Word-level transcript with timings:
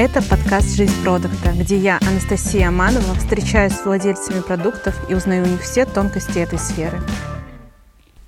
Это 0.00 0.22
подкаст 0.22 0.76
«Жизнь 0.76 1.02
продукта», 1.02 1.50
где 1.52 1.76
я, 1.76 1.98
Анастасия 2.08 2.68
Аманова, 2.68 3.16
встречаюсь 3.16 3.72
с 3.72 3.84
владельцами 3.84 4.42
продуктов 4.42 4.94
и 5.10 5.14
узнаю 5.14 5.42
у 5.42 5.48
них 5.48 5.60
все 5.60 5.86
тонкости 5.86 6.38
этой 6.38 6.60
сферы. 6.60 7.00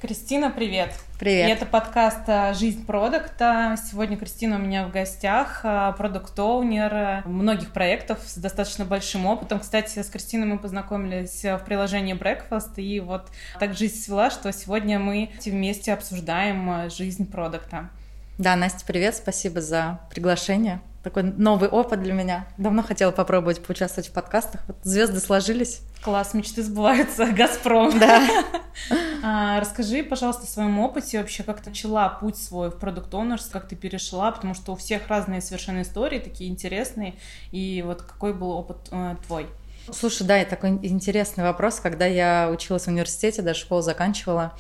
Кристина, 0.03 0.51
привет! 0.51 0.93
Привет! 1.21 1.49
И 1.49 1.53
это 1.53 1.67
подкаст 1.67 2.23
э, 2.27 2.55
«Жизнь 2.55 2.85
продукта». 2.85 3.77
Сегодня 3.89 4.17
Кристина 4.17 4.57
у 4.57 4.59
меня 4.59 4.85
в 4.85 4.91
гостях, 4.91 5.61
э, 5.63 5.93
продукт-оунер 5.97 7.23
многих 7.27 7.71
проектов 7.71 8.19
с 8.27 8.37
достаточно 8.37 8.85
большим 8.85 9.27
опытом. 9.27 9.61
Кстати, 9.61 10.03
с 10.03 10.11
Кристиной 10.11 10.49
мы 10.49 10.59
познакомились 10.59 11.45
в 11.45 11.63
приложении 11.65 12.17
Breakfast, 12.17 12.81
и 12.83 12.99
вот 12.99 13.29
так 13.61 13.75
жизнь 13.75 13.95
свела, 13.95 14.31
что 14.31 14.53
сегодня 14.53 14.99
мы 14.99 15.31
вместе 15.47 15.93
обсуждаем 15.93 16.69
э, 16.69 16.91
жизнь 16.91 17.31
продукта. 17.31 17.91
Да, 18.39 18.57
Настя, 18.57 18.85
привет, 18.85 19.15
спасибо 19.15 19.61
за 19.61 20.01
приглашение 20.11 20.81
такой 21.03 21.23
новый 21.23 21.69
опыт 21.69 22.03
для 22.03 22.13
меня. 22.13 22.47
Давно 22.59 22.83
хотела 22.83 23.11
попробовать 23.11 23.63
поучаствовать 23.63 24.09
в 24.09 24.13
подкастах. 24.13 24.61
Вот 24.67 24.77
звезды 24.83 25.21
сложились. 25.21 25.81
Класс, 26.03 26.35
мечты 26.35 26.63
сбываются. 26.63 27.27
Газпром. 27.33 27.99
Да. 27.99 28.45
а, 29.23 29.61
расскажи, 29.61 30.03
пожалуйста, 30.03 30.45
о 30.45 30.47
своем 30.47 30.79
опыте 30.79 31.19
вообще, 31.19 31.43
как 31.43 31.61
ты 31.63 31.71
начала 31.71 32.09
путь 32.09 32.37
свой 32.37 32.71
в 32.71 32.79
продукт 32.79 33.11
как 33.51 33.69
ты 33.69 33.77
перешла, 33.77 34.31
потому 34.31 34.55
что 34.55 34.73
у 34.73 34.77
всех 34.77 35.09
разные 35.09 35.41
совершенно 35.41 35.83
истории, 35.83 36.19
такие 36.19 36.51
интересные. 36.51 37.15
И 37.51 37.83
вот 37.87 38.03
какой 38.03 38.35
был 38.35 38.51
опыт 38.51 38.89
э, 38.91 39.17
твой? 39.27 39.47
Слушай, 39.93 40.27
да, 40.27 40.41
и 40.41 40.45
такой 40.45 40.71
интересный 40.83 41.45
вопрос. 41.45 41.81
Когда 41.81 42.07
я 42.07 42.51
училась 42.53 42.85
в 42.85 42.89
университете, 42.89 43.43
даже 43.43 43.61
школу 43.61 43.83
заканчивала, 43.83 44.53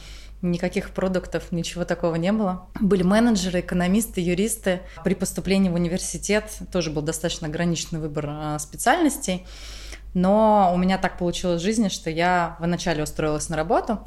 Никаких 0.42 0.90
продуктов, 0.90 1.52
ничего 1.52 1.84
такого 1.84 2.14
не 2.14 2.32
было. 2.32 2.68
Были 2.80 3.02
менеджеры, 3.02 3.60
экономисты, 3.60 4.22
юристы. 4.22 4.80
При 5.04 5.14
поступлении 5.14 5.68
в 5.68 5.74
университет 5.74 6.50
тоже 6.72 6.90
был 6.90 7.02
достаточно 7.02 7.46
ограниченный 7.46 8.00
выбор 8.00 8.26
а, 8.28 8.58
специальностей. 8.58 9.46
Но 10.14 10.72
у 10.74 10.78
меня 10.78 10.96
так 10.96 11.18
получилось 11.18 11.60
в 11.60 11.64
жизни, 11.64 11.88
что 11.88 12.08
я 12.08 12.56
вначале 12.58 13.02
устроилась 13.02 13.48
на 13.50 13.56
работу, 13.56 14.00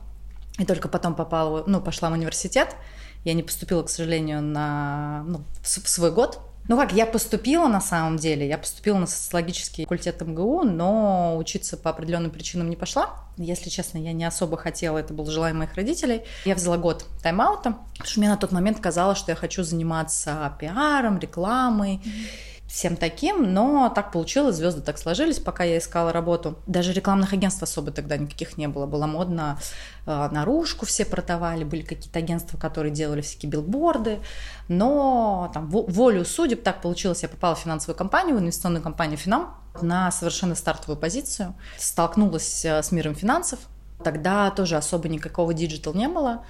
и 0.58 0.66
только 0.66 0.88
потом 0.88 1.16
попала, 1.16 1.64
ну, 1.68 1.80
пошла 1.82 2.10
в 2.10 2.14
университет. 2.14 2.76
Я 3.24 3.34
не 3.34 3.44
поступила, 3.44 3.84
к 3.84 3.90
сожалению, 3.90 4.42
на, 4.42 5.24
ну, 5.28 5.44
в 5.62 5.68
свой 5.68 6.12
год, 6.12 6.40
ну 6.68 6.78
как, 6.78 6.94
я 6.94 7.06
поступила 7.06 7.68
на 7.68 7.82
самом 7.82 8.18
деле, 8.18 8.48
я 8.48 8.58
поступила 8.58 8.98
на 8.98 9.08
социологический 9.08 9.84
факультет 9.84 10.22
МГУ, 10.22 10.64
но 10.64 11.38
учиться 11.38 11.78
по 11.78 11.90
определенным 11.90 12.32
причинам 12.32 12.70
не 12.70 12.76
пошла. 12.76 13.10
Если 13.38 13.70
честно, 13.70 13.98
я 13.98 14.14
не 14.14 14.26
особо 14.26 14.58
хотела, 14.58 14.98
это 14.98 15.14
было 15.14 15.30
желание 15.30 15.58
моих 15.58 15.74
родителей. 15.76 16.22
Я 16.46 16.56
взяла 16.56 16.78
год 16.78 17.06
тайм-аута, 17.24 17.76
потому 17.92 18.06
что 18.06 18.20
мне 18.20 18.30
на 18.30 18.38
тот 18.38 18.52
момент 18.52 18.80
казалось, 18.80 19.18
что 19.18 19.32
я 19.32 19.36
хочу 19.36 19.64
заниматься 19.64 20.56
пиаром, 20.60 21.20
рекламой. 21.20 22.02
Mm-hmm 22.04 22.53
всем 22.74 22.96
таким, 22.98 23.54
но 23.54 23.92
так 23.94 24.12
получилось, 24.12 24.56
звезды 24.56 24.82
так 24.82 24.98
сложились, 24.98 25.38
пока 25.38 25.64
я 25.64 25.78
искала 25.78 26.12
работу. 26.12 26.58
Даже 26.66 26.92
рекламных 26.92 27.32
агентств 27.32 27.62
особо 27.62 27.92
тогда 27.92 28.18
никаких 28.18 28.58
не 28.58 28.68
было. 28.68 28.88
Было 28.88 29.06
модно, 29.06 29.60
э, 30.08 30.30
наружку 30.32 30.88
все 30.88 31.06
продавали, 31.06 31.64
были 31.64 31.84
какие-то 31.84 32.18
агентства, 32.18 32.58
которые 32.58 32.92
делали 32.92 33.22
всякие 33.22 33.52
билборды, 33.52 34.22
но 34.70 35.52
там 35.54 35.70
волю 35.70 36.26
судеб 36.26 36.64
так 36.64 36.82
получилось, 36.82 37.22
я 37.22 37.30
попала 37.30 37.54
в 37.54 37.60
финансовую 37.60 37.96
компанию, 37.96 38.38
в 38.38 38.40
инвестиционную 38.40 38.82
компанию 38.82 39.18
«Финам», 39.20 39.56
на 39.82 40.12
совершенно 40.12 40.56
стартовую 40.56 40.98
позицию, 40.98 41.54
столкнулась 41.78 42.66
э, 42.66 42.82
с 42.82 42.92
миром 42.92 43.14
финансов, 43.14 43.60
Тогда 44.04 44.52
тоже 44.52 44.76
особо 44.76 45.08
никакого 45.08 45.54
digital 45.54 45.94
не 45.94 46.08
было. 46.08 46.44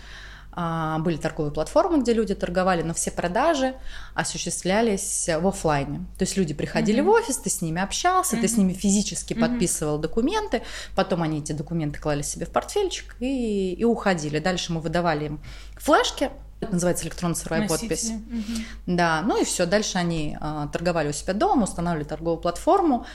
А, 0.55 0.99
были 0.99 1.17
торговые 1.17 1.51
платформы, 1.51 2.01
где 2.01 2.13
люди 2.13 2.35
торговали, 2.35 2.83
но 2.83 2.93
все 2.93 3.09
продажи 3.11 3.73
осуществлялись 4.13 5.27
в 5.27 5.47
офлайне. 5.47 6.05
То 6.17 6.23
есть 6.23 6.37
люди 6.37 6.53
приходили 6.53 7.01
mm-hmm. 7.01 7.05
в 7.05 7.09
офис, 7.09 7.37
ты 7.37 7.49
с 7.49 7.61
ними 7.61 7.81
общался, 7.81 8.35
mm-hmm. 8.35 8.41
ты 8.41 8.47
с 8.47 8.57
ними 8.57 8.73
физически 8.73 9.33
mm-hmm. 9.33 9.39
подписывал 9.39 9.97
документы, 9.97 10.61
потом 10.95 11.23
они 11.23 11.39
эти 11.39 11.53
документы 11.53 11.99
клали 11.99 12.21
себе 12.21 12.45
в 12.45 12.49
портфельчик 12.49 13.15
и, 13.19 13.73
и 13.73 13.83
уходили. 13.83 14.37
Дальше 14.39 14.73
мы 14.73 14.79
выдавали 14.79 15.25
им 15.25 15.41
флешки, 15.77 16.29
это 16.61 16.73
называется 16.73 17.05
электронная 17.05 17.35
цифровая 17.35 17.67
подпись. 17.67 18.11
Угу. 18.11 18.95
Да, 18.95 19.21
ну 19.21 19.41
и 19.41 19.43
все. 19.43 19.65
Дальше 19.65 19.97
они 19.97 20.37
э, 20.39 20.67
торговали 20.71 21.09
у 21.09 21.13
себя 21.13 21.33
дома, 21.33 21.63
устанавливали 21.63 22.07
торговую 22.07 22.39
платформу. 22.39 23.05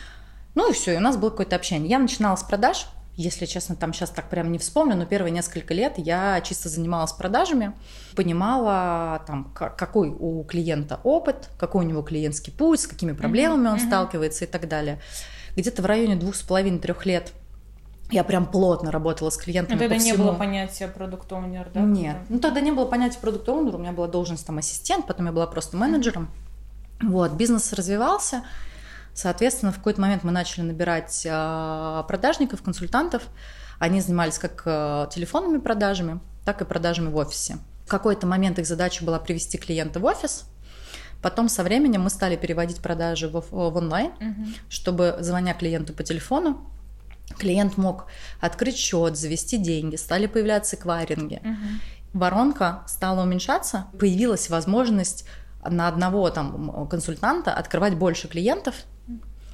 Ну 0.55 0.71
и 0.71 0.75
все, 0.75 0.95
и 0.95 0.97
у 0.97 1.01
нас 1.01 1.17
было 1.17 1.31
какое-то 1.31 1.57
общение. 1.57 1.89
Я 1.89 1.99
начинала 1.99 2.37
с 2.37 2.43
продаж, 2.43 2.87
если 3.19 3.47
честно, 3.47 3.75
там 3.75 3.93
сейчас 3.93 4.11
так 4.11 4.31
прям 4.31 4.53
не 4.53 4.59
вспомню, 4.59 4.95
но 4.95 5.05
первые 5.05 5.33
несколько 5.33 5.75
лет 5.75 5.95
я 5.97 6.41
чисто 6.41 6.69
занималась 6.69 7.12
продажами, 7.12 7.73
понимала, 8.15 9.25
там, 9.27 9.53
какой 9.55 10.09
у 10.09 10.45
клиента 10.45 11.01
опыт, 11.03 11.51
какой 11.59 11.84
у 11.84 11.89
него 11.89 12.03
клиентский 12.03 12.53
путь, 12.53 12.79
с 12.79 12.87
какими 12.87 13.11
проблемами 13.11 13.67
mm-hmm. 13.67 13.73
он 13.73 13.77
mm-hmm. 13.79 13.87
сталкивается 13.89 14.45
и 14.45 14.47
так 14.47 14.69
далее. 14.69 15.01
Где-то 15.56 15.83
в 15.83 15.87
районе 15.87 16.15
двух 16.15 16.37
с 16.37 16.43
половиной 16.43 16.79
трех 16.79 17.06
лет 17.06 17.33
я 18.12 18.23
прям 18.23 18.47
плотно 18.47 18.93
работала 18.93 19.31
с 19.31 19.37
клиентами. 19.37 19.75
Но 19.75 19.81
тогда 19.81 19.97
по 19.97 20.00
не 20.00 20.12
всему. 20.12 20.25
было 20.27 20.35
понятия 20.35 20.87
продукт 20.87 21.33
оунер 21.33 21.71
да? 21.75 21.81
Нет. 21.81 22.19
Ну 22.29 22.39
тогда 22.39 22.61
не 22.61 22.71
было 22.71 22.85
понятия 22.85 23.19
продукт 23.19 23.49
оунер 23.49 23.75
у 23.75 23.79
меня 23.79 23.91
была 23.91 24.06
должность 24.06 24.47
там 24.47 24.59
ассистент, 24.59 25.09
потом 25.09 25.27
я 25.27 25.33
была 25.33 25.49
просто 25.49 25.77
менеджером. 25.77 26.31
Вот, 27.03 27.33
бизнес 27.33 27.73
развивался, 27.73 28.45
Соответственно, 29.15 29.73
в 29.73 29.77
какой-то 29.77 30.01
момент 30.01 30.25
мы 30.25 30.33
начали 30.33 30.63
набирать 30.63 31.27
а, 31.29 32.03
продажников, 32.05 32.63
консультантов. 32.63 33.23
Они 33.79 34.01
занимались 34.01 34.39
как 34.39 34.63
а, 34.65 35.07
телефонными 35.09 35.59
продажами, 35.59 36.21
так 36.45 36.61
и 36.63 36.65
продажами 36.65 37.09
в 37.09 37.17
офисе. 37.17 37.59
В 37.87 37.91
какой-то 37.91 38.27
момент 38.27 38.59
их 38.59 38.67
задача 38.67 39.05
была 39.05 39.19
привести 39.19 39.59
клиента 39.59 39.99
в 40.01 40.05
офис, 40.05 40.45
Потом 41.23 41.49
со 41.49 41.65
временем 41.65 42.03
мы 42.03 42.11
стали 42.11 42.37
переводить 42.37 42.81
продажи 42.81 43.29
в, 43.29 43.43
в 43.51 43.77
онлайн, 43.77 44.13
угу. 44.21 44.47
чтобы, 44.69 45.17
звоня 45.21 45.53
клиенту 45.55 45.93
по 45.93 46.05
телефону, 46.05 46.71
клиент 47.39 47.77
мог 47.77 48.07
открыть 48.41 48.77
счет, 48.77 49.17
завести 49.17 49.59
деньги, 49.59 49.97
стали 49.97 50.27
появляться 50.27 50.77
эквайринги. 50.77 51.41
Угу. 51.43 52.21
Воронка 52.21 52.85
стала 52.87 53.23
уменьшаться, 53.23 53.87
появилась 53.99 54.49
возможность 54.49 55.27
на 55.69 55.89
одного 55.89 56.31
там 56.31 56.87
консультанта 56.89 57.53
открывать 57.53 57.97
больше 57.97 58.29
клиентов, 58.29 58.77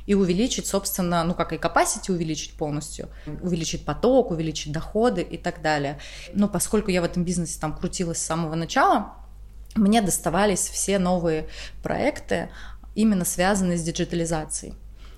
и 0.07 0.15
увеличить, 0.15 0.67
собственно, 0.67 1.25
ну 1.25 1.35
как 1.35 1.53
и 1.53 1.57
capacity 1.57 2.13
увеличить 2.13 2.55
полностью, 2.55 3.09
увеличить 3.43 3.85
поток, 3.85 4.31
увеличить 4.31 4.73
доходы 4.73 5.23
и 5.23 5.39
так 5.39 5.63
далее. 5.63 5.99
Но 6.33 6.49
поскольку 6.49 6.91
я 6.91 7.01
в 7.01 7.05
этом 7.05 7.25
бизнесе 7.25 7.59
там 7.61 7.77
крутилась 7.77 8.19
с 8.19 8.27
самого 8.27 8.55
начала, 8.55 9.15
мне 9.75 10.03
доставались 10.03 10.69
все 10.69 10.99
новые 10.99 11.49
проекты, 11.83 12.51
именно 12.95 13.25
связанные 13.25 13.77
с 13.77 13.83
диджитализацией. 13.83 14.75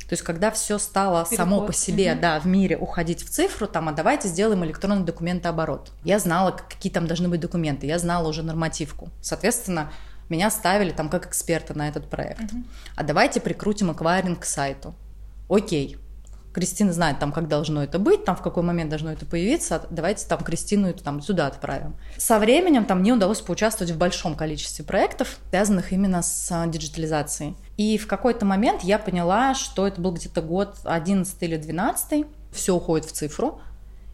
То 0.09 0.13
есть, 0.13 0.23
когда 0.23 0.53
все 0.53 0.79
стало 0.79 1.25
Переход. 1.25 1.37
само 1.37 1.67
по 1.67 1.73
себе, 1.73 2.13
угу. 2.13 2.21
да, 2.21 2.39
в 2.39 2.47
мире 2.47 2.77
уходить 2.77 3.25
в 3.25 3.29
цифру, 3.29 3.67
там, 3.67 3.89
а 3.89 3.93
давайте 3.93 4.29
сделаем 4.29 4.65
электронный 4.65 5.05
документооборот. 5.05 5.91
Я 6.05 6.21
знала, 6.21 6.53
какие 6.53 6.93
там 6.93 7.09
должны 7.09 7.29
быть 7.29 7.41
документы, 7.41 7.87
я 7.87 7.99
знала 7.99 8.29
уже 8.29 8.45
нормативку. 8.45 9.09
Соответственно, 9.21 9.91
меня 10.29 10.51
ставили 10.51 10.91
там 10.91 11.09
как 11.09 11.27
эксперта 11.27 11.77
на 11.77 11.89
этот 11.89 12.09
проект. 12.09 12.53
Угу. 12.53 12.65
А 12.97 13.03
давайте 13.05 13.41
прикрутим 13.41 13.93
эквайринг 13.93 14.41
к 14.41 14.45
сайту. 14.45 14.95
Окей. 15.49 15.99
Кристина 16.57 16.91
знает 16.91 17.19
там, 17.19 17.33
как 17.33 17.49
должно 17.49 17.85
это 17.85 17.99
быть, 17.99 18.25
там 18.25 18.35
в 18.35 18.41
какой 18.41 18.63
момент 18.63 18.89
должно 18.89 19.13
это 19.13 19.27
появиться, 19.27 19.83
давайте 19.91 20.27
там 20.27 20.43
Кристину 20.43 20.89
это 20.89 21.05
там 21.05 21.21
сюда 21.21 21.49
отправим. 21.49 21.97
Со 22.17 22.39
временем 22.39 22.87
там 22.87 23.01
мне 23.01 23.13
удалось 23.13 23.43
поучаствовать 23.43 23.93
в 23.93 23.99
большом 23.99 24.35
количестве 24.35 24.83
проектов, 24.83 25.37
связанных 25.51 25.93
именно 25.93 26.23
с 26.23 26.49
а, 26.51 26.67
диджитализацией. 26.67 27.57
И 27.77 27.99
в 27.99 28.07
какой-то 28.07 28.47
момент 28.47 28.85
я 28.85 28.99
поняла, 28.99 29.53
что 29.53 29.87
это 29.87 30.01
был 30.01 30.13
где-то 30.13 30.41
год 30.41 30.79
11 30.85 31.43
или 31.43 31.59
12, 31.59 32.25
все 32.53 32.75
уходит 32.75 33.05
в 33.05 33.13
цифру, 33.13 33.61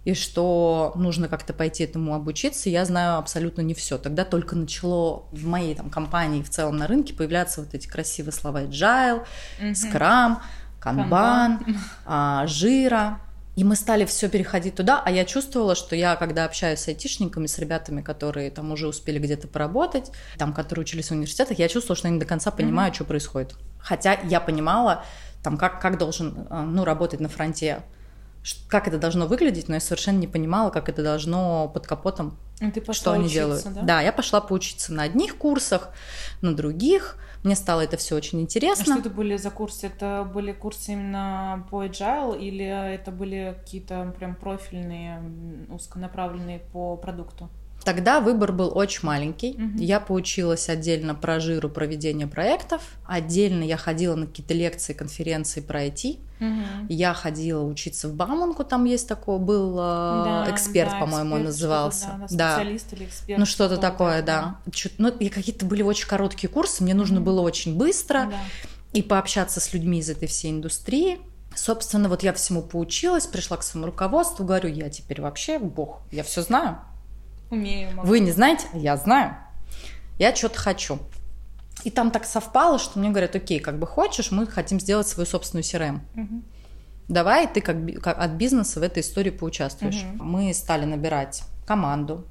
и 0.05 0.15
что 0.15 0.93
нужно 0.97 1.29
как-то 1.29 1.53
пойти 1.53 1.85
этому 1.85 2.15
обучиться, 2.15 2.69
я 2.69 2.85
знаю 2.85 3.19
абсолютно 3.19 3.61
не 3.61 3.75
все. 3.75 3.99
Тогда 3.99 4.25
только 4.25 4.57
начало 4.57 5.25
в 5.31 5.47
моей 5.47 5.75
там 5.75 5.91
компании 5.91 6.43
в 6.43 6.51
целом 6.51 6.77
на 6.77 6.87
рынке 6.89 7.15
появляться 7.15 7.61
вот 7.61 7.73
эти 7.75 7.87
красивые 7.87 8.33
слова 8.33 8.63
agile, 8.63 9.25
mm-hmm. 9.61 9.73
Scrum, 9.73 10.39
Kanban, 10.81 11.77
а, 12.05 12.47
жира. 12.47 13.21
И 13.55 13.65
мы 13.65 13.77
стали 13.77 14.07
все 14.07 14.31
переходить 14.31 14.77
туда, 14.77 15.03
а 15.05 15.11
я 15.11 15.27
чувствовала, 15.27 15.75
что 15.75 15.95
я, 15.95 16.17
когда 16.17 16.47
общаюсь 16.47 16.81
с 16.81 16.89
айтишниками, 16.89 17.47
с 17.47 17.59
ребятами, 17.59 18.01
которые 18.01 18.51
там 18.51 18.73
уже 18.73 18.89
успели 18.89 19.19
где-то 19.19 19.47
поработать, 19.47 20.11
там, 20.39 20.55
которые 20.55 20.85
учились 20.85 21.09
в 21.09 21.13
университетах, 21.13 21.59
я 21.59 21.69
чувствовала, 21.69 21.97
что 21.97 22.09
они 22.09 22.19
до 22.19 22.25
конца 22.25 22.51
понимают, 22.51 22.95
mm-hmm. 22.95 22.97
что 22.97 23.05
происходит. 23.05 23.55
Хотя 23.79 24.19
я 24.25 24.41
понимала, 24.41 25.05
там, 25.43 25.59
как, 25.59 25.83
как 25.83 25.99
должен 25.99 26.47
а, 26.49 26.63
ну, 26.63 26.85
работать 26.85 27.21
на 27.21 27.29
фронте 27.29 27.83
как 28.69 28.89
это 28.89 28.99
должно 28.99 29.27
выглядеть, 29.27 29.69
но 29.69 29.75
я 29.75 29.81
совершенно 29.81 30.19
не 30.19 30.27
понимала, 30.27 30.71
как 30.71 30.89
это 30.89 31.03
должно 31.03 31.69
под 31.69 31.87
капотом, 31.87 32.39
ты 32.59 32.93
что 32.93 33.13
они 33.13 33.25
учиться, 33.25 33.41
делают. 33.41 33.65
Да? 33.65 33.83
да, 33.83 34.01
я 34.01 34.13
пошла 34.13 34.41
поучиться 34.41 34.93
на 34.93 35.05
одних 35.05 35.37
курсах, 35.37 35.91
на 36.41 36.55
других. 36.55 37.17
Мне 37.43 37.57
стало 37.57 37.81
это 37.81 37.97
все 37.97 38.15
очень 38.15 38.41
интересно. 38.41 38.95
А 38.95 38.99
что 38.99 39.09
это 39.09 39.11
были 39.11 39.37
за 39.37 39.51
курсы? 39.51 39.87
Это 39.87 40.29
были 40.33 40.53
курсы 40.53 40.93
именно 40.93 41.67
по 41.71 41.85
agile 41.85 42.39
или 42.41 42.65
это 42.65 43.11
были 43.11 43.57
какие-то 43.59 44.15
прям 44.17 44.37
профильные, 44.37 45.21
узконаправленные 45.69 46.61
по 46.73 46.97
продукту? 46.97 47.51
Тогда 47.85 48.21
выбор 48.21 48.53
был 48.53 48.71
очень 48.77 49.01
маленький. 49.03 49.55
Мгм. 49.59 49.77
Я 49.77 49.99
поучилась 49.99 50.69
отдельно 50.69 51.17
про 51.17 51.41
жиру 51.41 51.69
проведения 51.69 52.29
проектов. 52.29 52.81
Отдельно 53.05 53.65
я 53.65 53.77
ходила 53.77 54.15
на 54.15 54.27
какие-то 54.27 54.55
лекции, 54.55 54.93
конференции 54.93 55.61
про 55.61 55.87
IT. 55.87 56.21
Мгм. 56.43 56.87
Я 56.89 57.15
ходила 57.15 57.63
учиться 57.63 58.09
в 58.09 58.15
Бауманку, 58.15 58.65
там 58.65 58.85
есть 58.85 59.07
такой, 59.09 59.39
был 59.39 59.75
э, 59.79 60.25
Да, 60.25 60.47
эксперт, 60.51 60.91
да, 60.91 60.99
по-моему, 61.01 61.37
он 61.37 61.45
назывался. 61.45 62.07
Да, 62.19 62.27
да, 62.31 62.57
специалист 62.57 62.93
или 62.93 63.05
эксперт. 63.05 63.39
Ну, 63.39 63.47
что-то 63.47 63.77
такое, 63.77 64.23
да. 64.23 64.57
Чё- 64.73 64.91
Ну, 64.99 65.09
и 65.09 65.29
какие-то 65.29 65.65
были 65.67 65.83
очень 65.83 66.09
короткие 66.09 66.51
курсы, 66.51 66.83
мне 66.83 66.95
нужно 66.95 67.17
Мгм. 67.17 67.25
было 67.25 67.41
очень 67.43 67.77
быстро 67.77 68.27
Да. 68.31 68.37
и 68.93 69.03
пообщаться 69.03 69.61
с 69.61 69.73
людьми 69.73 70.01
из 70.01 70.11
этой 70.11 70.27
всей 70.27 70.51
индустрии. 70.51 71.21
Собственно, 71.55 72.09
вот 72.09 72.23
я 72.23 72.33
всему 72.33 72.63
поучилась, 72.63 73.27
пришла 73.27 73.57
к 73.59 73.63
своему 73.63 73.87
руководству, 73.87 74.45
говорю, 74.45 74.69
я 74.71 74.89
теперь 74.91 75.21
вообще 75.21 75.59
бог, 75.59 76.01
я 76.11 76.23
все 76.25 76.43
знаю. 76.43 76.79
Умею. 77.51 77.95
могу. 77.95 78.09
Вы 78.09 78.21
не 78.21 78.33
знаете? 78.33 78.65
Я 78.73 78.97
знаю. 78.97 79.37
Я 80.19 80.35
что-то 80.35 80.59
хочу. 80.59 80.99
И 81.85 81.91
там 81.91 82.11
так 82.11 82.25
совпало, 82.25 82.79
что 82.79 82.99
мне 82.99 83.11
говорят, 83.11 83.35
окей, 83.35 83.59
как 83.59 83.79
бы 83.79 83.87
хочешь, 83.87 84.31
мы 84.31 84.47
хотим 84.47 84.79
сделать 84.81 85.09
свою 85.09 85.27
собственную 85.27 85.65
CRM. 85.65 86.01
Мгм. 86.15 86.45
Давай 87.09 87.47
ты 87.47 87.61
как, 87.61 87.77
как 88.01 88.19
от 88.19 88.33
бизнеса 88.33 88.81
в 88.81 88.83
этой 88.83 89.01
истории 89.01 89.31
поучаствуешь. 89.31 90.03
Мгм. 90.03 90.25
Мы 90.25 90.55
стали 90.55 90.85
набирать 90.85 91.43
команду. 91.67 92.25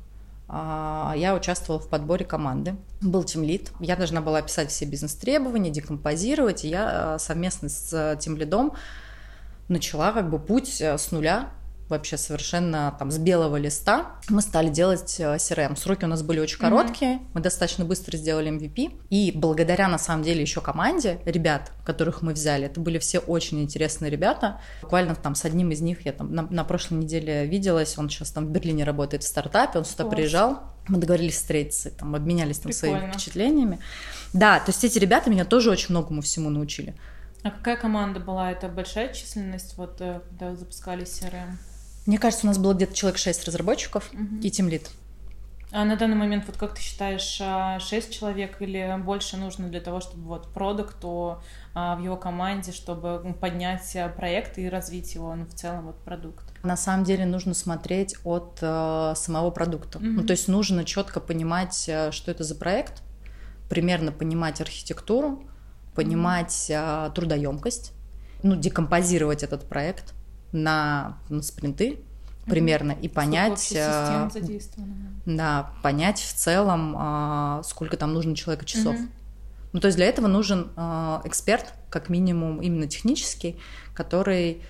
А, 0.47 1.13
Я 1.17 1.35
участвовала 1.35 1.81
в 1.81 1.87
подборе 1.87 2.25
команды. 2.25 2.75
Был 3.01 3.23
тимлид. 3.23 3.71
Я 3.79 3.95
должна 3.95 4.21
была 4.21 4.39
описать 4.39 4.69
все 4.69 4.85
бизнес-требования, 4.85 5.69
декомпозировать. 5.69 6.65
И 6.65 6.69
я 6.69 7.13
а, 7.15 7.19
совместно 7.19 7.69
с 7.69 8.17
тимлидом 8.19 8.73
начала 9.67 10.11
как 10.11 10.29
бы 10.29 10.39
путь 10.39 10.81
э, 10.81 10.97
с 10.97 11.11
нуля 11.11 11.49
вообще 11.91 12.17
совершенно 12.17 12.95
там 12.97 13.11
с 13.11 13.17
белого 13.17 13.57
листа 13.57 14.13
мы 14.29 14.41
стали 14.41 14.69
делать 14.69 15.17
э, 15.19 15.35
CRM. 15.35 15.77
Сроки 15.77 16.05
у 16.05 16.07
нас 16.07 16.23
были 16.23 16.39
очень 16.39 16.57
Мгм. 16.57 16.69
короткие, 16.69 17.19
мы 17.33 17.41
достаточно 17.41 17.85
быстро 17.85 18.17
сделали 18.17 18.51
MVP. 18.51 18.99
И 19.09 19.31
благодаря, 19.35 19.87
на 19.87 19.97
самом 19.99 20.23
деле, 20.23 20.41
еще 20.41 20.61
команде 20.61 21.19
ребят, 21.25 21.71
которых 21.85 22.21
мы 22.21 22.33
взяли, 22.33 22.65
это 22.65 22.79
были 22.79 22.97
все 22.99 23.19
очень 23.19 23.61
интересные 23.61 24.09
ребята. 24.09 24.59
Буквально 24.81 25.15
там 25.15 25.35
с 25.35 25.45
одним 25.45 25.71
из 25.71 25.81
них 25.81 26.05
я 26.05 26.13
там 26.13 26.33
на, 26.33 26.43
на 26.43 26.63
прошлой 26.63 26.95
неделе 26.99 27.45
виделась, 27.45 27.97
он 27.97 28.09
сейчас 28.09 28.31
там 28.31 28.47
в 28.47 28.49
Берлине 28.49 28.83
работает 28.83 29.23
в 29.23 29.27
стартапе, 29.27 29.79
он 29.79 29.85
сюда 29.85 30.03
Класс. 30.05 30.15
приезжал, 30.15 30.59
мы 30.87 30.97
договорились 30.97 31.35
встретиться, 31.35 31.91
там 31.91 32.15
обменялись 32.15 32.57
там 32.59 32.71
своими 32.71 32.95
Прикольно. 32.95 33.13
впечатлениями. 33.13 33.79
Да, 34.33 34.59
то 34.59 34.69
есть 34.71 34.83
эти 34.83 34.97
ребята 34.97 35.29
меня 35.29 35.45
тоже 35.45 35.69
очень 35.69 35.87
многому 35.89 36.21
всему 36.21 36.49
научили. 36.49 36.95
А 37.43 37.49
какая 37.49 37.75
команда 37.75 38.19
была? 38.19 38.51
Это 38.51 38.67
большая 38.67 39.11
численность, 39.13 39.75
вот 39.75 39.99
э, 39.99 40.21
когда 40.29 40.51
вы 40.51 40.55
запускали 40.57 41.03
CRM? 41.05 41.57
Мне 42.05 42.17
кажется, 42.17 42.45
у 42.45 42.47
нас 42.47 42.57
было 42.57 42.73
где-то 42.73 42.93
человек 42.93 43.17
6 43.19 43.45
разработчиков 43.45 44.09
Мгм. 44.13 44.39
и 44.39 44.49
тимлид. 44.49 44.89
А 45.73 45.85
на 45.85 45.95
данный 45.95 46.17
момент, 46.17 46.43
вот 46.47 46.57
как 46.57 46.75
ты 46.75 46.81
считаешь, 46.81 47.41
6 47.81 48.11
человек 48.11 48.61
или 48.61 48.97
больше 49.01 49.37
нужно 49.37 49.69
для 49.69 49.79
того, 49.79 50.01
чтобы 50.01 50.23
вот 50.23 50.51
продукту 50.53 51.41
а, 51.73 51.95
в 51.95 52.03
его 52.03 52.17
команде, 52.17 52.73
чтобы 52.73 53.33
поднять 53.39 53.95
а, 53.95 54.09
проект 54.09 54.57
и 54.57 54.67
развить 54.67 55.15
его, 55.15 55.33
ну, 55.33 55.45
в 55.45 55.53
целом, 55.53 55.85
вот 55.85 56.03
продукт? 56.03 56.43
На 56.63 56.75
самом 56.75 57.05
деле 57.05 57.25
нужно 57.25 57.53
смотреть 57.53 58.17
от 58.25 58.59
э, 58.61 59.13
самого 59.15 59.49
продукта. 59.49 59.99
Мгм. 59.99 60.15
Ну, 60.17 60.23
то 60.25 60.31
есть 60.31 60.49
нужно 60.49 60.83
четко 60.83 61.21
понимать, 61.21 61.85
э, 61.87 62.11
что 62.11 62.31
это 62.31 62.43
за 62.43 62.55
проект, 62.55 63.01
примерно 63.69 64.11
понимать 64.11 64.59
архитектуру, 64.59 65.41
понимать 65.95 66.67
э, 66.69 67.09
трудоемкость, 67.15 67.93
ну, 68.43 68.57
декомпозировать 68.57 69.41
этот 69.43 69.69
проект 69.69 70.13
на, 70.51 71.17
спринты 71.41 71.99
примерно 72.45 72.91
и 72.91 73.07
понять, 73.07 73.71
э, 73.73 74.29
да, 75.25 75.71
понять 75.83 76.19
в 76.19 76.33
целом, 76.33 76.95
а, 76.97 77.61
сколько 77.63 77.97
там 77.97 78.13
нужно 78.13 78.35
человека 78.35 78.65
часов. 78.65 78.97
Мгм. 78.97 79.09
Ну, 79.73 79.79
то 79.79 79.87
есть 79.87 79.95
для 79.97 80.07
этого 80.07 80.27
нужен 80.27 80.71
а, 80.75 81.21
эксперт, 81.23 81.73
как 81.89 82.09
минимум 82.09 82.61
именно 82.61 82.87
технический, 82.87 83.57
который, 83.93 84.61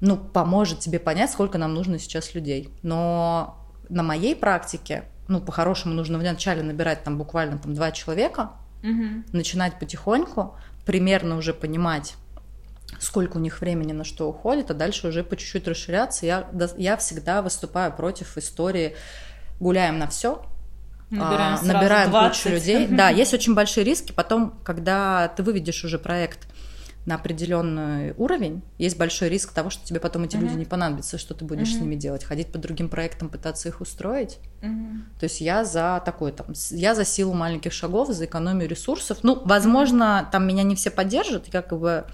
ну, 0.00 0.16
поможет 0.16 0.80
тебе 0.80 0.98
понять, 0.98 1.30
сколько 1.30 1.58
нам 1.58 1.74
нужно 1.74 1.98
сейчас 1.98 2.34
людей. 2.34 2.70
Но 2.82 3.58
на 3.88 4.02
моей 4.02 4.34
практике, 4.34 5.04
ну, 5.28 5.40
по-хорошему 5.40 5.94
нужно 5.94 6.18
вначале 6.18 6.62
набирать 6.62 7.04
там 7.04 7.18
буквально 7.18 7.58
там 7.58 7.74
два 7.74 7.92
человека, 7.92 8.52
Мгм. 8.82 9.24
начинать 9.32 9.78
потихоньку, 9.78 10.56
примерно 10.84 11.36
уже 11.36 11.54
понимать, 11.54 12.14
сколько 12.98 13.36
у 13.36 13.40
них 13.40 13.60
времени 13.60 13.92
на 13.92 14.04
что 14.04 14.28
уходит, 14.28 14.70
а 14.70 14.74
дальше 14.74 15.08
уже 15.08 15.24
по 15.24 15.36
чуть-чуть 15.36 15.66
расширяться. 15.68 16.26
Я, 16.26 16.48
я 16.76 16.96
всегда 16.96 17.42
выступаю 17.42 17.92
против 17.92 18.36
истории 18.38 18.96
«гуляем 19.60 19.98
на 19.98 20.06
все», 20.06 20.44
Набираем, 21.10 21.58
а, 21.60 21.62
набираем 21.62 22.10
20. 22.10 22.42
кучу 22.42 22.54
людей. 22.54 22.86
Да, 22.86 23.10
есть 23.10 23.34
очень 23.34 23.54
большие 23.54 23.84
риски. 23.84 24.12
Потом, 24.12 24.54
когда 24.64 25.28
ты 25.36 25.42
выведешь 25.42 25.84
уже 25.84 25.98
проект 25.98 26.48
на 27.04 27.16
определенный 27.16 28.14
уровень, 28.16 28.62
есть 28.78 28.96
большой 28.96 29.28
риск 29.28 29.52
того, 29.52 29.68
что 29.68 29.84
тебе 29.84 30.00
потом 30.00 30.22
эти 30.24 30.36
люди 30.36 30.52
Мгм. 30.52 30.58
не 30.60 30.64
понадобятся, 30.64 31.18
что 31.18 31.34
ты 31.34 31.44
будешь 31.44 31.70
с 31.72 31.74
Мгм. 31.74 31.82
ними 31.90 31.94
делать, 31.96 32.24
ходить 32.24 32.50
по 32.50 32.58
другим 32.58 32.88
проектам, 32.88 33.28
пытаться 33.28 33.68
их 33.68 33.82
устроить. 33.82 34.38
Мгм. 34.62 35.04
То 35.20 35.24
есть 35.24 35.42
я 35.42 35.64
за 35.64 36.00
такой 36.02 36.32
там, 36.32 36.54
с- 36.54 36.72
я 36.72 36.94
за 36.94 37.04
силу 37.04 37.34
маленьких 37.34 37.72
шагов, 37.74 38.08
за 38.08 38.24
экономию 38.24 38.66
ресурсов. 38.68 39.18
Ну, 39.22 39.38
возможно, 39.44 40.26
там 40.32 40.46
меня 40.46 40.62
не 40.62 40.76
все 40.76 40.90
поддержат, 40.90 41.46
как 41.52 41.78
бы, 41.78 42.06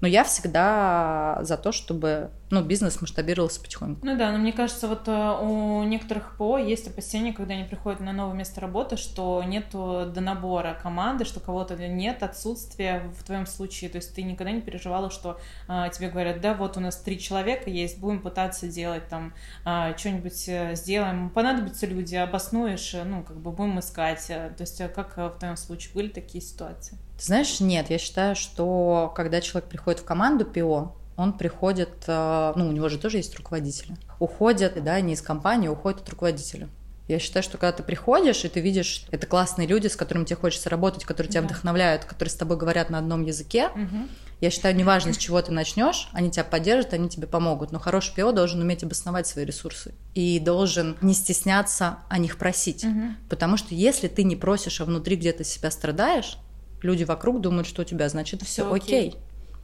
но 0.00 0.08
я 0.08 0.24
всегда 0.24 1.38
за 1.42 1.56
то, 1.56 1.72
чтобы, 1.72 2.30
ну, 2.50 2.62
бизнес 2.62 3.00
масштабировался 3.00 3.60
потихоньку. 3.60 4.04
Ну 4.04 4.16
да, 4.16 4.32
но 4.32 4.38
мне 4.38 4.52
кажется, 4.52 4.88
вот 4.88 5.06
э, 5.06 5.38
у 5.40 5.82
некоторых 5.84 6.36
ПО 6.36 6.58
есть 6.58 6.88
опасения, 6.88 7.32
когда 7.32 7.54
они 7.54 7.64
приходят 7.64 8.00
на 8.00 8.12
новое 8.12 8.34
место 8.34 8.60
работы, 8.60 8.96
что 8.96 9.42
нету 9.42 10.10
донабора 10.12 10.78
команды, 10.82 11.24
что 11.24 11.40
кого-то 11.40 11.76
нет, 11.76 12.22
отсутствия 12.22 13.10
в 13.18 13.24
твоем 13.24 13.46
случае. 13.46 13.90
То 13.90 13.96
есть 13.96 14.14
ты 14.14 14.22
никогда 14.22 14.52
не 14.52 14.60
переживала, 14.60 15.10
что 15.10 15.38
а, 15.68 15.88
тебе 15.88 16.08
говорят, 16.08 16.40
да, 16.40 16.54
вот 16.54 16.76
у 16.76 16.80
нас 16.80 16.96
три 16.96 17.18
человека 17.18 17.68
есть, 17.70 17.98
будем 17.98 18.22
пытаться 18.22 18.68
делать 18.68 19.08
там 19.08 19.34
а, 19.64 19.96
что-нибудь 19.96 20.48
э, 20.48 20.74
сделаем, 20.74 21.30
понадобятся 21.30 21.86
люди, 21.86 22.14
обоснуешь, 22.16 22.94
э, 22.94 23.04
ну, 23.04 23.22
как 23.22 23.36
бы 23.36 23.50
будем 23.50 23.78
искать. 23.78 24.26
Э, 24.30 24.50
То 24.56 24.62
есть 24.62 24.80
э, 24.80 24.88
как 24.88 25.18
э, 25.18 25.28
в 25.28 25.38
твоем 25.38 25.56
случае 25.56 25.94
были 25.94 26.08
такие 26.08 26.42
ситуации? 26.42 26.98
Ты 27.20 27.26
знаешь, 27.26 27.60
нет, 27.60 27.90
я 27.90 27.98
считаю, 27.98 28.34
что 28.34 29.12
когда 29.14 29.42
человек 29.42 29.68
приходит 29.68 30.00
в 30.00 30.04
команду 30.04 30.46
ПИО, 30.46 30.94
он 31.18 31.34
приходит, 31.34 32.04
э, 32.06 32.52
ну, 32.56 32.66
у 32.66 32.72
него 32.72 32.88
же 32.88 32.96
тоже 32.96 33.18
есть 33.18 33.36
руководители, 33.36 33.94
уходят, 34.18 34.82
да, 34.82 34.98
не 35.02 35.12
из 35.12 35.20
компании, 35.20 35.68
уходят 35.68 36.00
от 36.00 36.08
руководителя. 36.08 36.70
Я 37.08 37.18
считаю, 37.18 37.42
что 37.42 37.58
когда 37.58 37.72
ты 37.76 37.82
приходишь, 37.82 38.46
и 38.46 38.48
ты 38.48 38.60
видишь, 38.60 39.04
это 39.10 39.26
классные 39.26 39.68
люди, 39.68 39.88
с 39.88 39.96
которыми 39.96 40.24
тебе 40.24 40.36
хочется 40.36 40.70
работать, 40.70 41.04
которые 41.04 41.30
тебя 41.30 41.42
Да. 41.42 41.48
вдохновляют, 41.48 42.06
которые 42.06 42.30
с 42.32 42.36
тобой 42.36 42.56
говорят 42.56 42.88
на 42.88 42.96
одном 42.96 43.22
языке, 43.22 43.68
Мгм. 43.74 44.08
я 44.40 44.48
считаю, 44.48 44.74
неважно, 44.74 45.12
с 45.12 45.18
чего 45.18 45.42
ты 45.42 45.52
начнешь, 45.52 46.08
они 46.14 46.30
тебя 46.30 46.44
поддержат, 46.44 46.94
они 46.94 47.10
тебе 47.10 47.26
помогут. 47.26 47.70
Но 47.70 47.78
хороший 47.78 48.14
ПИО 48.14 48.32
должен 48.32 48.62
уметь 48.62 48.82
обосновать 48.82 49.26
свои 49.26 49.44
ресурсы 49.44 49.92
и 50.14 50.38
должен 50.40 50.96
не 51.02 51.12
стесняться 51.12 51.98
о 52.08 52.16
них 52.16 52.38
просить. 52.38 52.84
Мгм. 52.84 53.18
Потому 53.28 53.58
что 53.58 53.74
если 53.74 54.08
ты 54.08 54.22
не 54.22 54.36
просишь, 54.36 54.80
а 54.80 54.86
внутри 54.86 55.16
где-то 55.16 55.44
себя 55.44 55.70
страдаешь, 55.70 56.38
люди 56.82 57.04
вокруг 57.04 57.40
думают, 57.40 57.66
что 57.66 57.82
у 57.82 57.84
тебя, 57.84 58.08
значит, 58.08 58.42
все 58.42 58.62
Всё 58.64 58.72
окей. 58.74 59.08
окей. 59.10 59.20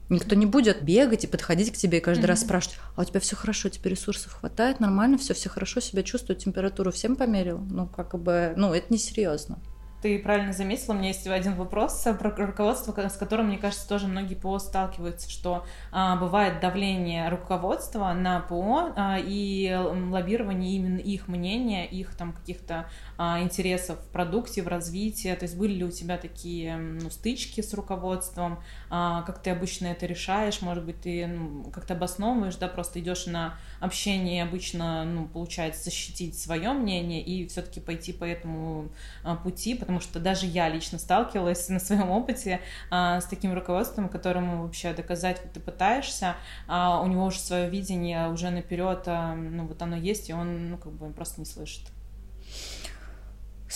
Никто 0.08 0.37
не 0.37 0.46
будет 0.46 0.82
бегать 0.82 1.25
и 1.25 1.26
подходить 1.26 1.73
к 1.73 1.76
тебе 1.76 1.99
и 1.99 2.00
каждый 2.00 2.26
раз 2.26 2.38
Мгм. 2.40 2.46
спрашивать, 2.46 2.78
а 2.94 3.00
у 3.00 3.04
тебя 3.04 3.18
все 3.18 3.35
хорошо, 3.35 3.68
тебе 3.68 3.90
ресурсов 3.90 4.35
хватает, 4.35 4.78
нормально, 4.78 5.18
все, 5.18 5.35
все 5.35 5.49
хорошо, 5.49 5.80
себя 5.80 6.04
чувствуют, 6.04 6.38
температуру 6.38 6.92
всем 6.92 7.16
померил. 7.16 7.58
Ну, 7.58 7.87
как 7.88 8.16
бы, 8.16 8.52
ну, 8.56 8.73
это 8.73 8.92
несерьезно. 8.92 9.58
Ты 10.02 10.18
правильно 10.20 10.52
заметила, 10.52 10.92
у 10.92 10.96
меня 10.99 11.08
есть 11.08 11.26
один 11.26 11.54
вопрос 11.54 12.06
про 12.20 12.30
руководство, 12.46 12.92
ко- 12.92 13.08
с 13.08 13.16
которым, 13.16 13.46
мне 13.46 13.58
кажется, 13.58 13.88
тоже 13.88 14.06
многие 14.06 14.35
ПО 14.35 14.58
сталкиваются, 14.61 15.28
что 15.28 15.64
а, 15.90 16.16
бывает 16.16 16.61
давление 16.61 17.28
руководства 17.30 18.12
на 18.12 18.40
ПО 18.40 18.92
а, 18.94 19.16
и 19.18 19.75
лоббирование 19.75 20.76
именно 20.76 20.99
их 20.99 21.26
мнения, 21.28 21.87
их 21.87 22.14
там 22.14 22.35
каких-то 22.35 22.88
интересов 23.18 23.99
в 23.99 24.08
продукте, 24.08 24.62
в 24.62 24.68
развитии. 24.68 25.35
То 25.35 25.44
есть 25.44 25.56
были 25.56 25.73
ли 25.75 25.85
у 25.85 25.90
тебя 25.90 26.18
такие 26.18 26.76
ну, 26.76 27.11
стычки 27.11 27.61
с 27.61 27.73
руководством? 27.75 28.62
А, 28.90 29.23
как 29.23 29.42
ты 29.42 29.50
обычно 29.50 29.87
это 29.87 30.06
решаешь? 30.06 30.61
Может 30.62 30.85
быть, 30.85 31.00
ты 31.00 31.26
ну, 31.26 31.70
как-то 31.70 31.94
обосновываешь, 31.94 32.56
да, 32.56 32.68
просто 32.68 33.00
идешь 33.00 33.26
на 33.26 33.58
общение, 33.80 34.42
обычно, 34.42 35.04
ну, 35.04 35.26
получается, 35.26 35.85
защитить 35.85 36.38
свое 36.38 36.73
мнение 36.73 37.23
и 37.23 37.46
все-таки 37.49 37.80
пойти 37.80 38.12
по 38.12 38.25
этому 38.25 38.88
а, 39.25 39.37
пути, 39.37 39.75
потому 39.75 40.00
что 40.00 40.20
даже 40.20 40.46
я 40.46 40.68
лично 40.68 40.99
сталкивалась 40.99 41.68
на 41.68 41.80
своем 41.80 42.11
опыте 42.11 42.61
а, 42.90 43.20
с 43.20 43.25
таким 43.26 43.54
руководством, 43.54 44.08
которому 44.08 44.62
вообще 44.62 44.92
доказать 44.92 45.40
ты 45.52 45.61
пытаешься, 45.61 46.37
а 46.66 47.00
у 47.02 47.06
него 47.06 47.26
уже 47.26 47.38
свое 47.38 47.68
видение 47.68 48.28
уже 48.30 48.50
наперед, 48.50 49.02
а, 49.06 49.35
ну 49.35 49.66
вот 49.66 49.80
оно 49.82 49.96
есть, 49.96 50.30
и 50.30 50.32
он, 50.32 50.70
ну 50.70 50.78
как 50.78 50.92
бы 50.92 51.12
просто 51.12 51.40
не 51.40 51.46
слышит. 51.46 51.82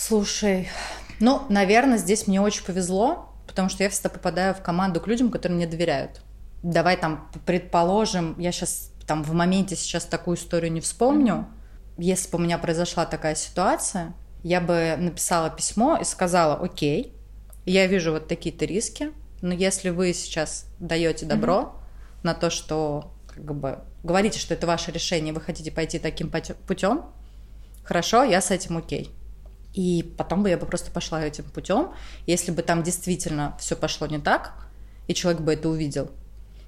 Слушай, 0.03 0.67
ну, 1.19 1.43
наверное, 1.49 1.99
здесь 1.99 2.25
мне 2.25 2.41
очень 2.41 2.65
повезло, 2.65 3.29
потому 3.45 3.69
что 3.69 3.83
я 3.83 3.89
всегда 3.91 4.09
попадаю 4.09 4.55
в 4.55 4.61
команду 4.63 4.99
к 4.99 5.05
людям, 5.05 5.29
которые 5.29 5.57
мне 5.57 5.67
доверяют. 5.67 6.23
Давай 6.63 6.97
там 6.97 7.29
предположим, 7.45 8.33
я 8.39 8.51
сейчас 8.51 8.91
там 9.05 9.23
в 9.23 9.31
моменте 9.33 9.75
сейчас 9.75 10.05
такую 10.05 10.37
историю 10.37 10.71
не 10.71 10.81
вспомню. 10.81 11.47
если 11.99 12.31
бы 12.31 12.39
у 12.39 12.41
меня 12.41 12.57
произошла 12.57 13.05
такая 13.05 13.35
ситуация, 13.35 14.15
я 14.41 14.59
бы 14.59 14.95
написала 14.97 15.51
письмо 15.51 15.99
и 16.01 16.03
сказала, 16.03 16.55
окей, 16.55 17.13
я 17.67 17.85
вижу 17.85 18.11
вот 18.11 18.27
такие-то 18.27 18.65
риски, 18.65 19.11
но 19.43 19.53
если 19.53 19.89
вы 19.89 20.13
сейчас 20.13 20.65
даете 20.79 21.27
добро 21.27 21.53
mm-hmm. 21.53 22.19
на 22.23 22.33
то, 22.33 22.49
что 22.49 23.13
как 23.27 23.53
бы 23.53 23.77
говорите, 24.01 24.39
что 24.39 24.55
это 24.55 24.65
ваше 24.65 24.91
решение, 24.91 25.31
вы 25.31 25.41
хотите 25.41 25.71
пойти 25.71 25.99
таким 25.99 26.31
путем, 26.65 27.05
хорошо, 27.83 28.23
я 28.23 28.41
с 28.41 28.49
этим 28.49 28.77
окей. 28.77 29.11
И 29.73 30.13
потом 30.17 30.43
бы 30.43 30.49
я 30.49 30.57
бы 30.57 30.65
просто 30.65 30.91
пошла 30.91 31.23
этим 31.23 31.45
путем. 31.45 31.91
Если 32.25 32.51
бы 32.51 32.61
там 32.61 32.83
действительно 32.83 33.55
все 33.59 33.75
пошло 33.75 34.07
не 34.07 34.19
так, 34.19 34.53
и 35.07 35.13
человек 35.13 35.41
бы 35.41 35.53
это 35.53 35.69
увидел, 35.69 36.11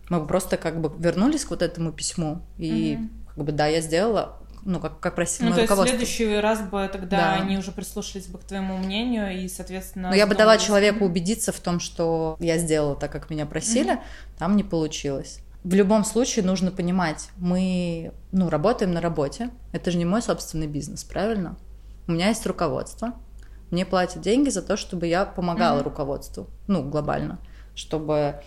мы 0.09 0.19
бы 0.19 0.27
просто 0.27 0.57
как 0.57 0.79
бы 0.81 0.91
вернулись 0.97 1.45
к 1.45 1.49
вот 1.49 1.61
этому 1.61 1.91
письму. 1.91 2.41
И 2.57 2.97
угу. 2.99 3.09
как 3.35 3.45
бы 3.45 3.51
да, 3.51 3.67
я 3.67 3.81
сделала, 3.81 4.39
ну, 4.65 4.79
как, 4.79 4.99
как 4.99 5.15
просили 5.15 5.49
Ну, 5.49 5.55
то 5.55 5.61
есть 5.61 5.71
в 5.71 5.87
следующий 5.87 6.35
раз 6.37 6.61
бы 6.61 6.89
тогда 6.91 7.17
да. 7.17 7.33
они 7.33 7.57
уже 7.57 7.71
прислушались 7.71 8.27
бы 8.27 8.39
к 8.39 8.43
твоему 8.43 8.77
мнению 8.77 9.43
и, 9.43 9.47
соответственно... 9.47 10.09
Но 10.09 10.15
я 10.15 10.27
бы 10.27 10.35
дала 10.35 10.57
человеку 10.57 11.05
убедиться 11.05 11.51
в 11.51 11.59
том, 11.59 11.79
что 11.79 12.37
я 12.39 12.57
сделала 12.57 12.95
так, 12.95 13.11
как 13.11 13.29
меня 13.29 13.45
просили, 13.45 13.93
mm 13.93 13.99
там 14.39 14.55
не 14.57 14.63
получилось. 14.63 15.39
В 15.63 15.73
любом 15.75 16.03
случае 16.03 16.43
нужно 16.43 16.71
понимать, 16.71 17.29
мы, 17.37 18.11
ну, 18.31 18.49
работаем 18.49 18.91
на 18.93 18.99
работе, 18.99 19.51
это 19.71 19.91
же 19.91 19.97
не 19.97 20.05
мой 20.05 20.21
собственный 20.21 20.67
бизнес, 20.67 21.03
правильно? 21.05 21.55
У 22.07 22.11
меня 22.11 22.29
есть 22.29 22.45
руководство, 22.45 23.13
мне 23.71 23.85
платят 23.85 24.21
деньги 24.21 24.49
за 24.49 24.61
то, 24.61 24.77
чтобы 24.77 25.07
я 25.07 25.25
помогала 25.25 25.79
mm 25.79 25.83
руководству, 25.83 26.47
ну, 26.67 26.87
глобально, 26.87 27.39
чтобы 27.75 28.41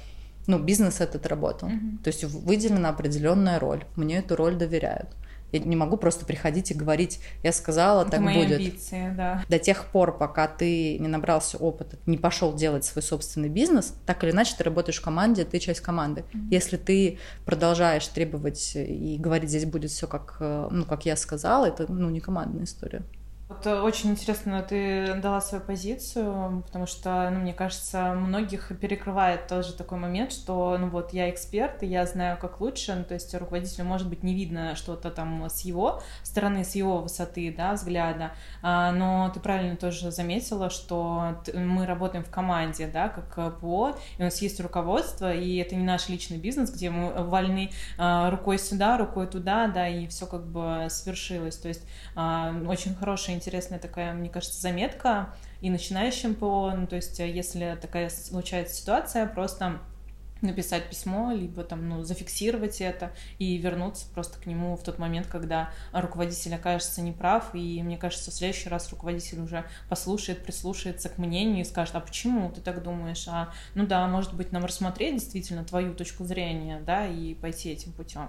ну, 0.47 0.59
бизнес 0.59 1.01
этот 1.01 1.27
работал. 1.27 1.69
Mm-hmm. 1.69 2.03
То 2.05 2.09
есть 2.09 2.25
выделена 2.25 2.91
определенная 2.91 3.59
роль. 3.59 3.85
Мне 3.97 4.19
эту 4.19 4.37
роль 4.37 4.55
доверяют. 4.55 5.09
Я 5.53 5.61
не 5.61 5.77
могу 5.77 5.97
просто 5.97 6.27
приходить 6.27 6.73
и 6.73 6.75
говорить, 6.75 7.21
я 7.45 7.53
сказала, 7.53 8.03
Это 8.03 8.13
так 8.13 8.21
мои 8.21 8.45
будет. 8.45 8.59
амбиции, 8.59 9.13
да. 9.17 9.45
До 9.49 9.59
тех 9.61 9.87
пор, 9.87 10.17
пока 10.19 10.49
ты 10.49 10.99
не 10.99 11.07
набрался 11.07 11.57
опыта, 11.57 11.99
не 12.07 12.19
пошел 12.19 12.53
делать 12.53 12.85
свой 12.85 13.03
собственный 13.03 13.49
бизнес, 13.49 13.95
так 14.07 14.25
или 14.25 14.33
иначе 14.33 14.55
ты 14.59 14.65
работаешь 14.65 14.99
в 14.99 15.03
команде, 15.03 15.45
ты 15.45 15.59
часть 15.61 15.81
команды. 15.81 16.23
Mm-hmm. 16.23 16.49
Если 16.51 16.77
ты 16.77 17.19
продолжаешь 17.45 18.07
требовать 18.09 18.73
и 18.75 19.17
говорить, 19.19 19.49
здесь 19.49 19.67
будет 19.67 19.91
все 19.93 20.09
как, 20.09 20.37
э, 20.41 20.69
ну, 20.71 20.85
как 20.85 21.07
я 21.07 21.17
сказала, 21.17 21.67
это 21.67 21.91
ну, 21.91 22.11
не 22.11 22.21
командная 22.21 22.65
история. 22.65 23.03
Вот 23.49 23.65
э, 23.65 23.81
очень 23.81 24.11
интересно, 24.11 24.61
ты 24.61 25.15
дала 25.23 25.41
свою 25.41 25.63
позицию, 25.63 26.65
потому 26.67 26.87
что, 26.87 27.31
ну, 27.31 27.39
мне 27.39 27.55
кажется, 27.55 28.13
многих 28.13 28.73
перекрывает 28.81 29.47
тоже 29.47 29.73
такой 29.73 29.99
момент, 29.99 30.33
что, 30.33 30.77
ну, 30.77 30.89
вот 30.89 31.13
я 31.13 31.31
эксперт, 31.31 31.85
и 31.85 31.87
я 31.87 32.07
знаю, 32.07 32.39
как 32.39 32.61
лучше, 32.61 32.93
ну, 32.97 33.05
то 33.05 33.15
есть 33.15 33.33
руководителю, 33.35 33.85
может 33.85 34.09
быть, 34.09 34.25
не 34.25 34.35
видно 34.35 34.75
что-то 34.75 35.13
там 35.13 35.49
с 35.49 35.61
его 35.61 36.03
стороны, 36.25 36.65
с 36.65 36.75
его 36.75 36.99
высоты, 36.99 37.55
да, 37.57 37.75
взгляда, 37.75 38.33
а, 38.63 38.91
но 38.91 39.31
ты 39.33 39.39
правильно 39.39 39.77
тоже 39.77 40.11
заметила, 40.11 40.69
что 40.69 41.41
мы 41.55 41.87
работаем 41.87 42.25
в 42.25 42.31
команде, 42.31 42.89
да, 42.89 43.09
как 43.09 43.61
ПО, 43.61 43.95
и 44.19 44.23
у 44.23 44.25
нас 44.25 44.43
есть 44.43 44.59
руководство, 44.61 45.33
и 45.33 45.59
это 45.59 45.77
не 45.77 45.85
наш 45.85 46.09
личный 46.09 46.39
бизнес, 46.39 46.73
где 46.73 46.91
мы 46.91 47.13
вольны 47.23 47.71
а, 47.97 48.29
рукой 48.29 48.59
сюда, 48.59 48.99
рукой 48.99 49.29
туда, 49.29 49.69
да, 49.69 49.87
и 49.87 50.09
все 50.09 50.27
как 50.27 50.45
бы 50.49 50.89
свершилось, 50.91 51.59
то 51.59 51.69
есть 51.69 51.85
а, 52.17 52.53
очень 52.67 52.97
хорошая 52.97 53.36
интересная 53.37 53.79
такая, 53.79 54.13
мне 54.13 54.29
кажется, 54.29 54.61
заметка 54.61 55.35
и 55.61 55.71
начинающим 55.71 56.35
ПО, 56.35 56.73
ну, 56.77 56.87
то 56.87 56.97
есть 56.97 57.19
если 57.19 57.79
такая 57.81 58.11
случается 58.11 58.75
ситуация, 58.75 59.27
просто 59.27 59.81
написать 60.43 60.89
письмо, 60.89 61.33
либо 61.33 61.65
там, 61.65 61.89
ну, 61.89 62.03
зафиксировать 62.03 62.81
это 62.81 63.13
и 63.39 63.57
вернуться 63.57 64.07
просто 64.13 64.39
к 64.39 64.47
нему 64.47 64.77
в 64.77 64.83
тот 64.83 64.99
момент, 64.99 65.27
когда 65.27 65.71
руководитель 65.93 66.55
окажется 66.55 67.01
неправ, 67.01 67.55
и 67.55 67.83
мне 67.83 67.97
кажется, 67.97 68.31
в 68.31 68.35
следующий 68.35 68.69
раз 68.69 68.91
руководитель 68.91 69.41
уже 69.41 69.65
послушает, 69.89 70.45
прислушается 70.45 71.09
к 71.09 71.19
мнению 71.19 71.63
и 71.63 71.65
скажет, 71.65 71.95
а 71.95 72.01
почему 72.01 72.51
ты 72.51 72.61
так 72.61 72.83
думаешь, 72.83 73.27
а, 73.29 73.51
ну 73.75 73.87
да, 73.87 74.07
может 74.07 74.35
быть, 74.35 74.53
нам 74.53 74.65
рассмотреть 74.65 75.15
действительно 75.15 75.65
твою 75.65 75.95
точку 75.95 76.25
зрения, 76.25 76.81
да, 76.85 77.07
и 77.07 77.35
пойти 77.35 77.71
этим 77.71 77.93
путем. 77.93 78.29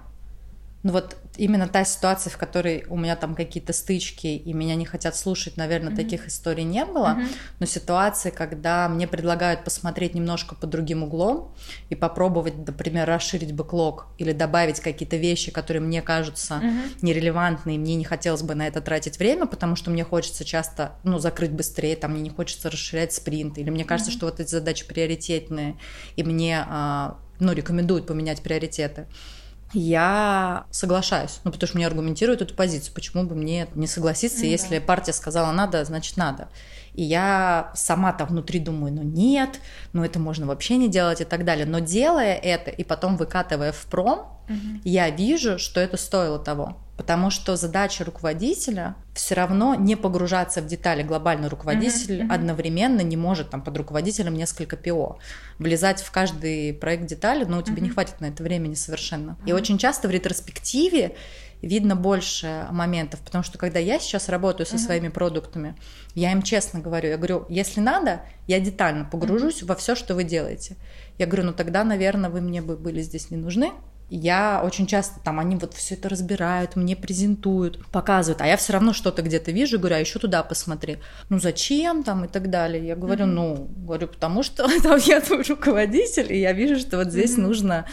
Ну 0.84 0.92
вот 0.92 1.16
именно 1.36 1.66
та 1.66 1.84
ситуация, 1.84 2.30
в 2.30 2.36
которой 2.36 2.84
у 2.88 2.96
меня 2.96 3.16
там 3.16 3.34
какие-то 3.34 3.72
стычки 3.72 4.26
и 4.26 4.52
меня 4.52 4.76
не 4.76 4.84
хотят 4.84 5.16
слушать, 5.16 5.56
наверное, 5.56 5.92
mm-hmm. 5.92 5.96
таких 5.96 6.28
историй 6.28 6.64
не 6.64 6.84
было. 6.84 7.16
Mm-hmm. 7.18 7.36
Но 7.60 7.66
ситуации, 7.66 8.30
когда 8.30 8.88
мне 8.88 9.08
предлагают 9.08 9.64
посмотреть 9.64 10.14
немножко 10.14 10.54
под 10.54 10.70
другим 10.70 11.02
углом 11.02 11.54
и 11.88 11.96
попробовать, 11.96 12.54
например, 12.66 13.08
расширить 13.08 13.52
бэклог 13.52 14.06
или 14.18 14.32
добавить 14.32 14.78
какие-то 14.78 15.16
вещи, 15.16 15.50
которые 15.50 15.82
мне 15.82 16.00
кажутся 16.00 16.60
mm-hmm. 16.62 16.98
нерелевантны, 17.02 17.74
и 17.74 17.78
мне 17.78 17.96
не 17.96 18.04
хотелось 18.04 18.42
бы 18.42 18.54
на 18.54 18.66
это 18.68 18.80
тратить 18.80 19.18
время, 19.18 19.46
потому 19.46 19.74
что 19.74 19.90
мне 19.90 20.04
хочется 20.04 20.44
часто, 20.44 20.92
ну, 21.02 21.18
закрыть 21.18 21.52
быстрее, 21.52 21.96
там 21.96 22.12
мне 22.12 22.22
не 22.22 22.30
хочется 22.30 22.70
расширять 22.70 23.12
спринт, 23.12 23.58
или 23.58 23.70
мне 23.70 23.84
кажется, 23.84 24.12
mm-hmm. 24.12 24.16
что 24.16 24.26
вот 24.26 24.38
эти 24.38 24.50
задачи 24.50 24.86
приоритетные, 24.86 25.76
и 26.14 26.22
мне, 26.22 26.64
а, 26.68 27.18
ну, 27.40 27.52
рекомендуют 27.52 28.06
поменять 28.06 28.42
приоритеты 28.42 29.06
я 29.72 30.66
соглашаюсь, 30.70 31.40
ну, 31.44 31.52
потому 31.52 31.68
что 31.68 31.76
мне 31.76 31.86
аргументируют 31.86 32.42
эту 32.42 32.54
позицию, 32.54 32.94
почему 32.94 33.24
бы 33.24 33.34
мне 33.34 33.68
не 33.74 33.86
согласиться, 33.86 34.44
mm, 34.44 34.48
если 34.48 34.78
партия 34.78 35.12
сказала 35.12 35.52
надо, 35.52 35.84
значит 35.84 36.16
надо. 36.16 36.48
И 36.94 37.02
я 37.04 37.70
сама 37.74 38.12
там 38.12 38.28
внутри 38.28 38.58
думаю, 38.60 38.92
ну 38.92 39.02
нет, 39.02 39.60
ну 39.92 40.04
это 40.04 40.18
можно 40.18 40.46
вообще 40.46 40.76
не 40.76 40.88
делать 40.88 41.20
и 41.20 41.24
так 41.24 41.44
далее. 41.44 41.66
Но 41.66 41.78
делая 41.78 42.34
это 42.34 42.70
и 42.70 42.82
потом 42.82 43.16
выкатывая 43.16 43.72
в 43.72 43.84
пром, 43.86 44.20
угу. 44.48 44.80
я 44.84 45.10
вижу, 45.10 45.58
что 45.58 45.80
это 45.80 45.96
стоило 45.96 46.38
того. 46.38 46.76
Потому 46.98 47.30
что 47.30 47.54
задача 47.54 48.04
руководителя 48.04 48.96
все 49.14 49.36
равно 49.36 49.76
не 49.76 49.94
погружаться 49.94 50.60
в 50.60 50.66
детали. 50.66 51.04
Глобальный 51.04 51.48
руководитель 51.48 52.22
uh-huh, 52.22 52.26
uh-huh. 52.26 52.34
одновременно 52.34 53.02
не 53.02 53.16
может 53.16 53.50
там 53.50 53.62
под 53.62 53.76
руководителем 53.76 54.34
несколько 54.34 54.76
ПО. 54.76 55.20
Влезать 55.60 56.02
в 56.02 56.10
каждый 56.10 56.74
проект 56.74 57.06
детали, 57.06 57.44
но 57.44 57.52
ну, 57.52 57.58
у 57.58 57.62
тебя 57.62 57.76
uh-huh. 57.76 57.82
не 57.82 57.90
хватит 57.90 58.20
на 58.20 58.26
это 58.26 58.42
времени 58.42 58.74
совершенно. 58.74 59.30
Uh-huh. 59.30 59.50
И 59.50 59.52
очень 59.52 59.78
часто 59.78 60.08
в 60.08 60.10
ретроспективе 60.10 61.14
видно 61.62 61.94
больше 61.94 62.66
моментов, 62.72 63.20
потому 63.20 63.44
что 63.44 63.58
когда 63.58 63.78
я 63.78 64.00
сейчас 64.00 64.28
работаю 64.28 64.66
со 64.66 64.74
uh-huh. 64.74 64.78
своими 64.78 65.08
продуктами, 65.08 65.76
я 66.16 66.32
им 66.32 66.42
честно 66.42 66.80
говорю, 66.80 67.10
я 67.10 67.16
говорю, 67.16 67.46
если 67.48 67.78
надо, 67.78 68.22
я 68.48 68.58
детально 68.58 69.04
погружусь 69.04 69.62
uh-huh. 69.62 69.66
во 69.66 69.76
все, 69.76 69.94
что 69.94 70.16
вы 70.16 70.24
делаете. 70.24 70.76
Я 71.16 71.26
говорю, 71.26 71.44
ну 71.44 71.52
тогда, 71.52 71.84
наверное, 71.84 72.28
вы 72.28 72.40
мне 72.40 72.60
бы 72.60 72.76
были 72.76 73.02
здесь 73.02 73.30
не 73.30 73.36
нужны, 73.36 73.70
я 74.10 74.62
очень 74.64 74.86
часто 74.86 75.20
там 75.20 75.38
они 75.38 75.56
вот 75.56 75.74
все 75.74 75.94
это 75.94 76.08
разбирают, 76.08 76.76
мне 76.76 76.96
презентуют, 76.96 77.84
показывают, 77.88 78.40
а 78.40 78.46
я 78.46 78.56
все 78.56 78.72
равно 78.72 78.92
что-то 78.92 79.22
где-то 79.22 79.52
вижу, 79.52 79.78
говорю, 79.78 79.96
а 79.96 79.98
еще 79.98 80.18
туда 80.18 80.42
посмотри. 80.42 80.98
Ну 81.28 81.38
зачем 81.38 82.02
там 82.02 82.24
и 82.24 82.28
так 82.28 82.50
далее. 82.50 82.86
Я 82.86 82.96
говорю, 82.96 83.24
mm-hmm. 83.24 83.26
ну, 83.26 83.68
говорю, 83.76 84.08
потому 84.08 84.42
что 84.42 84.66
там 84.82 84.98
я 85.04 85.20
твой 85.20 85.42
руководитель, 85.42 86.32
и 86.32 86.40
я 86.40 86.52
вижу, 86.52 86.78
что 86.78 86.96
вот 86.96 87.10
здесь 87.10 87.36
mm-hmm. 87.36 87.42
нужно 87.42 87.86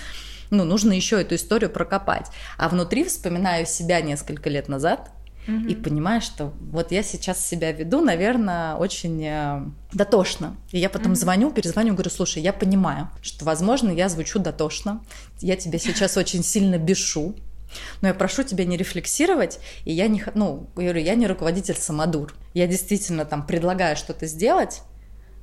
ну, 0.51 0.63
нужно 0.63 0.93
еще 0.93 1.19
эту 1.19 1.35
историю 1.35 1.69
прокопать. 1.69 2.27
А 2.57 2.69
внутри 2.69 3.03
вспоминаю 3.03 3.65
себя 3.65 3.99
несколько 4.01 4.49
лет 4.49 4.69
назад, 4.69 5.09
и 5.47 5.75
понимаю, 5.75 6.21
что 6.21 6.53
вот 6.59 6.91
я 6.91 7.03
сейчас 7.03 7.45
себя 7.45 7.71
веду, 7.71 8.01
наверное, 8.01 8.75
очень 8.75 9.23
э, 9.23 9.61
дотошно. 9.93 10.57
И 10.71 10.79
я 10.79 10.89
потом 10.89 11.15
звоню, 11.15 11.51
перезвоню, 11.51 11.93
говорю, 11.93 12.09
слушай, 12.09 12.41
я 12.41 12.51
понимаю, 12.51 13.09
что, 13.21 13.45
возможно, 13.45 13.91
я 13.91 14.09
звучу 14.09 14.39
дотошно, 14.39 15.03
я 15.41 15.55
тебя 15.55 15.77
сейчас 15.77 16.17
очень 16.17 16.43
сильно 16.43 16.77
бешу, 16.77 17.35
но 18.01 18.07
я 18.07 18.13
прошу 18.13 18.43
тебя 18.43 18.65
не 18.65 18.77
рефлексировать, 18.77 19.59
и 19.83 19.91
я 19.93 20.07
не, 20.07 20.23
ну, 20.33 20.69
я 20.77 20.83
говорю, 20.83 21.01
я 21.01 21.15
не 21.15 21.27
руководитель 21.27 21.75
самодур. 21.75 22.33
Я 22.53 22.67
действительно 22.67 23.25
там 23.25 23.45
предлагаю 23.45 23.95
что-то 23.95 24.25
сделать, 24.27 24.81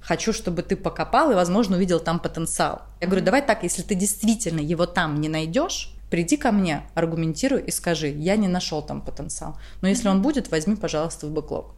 хочу, 0.00 0.32
чтобы 0.32 0.62
ты 0.62 0.76
покопал 0.76 1.30
и, 1.30 1.34
возможно, 1.34 1.76
увидел 1.76 2.00
там 2.00 2.18
потенциал. 2.18 2.82
Я 3.00 3.06
говорю, 3.06 3.24
давай 3.24 3.42
так, 3.42 3.62
если 3.62 3.82
ты 3.82 3.94
действительно 3.94 4.60
его 4.60 4.86
там 4.86 5.20
не 5.20 5.28
найдешь, 5.28 5.94
приди 6.12 6.36
ко 6.36 6.52
мне, 6.52 6.82
аргументируй 6.94 7.62
и 7.62 7.70
скажи, 7.70 8.08
я 8.08 8.36
не 8.36 8.46
нашел 8.46 8.82
там 8.82 9.00
потенциал. 9.00 9.56
Но 9.80 9.88
если 9.88 10.08
он 10.08 10.20
будет, 10.20 10.50
возьми, 10.50 10.76
пожалуйста, 10.76 11.26
в 11.26 11.30
бэклог. 11.30 11.74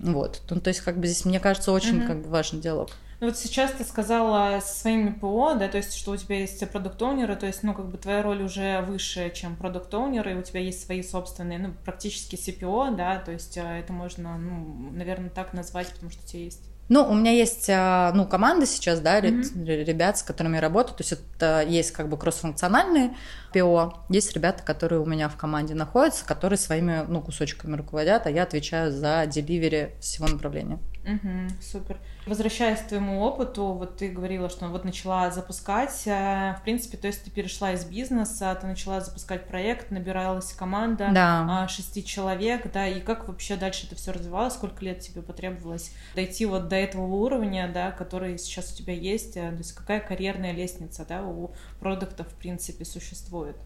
Вот. 0.00 0.42
Ну, 0.50 0.60
то 0.60 0.66
есть, 0.66 0.80
как 0.80 0.98
бы 0.98 1.06
здесь, 1.06 1.24
мне 1.24 1.38
кажется, 1.38 1.70
очень 1.70 2.04
как 2.04 2.22
бы 2.22 2.28
важный 2.28 2.60
диалог. 2.60 2.90
Ну 3.20 3.28
вот 3.28 3.38
сейчас 3.38 3.70
ты 3.70 3.84
сказала 3.84 4.58
со 4.58 4.80
своими 4.80 5.10
ПО, 5.10 5.54
да, 5.54 5.68
то 5.68 5.76
есть, 5.76 5.94
что 5.94 6.10
у 6.10 6.16
тебя 6.16 6.40
есть 6.40 6.68
продукт 6.70 7.00
оунеры 7.02 7.36
то 7.36 7.46
есть, 7.46 7.62
ну, 7.62 7.72
как 7.74 7.88
бы 7.88 7.98
твоя 7.98 8.22
роль 8.22 8.42
уже 8.42 8.80
выше, 8.82 9.32
чем 9.34 9.54
продукт 9.56 9.92
оунеры 9.94 10.32
и 10.32 10.34
у 10.34 10.42
тебя 10.42 10.60
есть 10.60 10.84
свои 10.84 11.02
собственные, 11.02 11.58
ну, 11.58 11.74
практически 11.84 12.36
CPO, 12.36 12.96
да, 12.96 13.18
то 13.18 13.32
есть, 13.32 13.58
а, 13.58 13.78
это 13.78 13.92
можно, 13.92 14.38
ну, 14.38 14.90
наверное, 14.92 15.30
так 15.30 15.52
назвать, 15.52 15.92
потому 15.92 16.12
что 16.12 16.22
у 16.22 16.26
тебя 16.26 16.42
есть 16.44 16.62
ну, 16.88 17.06
у 17.08 17.14
меня 17.14 17.32
есть, 17.32 17.68
а, 17.68 18.12
ну, 18.14 18.26
команда 18.26 18.66
сейчас, 18.66 19.00
да, 19.00 19.20
mm-hmm. 19.20 19.84
ребят, 19.84 20.18
с 20.18 20.22
которыми 20.22 20.56
я 20.56 20.60
работаю, 20.62 20.96
то 20.96 21.02
есть 21.02 21.12
это 21.12 21.62
есть 21.66 21.92
как 21.92 22.08
бы 22.08 22.16
кроссфункциональные 22.16 23.14
ПО, 23.52 24.04
есть 24.08 24.32
ребята, 24.34 24.62
которые 24.62 25.00
у 25.00 25.06
меня 25.06 25.28
в 25.28 25.36
команде 25.36 25.74
находятся, 25.74 26.24
которые 26.24 26.58
своими, 26.58 27.04
ну, 27.06 27.20
кусочками 27.20 27.76
руководят, 27.76 28.26
а 28.26 28.30
я 28.30 28.44
отвечаю 28.44 28.90
за 28.92 29.26
деливери 29.26 29.96
всего 30.00 30.26
направления. 30.28 30.78
Угу, 31.08 31.48
супер. 31.62 31.98
Возвращаясь 32.26 32.80
к 32.80 32.88
твоему 32.88 33.22
опыту, 33.22 33.64
вот 33.72 33.96
ты 33.96 34.10
говорила, 34.10 34.50
что 34.50 34.68
вот 34.68 34.84
начала 34.84 35.30
запускать, 35.30 36.02
э, 36.04 36.54
в 36.60 36.62
принципе, 36.64 36.98
то 36.98 37.06
есть 37.06 37.24
ты 37.24 37.30
перешла 37.30 37.72
из 37.72 37.86
бизнеса, 37.86 38.56
ты 38.60 38.66
начала 38.66 39.00
запускать 39.00 39.48
проект, 39.48 39.90
набиралась 39.90 40.52
команда 40.52 41.08
да. 41.14 41.66
шести 41.68 42.04
человек, 42.04 42.70
да, 42.72 42.86
и 42.86 43.00
как 43.00 43.26
вообще 43.26 43.56
дальше 43.56 43.86
это 43.86 43.96
все 43.96 44.12
развивалось, 44.12 44.52
сколько 44.52 44.84
лет 44.84 45.00
тебе 45.00 45.22
потребовалось 45.22 45.92
дойти 46.14 46.44
вот 46.44 46.68
до 46.68 46.76
этого 46.76 47.06
уровня, 47.06 47.70
да, 47.72 47.90
который 47.90 48.36
сейчас 48.38 48.72
у 48.72 48.76
тебя 48.76 48.92
есть, 48.92 49.38
э, 49.38 49.50
то 49.50 49.56
есть 49.58 49.72
какая 49.72 50.00
карьерная 50.00 50.52
лестница, 50.52 51.06
да, 51.08 51.22
у 51.22 51.52
продуктов, 51.80 52.28
в 52.28 52.34
принципе, 52.34 52.84
существует? 52.84 53.56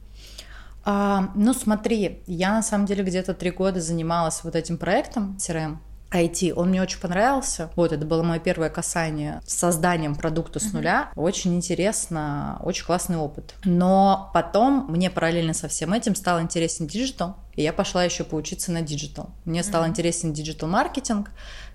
А, 0.84 1.30
ну, 1.34 1.52
смотри, 1.54 2.22
я 2.26 2.52
на 2.52 2.62
самом 2.62 2.86
деле 2.86 3.02
где-то 3.02 3.34
три 3.34 3.50
года 3.50 3.80
занималась 3.80 4.42
вот 4.44 4.54
этим 4.56 4.78
проектом 4.78 5.36
CRM, 5.38 5.78
IT, 6.12 6.52
он 6.52 6.68
мне 6.68 6.82
очень 6.82 6.98
понравился. 6.98 7.70
Вот, 7.76 7.92
это 7.92 8.04
было 8.04 8.22
мое 8.22 8.38
первое 8.38 8.68
касание 8.68 9.40
с 9.46 9.54
созданием 9.54 10.14
продукта 10.14 10.60
с 10.60 10.72
нуля. 10.72 11.10
Mm-hmm. 11.14 11.22
Очень 11.22 11.56
интересно, 11.56 12.60
очень 12.62 12.84
классный 12.84 13.16
опыт. 13.16 13.54
Но 13.64 14.30
потом 14.34 14.86
мне 14.88 15.10
параллельно 15.10 15.54
со 15.54 15.68
всем 15.68 15.92
этим 15.92 16.14
стал 16.14 16.40
интересен 16.40 16.86
digital, 16.86 17.36
и 17.54 17.62
я 17.62 17.72
пошла 17.72 18.04
еще 18.04 18.24
поучиться 18.24 18.72
на 18.72 18.82
digital. 18.82 19.30
Мне 19.44 19.62
стал 19.62 19.84
mm-hmm. 19.84 19.88
интересен 19.88 20.32
digital-маркетинг, 20.32 21.30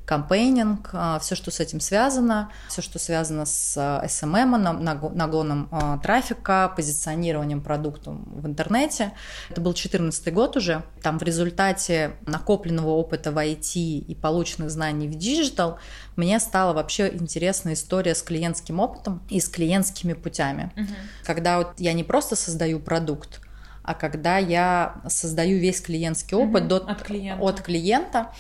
campaigning, 0.08 0.90
а, 0.94 1.20
все, 1.20 1.36
что 1.36 1.52
с 1.52 1.60
этим 1.60 1.82
связано, 1.82 2.50
все, 2.70 2.82
что 2.82 2.98
связано 2.98 3.46
с 3.46 3.78
SMM, 3.78 4.56
а, 4.56 4.74
нагоном 5.14 5.68
а, 5.70 5.98
трафика, 5.98 6.72
позиционированием 6.74 7.62
продукта 7.62 8.12
в 8.12 8.48
интернете. 8.48 9.12
Это 9.50 9.60
был 9.60 9.74
2014 9.74 10.34
год 10.34 10.56
уже. 10.56 10.84
Там 11.04 11.20
в 11.20 11.24
результате 11.24 12.14
накопленного 12.26 12.92
опыта 12.92 13.34
в 13.34 13.38
IT 13.38 13.76
и 13.76 14.16
полученных 14.16 14.72
знаний 14.72 15.10
в 15.10 15.16
digital 15.16 15.78
мне 16.16 16.40
стала 16.40 16.72
вообще 16.72 17.10
интересна 17.14 17.74
история 17.74 18.16
с 18.16 18.22
клиентским 18.22 18.80
опытом 18.80 19.22
и 19.28 19.42
с 19.42 19.50
клиентскими 19.50 20.14
путями. 20.14 20.72
Угу. 20.78 20.96
Когда 21.26 21.58
вот 21.58 21.74
я 21.80 21.92
не 21.92 22.06
просто 22.06 22.38
создаю 22.38 22.80
продукт, 22.80 23.42
а 23.84 23.94
когда 23.94 24.38
я 24.38 25.02
создаю 25.08 25.60
весь 25.60 25.82
клиентский 25.82 26.38
опыт 26.38 26.64
угу, 26.64 26.70
до, 26.70 26.76
от 26.78 27.04
клиента. 27.04 27.44
От 27.44 27.62
клиента 27.62 28.32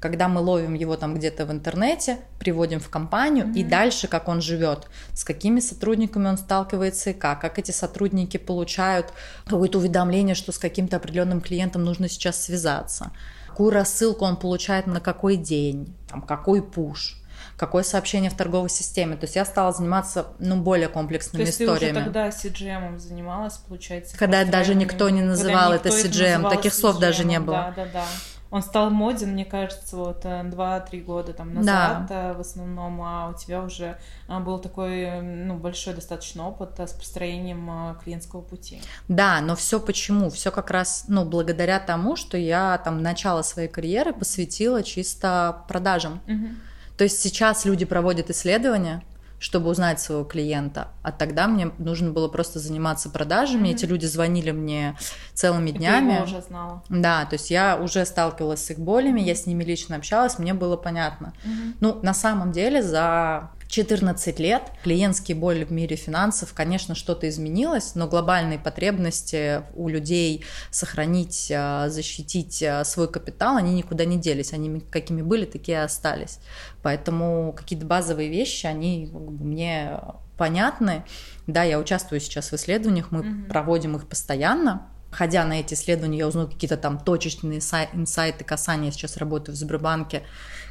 когда 0.00 0.28
мы 0.28 0.40
ловим 0.40 0.74
его 0.74 0.96
там 0.96 1.14
где-то 1.14 1.44
в 1.44 1.52
интернете, 1.52 2.18
приводим 2.38 2.80
в 2.80 2.88
компанию, 2.88 3.46
mm-hmm. 3.46 3.58
и 3.58 3.64
дальше, 3.64 4.08
как 4.08 4.28
он 4.28 4.40
живет, 4.40 4.88
с 5.12 5.24
какими 5.24 5.60
сотрудниками 5.60 6.26
он 6.26 6.38
сталкивается 6.38 7.10
и 7.10 7.12
как, 7.12 7.40
как 7.40 7.58
эти 7.58 7.70
сотрудники 7.70 8.38
получают 8.38 9.12
какое-то 9.44 9.78
уведомление, 9.78 10.34
что 10.34 10.52
с 10.52 10.58
каким-то 10.58 10.96
определенным 10.96 11.42
клиентом 11.42 11.84
нужно 11.84 12.08
сейчас 12.08 12.42
связаться, 12.42 13.12
какую 13.48 13.70
рассылку 13.70 14.24
он 14.24 14.36
получает 14.36 14.86
на 14.86 15.00
какой 15.00 15.36
день, 15.36 15.94
там, 16.08 16.22
какой 16.22 16.62
пуш 16.62 17.16
какое 17.56 17.82
сообщение 17.82 18.30
в 18.30 18.34
торговой 18.34 18.70
системе. 18.70 19.16
То 19.16 19.24
есть 19.24 19.36
я 19.36 19.44
стала 19.44 19.70
заниматься 19.70 20.28
ну, 20.38 20.56
более 20.56 20.88
комплексными 20.88 21.42
То 21.42 21.48
есть 21.48 21.60
историями. 21.60 21.92
ты 21.92 22.00
уже 22.00 22.04
тогда 22.04 22.28
CGM 22.28 22.98
занималась, 22.98 23.58
получается? 23.58 24.16
Когда 24.16 24.46
даже 24.46 24.74
никто 24.74 25.10
не 25.10 25.20
называл 25.20 25.74
это 25.74 25.90
CGM, 25.90 26.48
таких 26.48 26.72
слов 26.72 26.98
даже 26.98 27.24
не 27.24 27.38
было. 27.38 27.74
Да, 27.76 27.84
да, 27.84 27.90
да. 27.92 28.04
Он 28.50 28.62
стал 28.62 28.90
моден, 28.90 29.32
мне 29.32 29.44
кажется, 29.44 29.96
вот 29.96 30.24
2-3 30.24 30.88
э, 30.90 31.00
года 31.00 31.32
там 31.32 31.54
назад 31.54 32.06
да. 32.06 32.30
Э, 32.30 32.34
в 32.34 32.40
основном, 32.40 33.00
а 33.00 33.28
у 33.28 33.38
тебя 33.38 33.62
уже 33.62 33.96
э, 34.28 34.38
был 34.40 34.58
такой 34.58 35.20
ну, 35.20 35.56
большой 35.56 35.94
достаточно 35.94 36.48
опыт 36.48 36.78
с 36.80 36.92
построением 36.92 37.96
клиентского 38.02 38.40
пути. 38.40 38.82
Да, 39.06 39.40
но 39.40 39.54
все 39.54 39.78
почему? 39.78 40.30
Все 40.30 40.50
как 40.50 40.70
раз 40.70 41.04
ну, 41.06 41.24
благодаря 41.24 41.78
тому, 41.78 42.16
что 42.16 42.36
я 42.36 42.78
там 42.78 43.02
начало 43.02 43.42
своей 43.42 43.68
карьеры 43.68 44.12
посвятила 44.12 44.82
чисто 44.82 45.64
продажам. 45.68 46.20
Угу. 46.26 46.48
То 46.96 47.04
есть 47.04 47.20
сейчас 47.20 47.64
люди 47.64 47.84
проводят 47.84 48.30
исследования, 48.30 49.02
чтобы 49.40 49.70
узнать 49.70 49.98
своего 49.98 50.22
клиента. 50.22 50.88
А 51.02 51.10
тогда 51.10 51.48
мне 51.48 51.72
нужно 51.78 52.10
было 52.10 52.28
просто 52.28 52.58
заниматься 52.60 53.08
продажами. 53.08 53.68
Mm-hmm. 53.68 53.72
Эти 53.72 53.84
люди 53.86 54.06
звонили 54.06 54.50
мне 54.50 54.96
целыми 55.32 55.70
днями. 55.70 56.10
Ты 56.10 56.14
его 56.14 56.24
уже 56.24 56.42
знала. 56.42 56.82
Да, 56.90 57.24
то 57.24 57.34
есть 57.34 57.50
я 57.50 57.76
уже 57.76 58.04
сталкивалась 58.04 58.62
с 58.62 58.70
их 58.70 58.78
болями, 58.78 59.22
я 59.22 59.34
с 59.34 59.46
ними 59.46 59.64
лично 59.64 59.96
общалась, 59.96 60.38
мне 60.38 60.52
было 60.52 60.76
понятно. 60.76 61.32
Mm-hmm. 61.42 61.74
Ну, 61.80 61.98
на 62.02 62.12
самом 62.12 62.52
деле, 62.52 62.82
за 62.82 63.50
14 63.70 64.40
лет 64.40 64.64
клиентские 64.82 65.36
боли 65.36 65.64
в 65.64 65.70
мире 65.70 65.94
финансов, 65.94 66.52
конечно, 66.54 66.96
что-то 66.96 67.28
изменилось, 67.28 67.94
но 67.94 68.08
глобальные 68.08 68.58
потребности 68.58 69.62
у 69.74 69.88
людей 69.88 70.44
сохранить, 70.72 71.52
а, 71.54 71.88
защитить 71.88 72.62
а, 72.64 72.84
свой 72.84 73.10
капитал, 73.10 73.56
они 73.56 73.72
никуда 73.74 74.04
не 74.04 74.18
делись, 74.18 74.52
они 74.52 74.80
какими 74.80 75.22
были, 75.22 75.44
такие 75.44 75.78
и 75.78 75.80
остались. 75.82 76.40
Поэтому 76.82 77.54
какие-то 77.56 77.86
базовые 77.86 78.28
вещи, 78.28 78.66
они 78.66 79.08
мне 79.12 80.00
понятны. 80.36 81.04
Да, 81.46 81.62
я 81.62 81.78
участвую 81.78 82.20
сейчас 82.20 82.50
в 82.50 82.54
исследованиях, 82.54 83.12
мы 83.12 83.20
угу. 83.20 83.48
проводим 83.48 83.96
их 83.96 84.08
постоянно, 84.08 84.88
Ходя 85.10 85.44
на 85.44 85.54
эти 85.54 85.74
исследования, 85.74 86.18
я 86.18 86.28
узнаю 86.28 86.46
какие-то 86.46 86.76
там 86.76 86.96
точечные 86.96 87.58
инсайты, 87.58 88.44
касания. 88.44 88.86
Я 88.86 88.92
сейчас 88.92 89.16
работаю 89.16 89.56
в 89.56 89.58
Сбербанке 89.58 90.22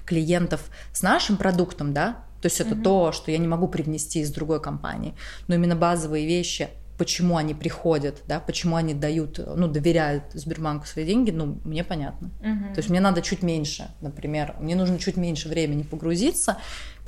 клиентов 0.05 0.61
с 0.93 1.01
нашим 1.01 1.35
продуктом, 1.35 1.93
да, 1.93 2.23
то 2.41 2.45
есть 2.45 2.59
это 2.61 2.75
угу. 2.75 2.83
то, 2.83 3.11
что 3.11 3.31
я 3.31 3.37
не 3.37 3.47
могу 3.47 3.67
привнести 3.67 4.19
из 4.19 4.31
другой 4.31 4.61
компании. 4.61 5.13
Но 5.47 5.55
именно 5.55 5.75
базовые 5.75 6.25
вещи, 6.25 6.69
почему 6.99 7.37
они 7.37 7.53
приходят, 7.53 8.21
да, 8.27 8.41
почему 8.41 8.75
они 8.75 8.93
дают, 8.93 9.39
ну, 9.55 9.67
доверяют 9.69 10.25
Сбербанку 10.33 10.85
свои 10.85 11.05
деньги, 11.05 11.31
ну, 11.31 11.59
мне 11.63 11.83
понятно. 11.83 12.29
Угу. 12.41 12.73
То 12.73 12.77
есть 12.77 12.89
мне 12.89 12.99
надо 12.99 13.21
чуть 13.21 13.41
меньше, 13.41 13.89
например, 14.01 14.55
мне 14.59 14.75
нужно 14.75 14.99
чуть 14.99 15.15
меньше 15.15 15.47
времени 15.47 15.83
погрузиться, 15.83 16.57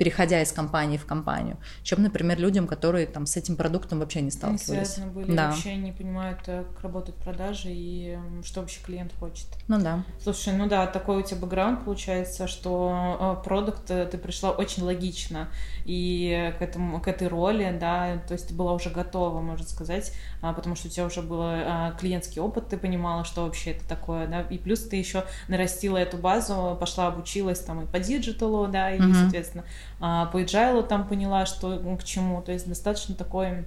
переходя 0.02 0.42
из 0.42 0.50
компании 0.50 0.96
в 0.96 1.06
компанию, 1.06 1.58
чем, 1.84 2.02
например, 2.02 2.36
людям, 2.40 2.66
которые 2.66 3.06
там 3.06 3.24
с 3.24 3.36
этим 3.36 3.54
продуктом 3.54 4.00
вообще 4.00 4.20
не 4.20 4.32
сталкивались. 4.32 4.98
Не 4.98 5.06
были, 5.06 5.32
да. 5.32 5.50
вообще 5.50 5.76
не 5.76 5.92
понимают, 5.92 6.40
э, 6.48 6.64
как 6.74 6.82
работают 6.82 7.16
продажи 7.18 7.68
и 7.68 8.18
что 8.42 8.62
вообще 8.62 8.80
клиент 8.84 9.12
хочет. 9.20 9.46
Ну 9.68 9.80
да. 9.80 10.02
Слушай, 10.20 10.54
ну 10.54 10.66
да, 10.66 10.88
такой 10.88 11.18
у 11.18 11.22
тебя 11.22 11.38
бэкграунд 11.42 11.84
получается, 11.84 12.48
что 12.48 13.38
э, 13.40 13.44
продукт 13.44 13.88
э, 13.92 14.06
ты 14.06 14.18
пришла 14.18 14.50
очень 14.50 14.82
логично 14.82 15.50
и 15.84 16.52
к 16.58 16.62
этому, 16.62 17.00
к 17.00 17.06
этой 17.06 17.28
роли, 17.28 17.76
да, 17.80 18.18
то 18.26 18.32
есть 18.32 18.48
ты 18.48 18.54
была 18.54 18.72
уже 18.72 18.90
готова, 18.90 19.40
можно 19.40 19.66
сказать, 19.68 20.12
а, 20.40 20.52
потому 20.52 20.74
что 20.74 20.88
у 20.88 20.90
тебя 20.90 21.06
уже 21.06 21.22
был 21.22 21.42
а, 21.42 21.92
клиентский 21.92 22.40
опыт, 22.40 22.68
ты 22.68 22.76
понимала, 22.76 23.24
что 23.24 23.44
вообще 23.44 23.70
это 23.70 23.86
такое, 23.86 24.26
да, 24.26 24.40
и 24.40 24.58
плюс 24.58 24.80
ты 24.80 24.96
еще 24.96 25.24
нарастила 25.46 25.96
эту 25.96 26.16
базу, 26.16 26.76
пошла 26.80 27.06
обучилась 27.06 27.60
там 27.60 27.82
и 27.82 27.86
по 27.86 28.00
digital 28.00 28.51
у, 28.51 28.66
да, 28.66 28.90
и, 28.90 28.98
mm-hmm. 28.98 29.14
соответственно, 29.14 29.64
по 30.02 30.42
agile 30.42 30.82
там 30.82 31.06
поняла, 31.06 31.46
что 31.46 31.78
к 31.96 32.02
чему, 32.02 32.42
то 32.42 32.50
есть 32.50 32.68
достаточно 32.68 33.14
такой 33.14 33.66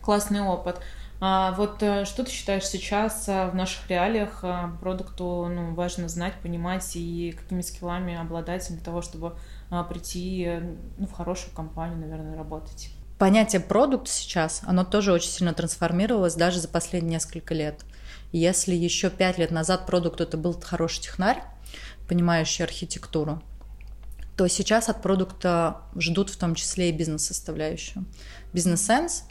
классный 0.00 0.40
опыт. 0.40 0.80
А 1.20 1.52
вот 1.52 1.82
э, 1.82 2.04
что 2.04 2.24
ты 2.24 2.30
считаешь 2.30 2.66
сейчас 2.66 3.28
э, 3.28 3.48
в 3.48 3.54
наших 3.54 3.88
реалиях 3.88 4.40
э, 4.42 4.68
продукту 4.80 5.48
ну, 5.48 5.74
важно 5.74 6.08
знать, 6.08 6.34
понимать 6.42 6.96
и 6.96 7.34
какими 7.38 7.62
skill 7.62 7.94
ами 7.94 8.14
обладать 8.16 8.66
для 8.68 8.82
того, 8.82 9.00
чтобы 9.00 9.34
прийти 9.88 10.60
ну, 10.98 11.06
в 11.06 11.12
хорошую 11.12 11.54
компанию, 11.54 11.98
наверное, 11.98 12.36
работать? 12.36 12.90
Понятие 13.18 13.60
продукт 13.60 14.08
сейчас, 14.08 14.60
оно 14.66 14.84
тоже 14.84 15.12
очень 15.12 15.30
сильно 15.30 15.54
трансформировалось 15.54 16.34
даже 16.34 16.60
за 16.60 16.68
последние 16.68 17.14
несколько 17.14 17.54
лет. 17.54 17.84
Если 18.32 18.74
еще 18.74 19.08
пять 19.08 19.38
лет 19.38 19.50
назад 19.50 19.86
продукт 19.86 20.20
это 20.20 20.36
был 20.36 20.60
хороший 20.60 21.02
технарь, 21.02 21.42
понимающий 22.08 22.64
архитектуру, 22.64 23.40
то 24.36 24.48
сейчас 24.48 24.88
от 24.88 25.02
продукта 25.02 25.82
ждут 25.96 26.30
в 26.30 26.36
том 26.36 26.54
числе 26.54 26.90
и 26.90 26.92
бизнес-составляющую. 26.92 28.04
Бизнес-сенс 28.52 29.24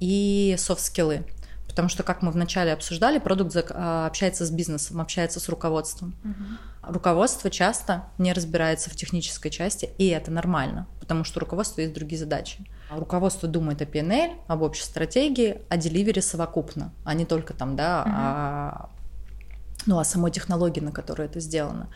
и 0.00 0.56
софт-скиллы. 0.58 1.26
Потому 1.66 1.90
что, 1.90 2.02
как 2.02 2.22
мы 2.22 2.30
вначале 2.30 2.72
обсуждали, 2.72 3.18
продукт 3.18 3.54
а, 3.70 4.06
общается 4.06 4.46
с 4.46 4.50
бизнесом, 4.50 4.98
общается 4.98 5.40
с 5.40 5.48
руководством. 5.50 6.14
Угу. 6.24 6.94
Руководство 6.94 7.50
часто 7.50 8.04
не 8.16 8.32
разбирается 8.32 8.88
в 8.88 8.96
технической 8.96 9.50
части, 9.50 9.90
и 9.98 10.06
это 10.06 10.30
нормально, 10.30 10.86
потому 11.00 11.24
что 11.24 11.38
у 11.38 11.40
руководства 11.40 11.82
есть 11.82 11.92
другие 11.92 12.18
задачи. 12.18 12.66
Руководство 12.90 13.46
думает 13.46 13.82
о 13.82 13.84
PNL, 13.84 14.38
об 14.46 14.62
общей 14.62 14.84
стратегии, 14.84 15.60
о 15.68 15.76
деливере 15.76 16.22
совокупно, 16.22 16.94
а 17.04 17.12
не 17.12 17.26
только 17.26 17.52
там, 17.52 17.76
да, 17.76 18.02
угу. 18.02 18.12
о, 18.14 18.90
ну, 19.84 19.98
о 19.98 20.04
самой 20.04 20.30
технологии, 20.30 20.80
на 20.80 20.92
которой 20.92 21.26
это 21.26 21.40
сделано. 21.40 21.90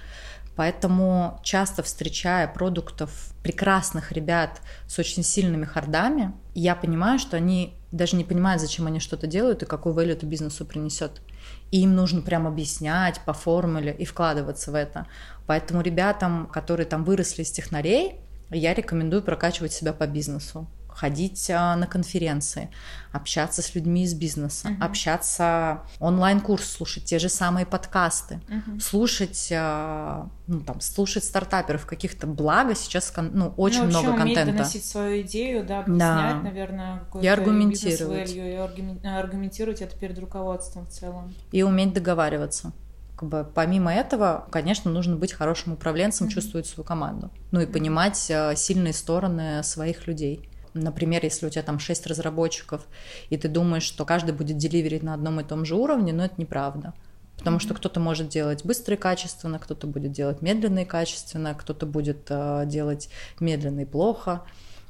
Поэтому 0.60 1.40
часто 1.42 1.82
встречая 1.82 2.46
продуктов 2.46 3.32
прекрасных 3.42 4.12
ребят 4.12 4.60
с 4.86 4.98
очень 4.98 5.22
сильными 5.22 5.64
хардами, 5.64 6.34
я 6.54 6.76
понимаю, 6.76 7.18
что 7.18 7.38
они 7.38 7.78
даже 7.92 8.14
не 8.14 8.24
понимают, 8.24 8.60
зачем 8.60 8.86
они 8.86 9.00
что-то 9.00 9.26
делают 9.26 9.62
и 9.62 9.66
какой 9.66 9.94
value 9.94 10.12
это 10.12 10.26
бизнесу 10.26 10.66
принесет. 10.66 11.22
И 11.70 11.80
им 11.80 11.94
нужно 11.94 12.20
прям 12.20 12.46
объяснять 12.46 13.22
по 13.24 13.32
формуле 13.32 13.96
и 13.98 14.04
вкладываться 14.04 14.70
в 14.70 14.74
это. 14.74 15.06
Поэтому 15.46 15.80
ребятам, 15.80 16.46
которые 16.46 16.84
там 16.84 17.04
выросли 17.04 17.40
из 17.40 17.50
технарей, 17.50 18.20
я 18.50 18.74
рекомендую 18.74 19.22
прокачивать 19.22 19.72
себя 19.72 19.94
по 19.94 20.06
бизнесу. 20.06 20.68
Ходить 20.94 21.50
а, 21.50 21.76
на 21.76 21.86
конференции, 21.86 22.70
общаться 23.12 23.62
с 23.62 23.74
людьми 23.74 24.04
из 24.04 24.14
бизнеса, 24.14 24.68
uh-huh. 24.68 24.84
общаться 24.84 25.82
онлайн-курс, 25.98 26.64
слушать 26.64 27.04
те 27.04 27.18
же 27.18 27.28
самые 27.28 27.66
подкасты, 27.66 28.40
uh-huh. 28.48 28.80
слушать, 28.80 29.52
а, 29.54 30.28
ну, 30.46 30.60
там, 30.60 30.80
слушать 30.80 31.24
стартаперов 31.24 31.86
каких-то. 31.86 32.26
Благо 32.26 32.74
сейчас 32.74 33.12
ну, 33.16 33.52
очень 33.56 33.84
ну, 33.84 34.00
много 34.00 34.16
контента. 34.16 34.52
доносить 34.52 34.84
свою 34.84 35.22
идею, 35.22 35.64
да, 35.64 35.80
объяснять, 35.80 35.98
да. 35.98 36.40
наверное, 36.42 37.02
и 37.20 37.26
аргументировать. 37.26 38.32
И 38.32 39.06
аргументировать 39.06 39.80
это 39.82 39.96
перед 39.96 40.18
руководством 40.18 40.86
в 40.86 40.90
целом. 40.90 41.34
И 41.52 41.62
уметь 41.62 41.92
договариваться 41.92 42.72
как 43.20 43.28
бы 43.28 43.46
помимо 43.54 43.92
этого, 43.92 44.46
конечно, 44.50 44.90
нужно 44.90 45.14
быть 45.14 45.34
хорошим 45.34 45.74
управленцем, 45.74 46.26
mm-hmm. 46.26 46.30
чувствовать 46.30 46.66
свою 46.66 46.86
команду, 46.86 47.30
ну 47.50 47.60
и 47.60 47.66
понимать 47.66 48.30
э, 48.30 48.56
сильные 48.56 48.94
стороны 48.94 49.62
своих 49.62 50.06
людей. 50.06 50.48
Например, 50.74 51.20
если 51.24 51.46
у 51.46 51.50
тебя 51.50 51.62
там 51.62 51.78
6 51.78 52.06
разработчиков, 52.06 52.86
и 53.28 53.36
ты 53.36 53.48
думаешь, 53.48 53.82
что 53.82 54.04
каждый 54.04 54.32
будет 54.32 54.56
деливерить 54.56 55.02
на 55.02 55.14
одном 55.14 55.40
и 55.40 55.44
том 55.44 55.64
же 55.64 55.74
уровне, 55.74 56.12
но 56.12 56.24
это 56.24 56.34
неправда. 56.36 56.94
Потому 57.36 57.56
mm-hmm. 57.56 57.60
что 57.60 57.74
кто-то 57.74 58.00
может 58.00 58.28
делать 58.28 58.64
быстро 58.64 58.94
и 58.94 58.98
качественно, 58.98 59.58
кто-то 59.58 59.86
будет 59.86 60.12
делать 60.12 60.42
медленно 60.42 60.80
и 60.80 60.84
качественно, 60.84 61.54
кто-то 61.54 61.86
будет 61.86 62.26
э, 62.28 62.64
делать 62.66 63.08
медленно 63.40 63.80
и 63.80 63.84
плохо. 63.86 64.42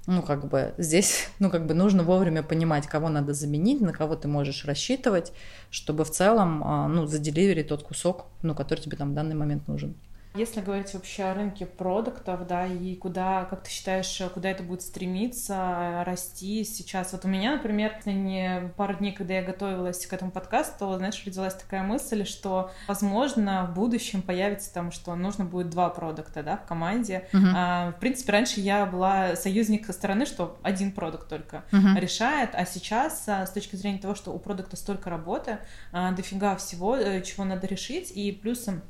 Ну, 0.07 0.23
как 0.23 0.49
бы 0.49 0.75
здесь, 0.77 1.29
ну, 1.39 1.49
как 1.49 1.67
бы 1.67 1.75
нужно 1.75 2.03
вовремя 2.03 2.43
понимать, 2.43 2.87
кого 2.87 3.09
надо 3.09 3.35
заменить, 3.35 3.81
на 3.81 3.93
кого 3.93 4.17
ты 4.17 4.27
можешь 4.27 4.65
рассчитывать, 4.65 5.33
чтобы 5.71 6.05
в 6.05 6.11
целом, 6.11 6.63
э, 6.63 6.89
ну, 6.89 7.07
заделиверить 7.07 7.69
тот 7.69 7.85
кусок, 7.85 8.27
ну, 8.43 8.55
который 8.55 8.81
тебе 8.81 8.97
там 8.97 9.13
в 9.13 9.15
данный 9.15 9.37
момент 9.37 9.69
нужен. 9.69 9.95
Если 10.35 10.61
говорить 10.61 10.95
вообще 10.95 11.25
о 11.25 11.35
рынке 11.35 11.67
продуктов, 11.67 12.47
да, 12.47 12.65
и 12.65 12.95
куда, 12.95 13.47
как 13.47 13.65
ты 13.65 13.71
считаешь, 13.71 14.23
куда 14.33 14.51
это 14.51 14.63
будет 14.63 14.83
стремиться, 14.83 16.05
расти 16.07 16.63
сейчас? 16.63 17.13
Вот 17.13 17.25
у 17.25 17.29
меня, 17.29 17.57
например, 17.57 17.95
не 18.07 18.71
пару 18.77 18.95
дней, 18.95 19.13
когда 19.13 19.35
я 19.35 19.43
готовилась 19.43 20.07
к 20.07 20.13
этому 20.13 20.31
подкасту, 20.31 20.95
знаешь, 20.97 21.21
родилась 21.27 21.55
такая 21.55 21.83
мысль, 21.83 22.25
что, 22.25 22.71
возможно, 22.87 23.67
в 23.67 23.75
будущем 23.75 24.23
появится 24.23 24.73
там, 24.73 24.93
что 24.93 25.17
нужно 25.17 25.45
будет 25.45 25.69
два 25.71 25.91
продукта, 25.91 26.45
да, 26.45 26.57
в 26.57 26.65
команде. 26.65 27.29
Uh-huh. 27.33 27.53
А, 27.57 27.91
в 27.91 27.99
принципе, 27.99 28.31
раньше 28.31 28.61
я 28.61 28.87
была 28.87 29.35
союзник 29.35 29.85
со 29.85 29.93
стороны, 29.93 30.27
что 30.27 30.59
один 30.63 30.93
продукт 30.93 31.29
только 31.29 31.65
uh-huh. 31.73 31.99
решает, 31.99 32.51
а 32.53 32.65
сейчас, 32.67 33.29
а, 33.29 33.47
с 33.47 33.51
точки 33.51 33.75
зрения 33.75 33.99
того, 33.99 34.15
что 34.15 34.31
у 34.33 34.39
продукта 34.39 34.77
столько 34.77 35.11
работы, 35.11 35.59
а, 35.91 36.13
дофига 36.13 36.55
всего, 36.55 36.97
э, 36.97 37.21
чего 37.23 37.45
надо 37.45 37.67
решить, 37.67 38.13
и 38.13 38.31
плюсом 38.31 38.83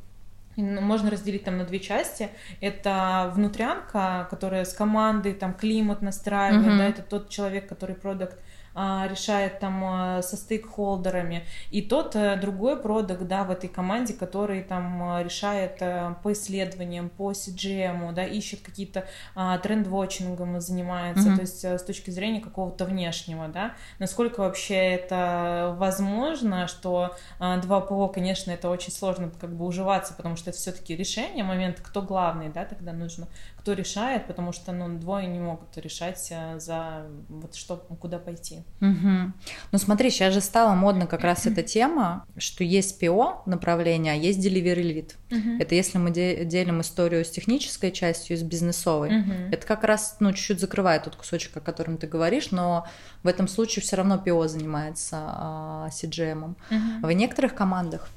можно 0.57 1.11
разделить 1.11 1.45
там 1.45 1.59
на 1.59 1.65
две 1.65 1.81
части. 1.81 2.29
Это 2.61 3.33
внутрянка, 3.35 4.27
которая 4.31 4.65
с 4.65 4.73
командой 4.73 5.33
там 5.33 5.55
климат 5.55 6.03
настраивает, 6.03 6.67
mm-hmm. 6.67 6.79
да, 6.79 6.89
это 6.89 7.03
тот 7.03 7.29
человек, 7.29 7.69
который 7.69 7.95
продукт 7.95 8.39
решает 8.75 9.59
там 9.59 9.83
а, 9.85 10.23
со 10.23 10.37
стейкхолдерами, 10.37 11.45
и 11.71 11.83
тот 11.83 12.15
э, 12.15 12.37
другой 12.37 12.81
продукт, 12.81 13.23
да, 13.23 13.45
в 13.45 13.51
этой 13.51 13.69
команде, 13.69 14.15
который 14.15 14.63
там 14.63 15.03
а, 15.03 15.23
решает 15.23 15.79
э, 15.81 16.15
по 16.23 16.33
исследованиям, 16.33 17.09
по 17.09 17.33
CGM, 17.33 18.13
да, 18.13 18.25
ищет 18.25 18.61
какие-то 18.61 19.07
тренд-вотчингом 19.35 20.61
занимается, 20.61 21.29
mm-hmm. 21.29 21.35
то 21.35 21.41
есть 21.41 21.65
э, 21.65 21.79
с 21.79 21.83
точки 21.83 22.11
зрения 22.11 22.41
какого-то 22.41 22.85
внешнего, 22.85 23.49
да, 23.49 23.75
насколько 23.99 24.41
вообще 24.41 24.75
это 24.75 25.75
возможно, 25.79 26.69
что 26.69 27.17
два 27.39 27.81
ПО, 27.81 28.09
конечно, 28.09 28.51
это 28.51 28.69
очень 28.71 28.93
сложно 28.93 29.31
как 29.41 29.55
бы 29.55 29.67
уживаться, 29.67 30.15
потому 30.15 30.37
что 30.37 30.51
это 30.51 30.59
все-таки 30.59 30.95
решение, 30.95 31.45
момент, 31.45 31.81
кто 31.81 32.03
главный, 32.03 32.49
да, 32.49 32.65
тогда 32.65 32.93
нужно 32.93 33.27
кто 33.59 33.75
решает, 33.75 34.27
потому 34.27 34.53
что 34.53 34.73
ну, 34.73 34.99
двое 34.99 35.27
не 35.27 35.39
могут 35.39 35.77
решать 35.77 36.33
за 36.57 37.07
вот 37.29 37.55
что, 37.55 37.77
куда 37.77 38.19
пойти. 38.19 38.60
Угу. 38.81 39.33
Ну 39.73 39.79
смотри, 39.79 40.11
сейчас 40.11 40.33
же 40.35 40.41
стала 40.41 40.75
модна 40.75 41.07
как 41.07 41.23
раз 41.23 41.47
эта 41.47 41.63
тема, 41.63 42.25
что 42.37 42.65
есть 42.65 42.99
ПО 42.99 43.43
направление, 43.47 44.13
а 44.13 44.17
есть 44.17 44.39
Delivery 44.39 44.83
Lead. 44.83 45.15
Угу. 45.31 45.63
Это 45.63 45.75
если 45.75 45.99
мы 45.99 46.11
де- 46.11 46.45
делим 46.45 46.81
историю 46.81 47.25
с 47.25 47.31
технической 47.31 47.93
частью 47.93 48.37
и 48.37 48.41
с 48.41 48.43
бизнесовой. 48.43 49.21
Угу. 49.21 49.33
Это 49.53 49.67
как 49.67 49.85
раз 49.85 50.17
ну, 50.21 50.33
чуть-чуть 50.33 50.61
закрывает 50.61 51.05
тот 51.05 51.17
кусочек, 51.17 51.57
о 51.57 51.61
котором 51.61 51.99
ты 51.99 52.07
говоришь, 52.07 52.51
но 52.51 52.87
в 53.23 53.29
этом 53.29 53.49
случае 53.49 53.83
все 53.83 53.97
равно 53.97 54.19
ПО 54.19 54.49
занимается 54.49 55.17
а, 55.21 55.89
CGM. 55.91 56.55
Угу. 56.71 57.07
В 57.07 57.13
некоторых 57.13 57.55
командах 57.55 58.09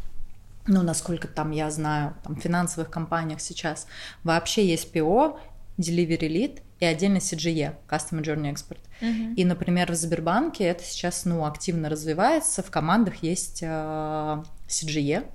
ну, 0.66 0.82
насколько 0.82 1.28
там 1.28 1.52
я 1.52 1.70
знаю, 1.72 2.16
там, 2.24 2.36
в 2.36 2.40
финансовых 2.40 2.90
компаниях 2.90 3.42
сейчас 3.42 3.86
вообще 4.24 4.66
есть 4.66 4.94
PO, 4.96 5.38
Delivery 5.78 6.20
Lead 6.20 6.62
и 6.84 6.94
отдельно 6.94 7.18
CGE, 7.18 7.76
Customer 7.90 8.22
Journey 8.22 8.54
Expert. 8.54 8.80
Uh-huh. 9.02 9.36
И, 9.36 9.46
например, 9.46 9.92
в 9.92 9.96
Сбербанке 9.96 10.66
это 10.66 10.84
сейчас, 10.84 11.26
ну, 11.26 11.46
активно 11.46 11.90
развивается, 11.90 12.62
в 12.62 12.70
командах 12.72 13.24
есть 13.24 13.60
э, 13.62 14.44
CGE, 14.68 15.26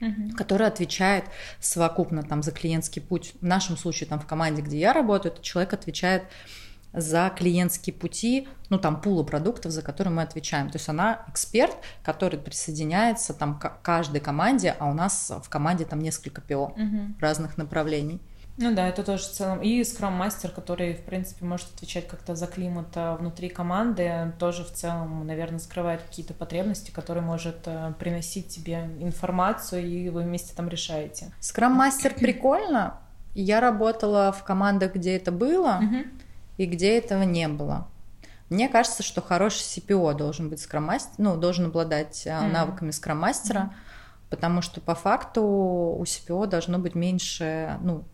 Uh-huh. 0.00 0.30
который 0.34 0.68
отвечает 0.68 1.24
совокупно 1.58 2.22
там 2.22 2.44
за 2.44 2.52
клиентский 2.52 3.02
путь. 3.02 3.34
В 3.40 3.44
нашем 3.44 3.76
случае 3.76 4.08
там 4.08 4.20
в 4.20 4.26
команде, 4.26 4.62
где 4.62 4.78
я 4.78 4.92
работаю, 4.92 5.32
этот 5.32 5.42
человек 5.42 5.72
отвечает 5.72 6.22
за 6.92 7.32
клиентские 7.36 7.94
пути, 7.94 8.48
ну 8.70 8.78
там 8.78 9.00
пулы 9.00 9.24
продуктов, 9.24 9.72
за 9.72 9.82
которые 9.82 10.12
мы 10.12 10.22
отвечаем. 10.22 10.70
То 10.70 10.76
есть 10.76 10.88
она 10.88 11.24
эксперт, 11.28 11.76
который 12.02 12.38
присоединяется 12.38 13.34
там 13.34 13.58
к 13.58 13.82
каждой 13.82 14.20
команде, 14.20 14.76
а 14.78 14.88
у 14.88 14.94
нас 14.94 15.32
в 15.42 15.48
команде 15.48 15.84
там 15.84 16.00
несколько 16.00 16.40
ПО 16.40 16.66
угу. 16.66 17.14
разных 17.20 17.58
направлений. 17.58 18.20
Ну 18.58 18.74
да, 18.74 18.88
это 18.88 19.02
тоже 19.02 19.22
в 19.22 19.30
целом. 19.30 19.62
И 19.62 19.82
скрам-мастер, 19.84 20.50
который, 20.50 20.94
в 20.94 21.02
принципе, 21.02 21.44
может 21.44 21.68
отвечать 21.74 22.06
как-то 22.06 22.34
за 22.34 22.46
климат 22.46 22.88
а, 22.96 23.16
внутри 23.16 23.48
команды, 23.48 24.32
тоже 24.38 24.64
в 24.64 24.72
целом, 24.72 25.26
наверное, 25.26 25.60
закрывает 25.60 26.02
какие-то 26.02 26.34
потребности, 26.34 26.90
которые 26.90 27.24
может 27.24 27.58
э, 27.66 27.94
приносить 27.98 28.48
тебе 28.48 28.90
информацию, 29.00 29.86
и 29.86 30.08
вы 30.10 30.22
вместе 30.22 30.54
там 30.54 30.68
решаете. 30.68 31.32
Скрам-мастер 31.40 32.14
прикольно. 32.18 32.98
Я 33.34 33.60
работала 33.60 34.32
в 34.32 34.42
командах, 34.42 34.94
где 34.94 35.16
это 35.16 35.30
было. 35.32 35.80
Угу 35.80 36.04
и 36.58 36.66
где 36.66 36.98
этого 36.98 37.22
не 37.22 37.48
было. 37.48 37.88
Мне 38.50 38.68
кажется, 38.68 39.02
что 39.02 39.22
хороший 39.22 39.62
CPO 39.62 40.14
должен 40.14 40.50
быть 40.50 40.60
скроммастер, 40.60 41.14
ну, 41.18 41.36
должен 41.36 41.66
обладать 41.66 42.26
mm-hmm. 42.26 42.50
навыками 42.50 42.90
скроммастера, 42.90 43.58
mm-hmm. 43.58 44.30
потому 44.30 44.62
что 44.62 44.80
по 44.80 44.94
факту 44.94 45.42
у 45.42 46.02
CPO 46.02 46.46
должно 46.46 46.78
быть 46.78 46.94
меньше, 46.94 47.78
ну, 47.80 48.04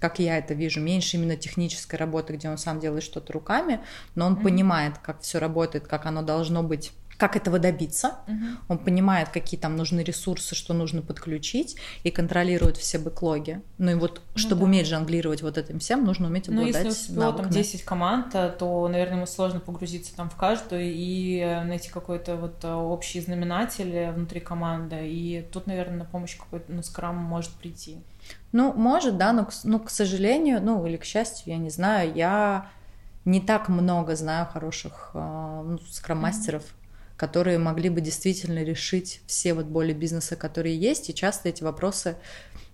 как 0.00 0.18
я 0.18 0.38
это 0.38 0.54
вижу, 0.54 0.80
меньше 0.80 1.16
именно 1.16 1.36
технической 1.36 1.98
работы, 1.98 2.32
где 2.32 2.48
он 2.48 2.58
сам 2.58 2.80
делает 2.80 3.04
что-то 3.04 3.32
руками, 3.32 3.80
но 4.14 4.26
он 4.26 4.34
mm-hmm. 4.34 4.42
понимает, 4.42 4.98
как 4.98 5.20
все 5.20 5.38
работает, 5.38 5.86
как 5.86 6.06
оно 6.06 6.22
должно 6.22 6.62
быть 6.62 6.92
как 7.20 7.36
этого 7.36 7.58
добиться. 7.58 8.14
Угу. 8.26 8.46
Он 8.68 8.78
понимает, 8.78 9.28
какие 9.28 9.60
там 9.60 9.76
нужны 9.76 10.00
ресурсы, 10.00 10.54
что 10.54 10.72
нужно 10.72 11.02
подключить, 11.02 11.76
и 12.02 12.10
контролирует 12.10 12.78
все 12.78 12.98
бэклоги. 12.98 13.60
Ну 13.76 13.90
и 13.90 13.94
вот, 13.94 14.22
ну 14.34 14.38
чтобы 14.38 14.60
да. 14.60 14.64
уметь 14.64 14.86
жонглировать 14.86 15.42
вот 15.42 15.58
этим 15.58 15.80
всем, 15.80 16.04
нужно 16.04 16.28
уметь 16.28 16.48
обладать 16.48 16.72
Ну, 16.82 16.88
если 16.88 17.12
у 17.12 17.32
там 17.32 17.50
10 17.50 17.84
команд, 17.84 18.34
то, 18.58 18.88
наверное, 18.88 19.16
ему 19.16 19.26
сложно 19.26 19.60
погрузиться 19.60 20.16
там 20.16 20.30
в 20.30 20.36
каждую 20.36 20.82
и 20.82 21.62
найти 21.66 21.90
какой-то 21.90 22.36
вот 22.36 22.64
э, 22.64 22.72
общий 22.72 23.20
знаменатель 23.20 24.12
внутри 24.12 24.40
команды. 24.40 25.06
И 25.06 25.46
тут, 25.52 25.66
наверное, 25.66 25.98
на 25.98 26.04
помощь 26.06 26.38
какой-то, 26.38 26.72
ну, 26.72 26.82
скрам 26.82 27.16
может 27.16 27.50
прийти. 27.50 27.98
Ну, 28.52 28.72
может, 28.72 29.16
да, 29.16 29.32
но, 29.32 29.48
ну, 29.64 29.78
к 29.78 29.90
сожалению, 29.90 30.60
ну, 30.62 30.84
или 30.86 30.96
к 30.96 31.04
счастью, 31.04 31.52
я 31.52 31.58
не 31.58 31.70
знаю, 31.70 32.12
я 32.14 32.70
не 33.24 33.40
так 33.40 33.68
много 33.68 34.16
знаю 34.16 34.46
хороших 34.46 35.10
э, 35.14 35.62
ну, 35.64 35.78
скрам-мастеров, 35.78 36.62
mm-hmm 36.62 36.80
которые 37.20 37.58
могли 37.58 37.90
бы 37.90 38.00
действительно 38.00 38.62
решить 38.62 39.20
все 39.26 39.52
вот 39.52 39.66
боли 39.66 39.92
бизнеса, 39.92 40.36
которые 40.36 40.74
есть, 40.74 41.10
и 41.10 41.14
часто 41.14 41.50
эти 41.50 41.62
вопросы 41.62 42.16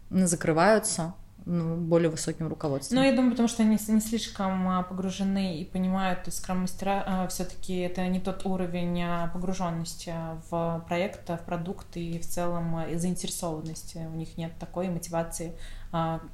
закрываются 0.09 1.15
ну, 1.47 1.77
более 1.77 2.11
высоким 2.11 2.49
руководством. 2.49 2.99
Ну, 2.99 3.05
я 3.05 3.13
думаю, 3.13 3.31
потому 3.31 3.49
что 3.49 3.63
они 3.63 3.79
не 3.89 4.01
слишком 4.01 4.69
а, 4.69 4.83
погружены 4.83 5.61
и 5.61 5.65
понимают, 5.65 6.25
то 6.25 6.29
есть 6.29 6.39
скрам-мастера 6.39 7.05
а, 7.07 7.29
все-таки 7.29 7.77
это 7.79 8.05
не 8.09 8.19
тот 8.19 8.45
уровень 8.45 9.01
а, 9.03 9.31
погруженности 9.33 10.13
в 10.51 10.85
проект, 10.89 11.29
в 11.29 11.39
продукт 11.47 11.97
и 11.97 12.19
в 12.19 12.27
целом 12.27 12.81
и 12.81 12.97
заинтересованности. 12.97 13.99
У 14.13 14.17
них 14.17 14.37
нет 14.37 14.53
такой 14.59 14.89
мотивации, 14.89 15.53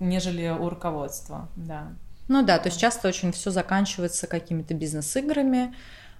нежели 0.01 0.48
у 0.48 0.70
руководства, 0.70 1.48
да. 1.57 1.92
Ну 2.29 2.42
да, 2.42 2.59
то 2.59 2.70
есть 2.70 2.81
часто 2.81 3.09
очень 3.09 3.33
все 3.33 3.51
заканчивается 3.51 4.27
какими-то 4.27 4.72
бизнес-играми, 4.72 5.75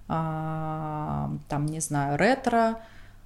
там, 0.07 1.65
не 1.65 1.79
знаю, 1.79 2.17
ретро, 2.19 2.79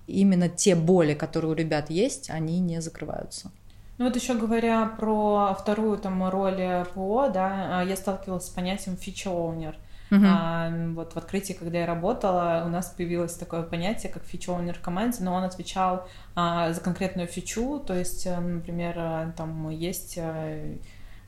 именно 0.06 0.48
те 0.48 0.76
боли, 0.76 1.14
которые 1.14 1.52
у 1.52 1.56
ребят 1.56 1.90
есть, 1.90 2.30
они 2.30 2.60
не 2.60 2.82
закрываются. 2.82 3.52
Ну 3.98 4.06
вот 4.06 4.16
еще 4.16 4.36
говоря 4.36 4.86
про 4.86 5.56
вторую 5.60 5.98
там 5.98 6.30
роль 6.30 6.86
ПО, 6.94 7.30
да, 7.34 7.80
а, 7.80 7.84
я 7.84 7.96
сталкивалась 7.96 8.46
с 8.46 8.50
понятием 8.50 8.96
фича 8.96 9.30
оунер. 9.30 9.76
Uh-huh. 10.10 10.26
А, 10.26 10.72
вот 10.94 11.14
в 11.14 11.18
открытии, 11.18 11.54
когда 11.54 11.80
я 11.80 11.86
работала, 11.86 12.64
у 12.66 12.70
нас 12.70 12.94
появилось 12.96 13.34
такое 13.34 13.64
понятие, 13.64 14.12
как 14.12 14.24
фича 14.24 14.52
оунер 14.54 14.76
в 14.76 14.82
команде, 14.82 15.18
но 15.22 15.34
он 15.34 15.44
отвечал 15.44 16.08
а, 16.36 16.72
за 16.72 16.80
конкретную 16.80 17.28
фичу, 17.28 17.84
то 17.86 17.94
есть, 17.94 18.26
например, 18.26 19.34
там 19.36 19.70
есть 19.70 20.18
а, 20.18 20.78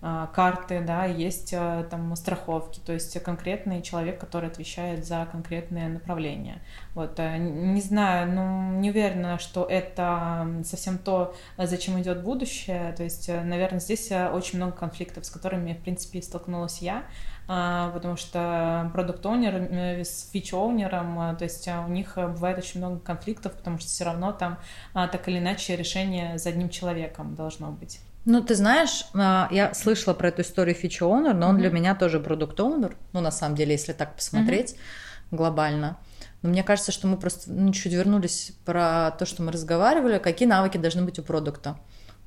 карты, 0.02 0.82
да, 0.82 1.04
есть 1.06 1.54
а, 1.54 1.84
там 1.84 2.16
страховки, 2.16 2.80
то 2.80 2.94
есть 2.94 3.22
конкретный 3.22 3.82
человек, 3.82 4.18
который 4.18 4.50
отвечает 4.50 5.06
за 5.06 5.28
конкретное 5.30 5.90
направление. 5.90 6.62
Вот, 6.96 7.20
э, 7.20 7.38
не 7.38 7.82
знаю, 7.82 8.32
ну, 8.32 8.80
не 8.80 8.92
уверена, 8.92 9.40
что 9.40 9.66
это 9.66 10.48
совсем 10.64 11.00
то, 11.00 11.36
зачем 11.58 12.00
идет 12.02 12.24
будущее, 12.24 12.94
то 12.96 13.04
есть, 13.04 13.28
э, 13.28 13.44
наверное, 13.44 13.82
здесь 13.82 14.10
э, 14.12 14.30
очень 14.30 14.58
много 14.58 14.72
конфликтов, 14.72 15.26
с 15.26 15.30
которыми, 15.30 15.74
в 15.74 15.82
принципе, 15.82 16.22
столкнулась 16.22 16.82
я, 16.82 17.04
а, 17.50 17.92
потому 17.92 18.16
что 18.16 18.90
продукт-оунер 18.94 20.06
с 20.06 20.30
фич-оунером, 20.32 21.36
то 21.36 21.44
есть 21.44 21.68
у 21.68 21.90
них 21.90 22.14
бывает 22.16 22.58
очень 22.58 22.80
много 22.80 23.00
конфликтов, 23.00 23.54
потому 23.54 23.80
что 23.80 23.88
все 23.88 24.06
равно 24.06 24.32
там 24.32 24.60
так 24.94 25.28
или 25.28 25.40
иначе 25.40 25.76
решение 25.76 26.38
за 26.38 26.50
одним 26.50 26.70
человеком 26.70 27.36
должно 27.36 27.72
быть. 27.72 28.00
Ну, 28.26 28.44
ты 28.44 28.56
знаешь, 28.56 29.06
а, 29.14 29.48
я 29.52 29.74
слышала 29.74 30.14
про 30.14 30.30
эту 30.30 30.42
историю 30.42 30.76
фичи 30.76 31.02
Owner, 31.04 31.34
но 31.34 31.48
он 31.48 31.56
mm-hmm. 31.56 31.60
для 31.60 31.70
меня 31.70 31.96
тоже 31.96 32.20
продукт 32.20 32.60
Owner. 32.60 32.96
Ну, 33.14 33.22
на 33.22 33.32
самом 33.32 33.56
деле, 33.56 33.72
если 33.72 33.94
так 33.94 34.16
посмотреть 34.16 34.74
mm-hmm. 34.74 35.36
глобально. 35.38 35.98
Но 36.42 36.50
мне 36.50 36.64
кажется, 36.64 36.92
что 36.92 37.08
мы 37.08 37.18
просто 37.18 37.52
ну, 37.52 37.74
чуть 37.74 37.92
вернулись 37.92 38.54
про 38.66 39.12
то, 39.12 39.26
что 39.26 39.44
мы 39.44 39.52
разговаривали, 39.52 40.20
какие 40.20 40.48
навыки 40.48 40.78
должны 40.78 41.04
быть 41.04 41.20
у 41.20 41.24
продукта. 41.24 41.78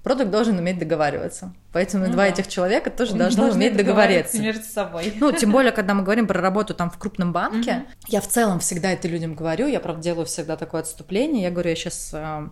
Продукт 0.03 0.31
должен 0.33 0.59
уметь 0.59 0.81
договариваться. 0.81 1.55
Поэтому 1.73 2.07
ну, 2.07 2.13
два 2.13 2.25
да. 2.25 2.31
этих 2.31 2.49
человека 2.49 2.91
тоже 2.91 3.15
должны, 3.15 3.43
должны 3.43 3.57
уметь 3.57 3.77
договориться. 3.77 4.43
между 4.43 4.65
собой. 4.65 5.15
Ну, 5.17 5.31
тем 5.31 5.53
более, 5.53 5.71
когда 5.71 5.95
мы 5.95 6.03
говорим 6.03 6.27
про 6.27 6.41
работу 6.41 6.75
там 6.75 6.91
в 6.91 6.99
крупном 6.99 7.33
банке, 7.33 7.71
mm-hmm. 7.71 8.07
я 8.09 8.21
в 8.21 8.27
целом 8.27 8.59
всегда 8.59 8.91
это 8.91 9.07
людям 9.07 9.37
говорю, 9.37 9.69
я, 9.69 9.79
правда, 9.79 10.03
делаю 10.03 10.27
всегда 10.27 10.57
такое 10.57 10.81
отступление. 10.81 11.45
Я 11.45 11.51
говорю, 11.53 11.71
я 11.71 11.77
сейчас 11.77 12.11
э, 12.13 12.49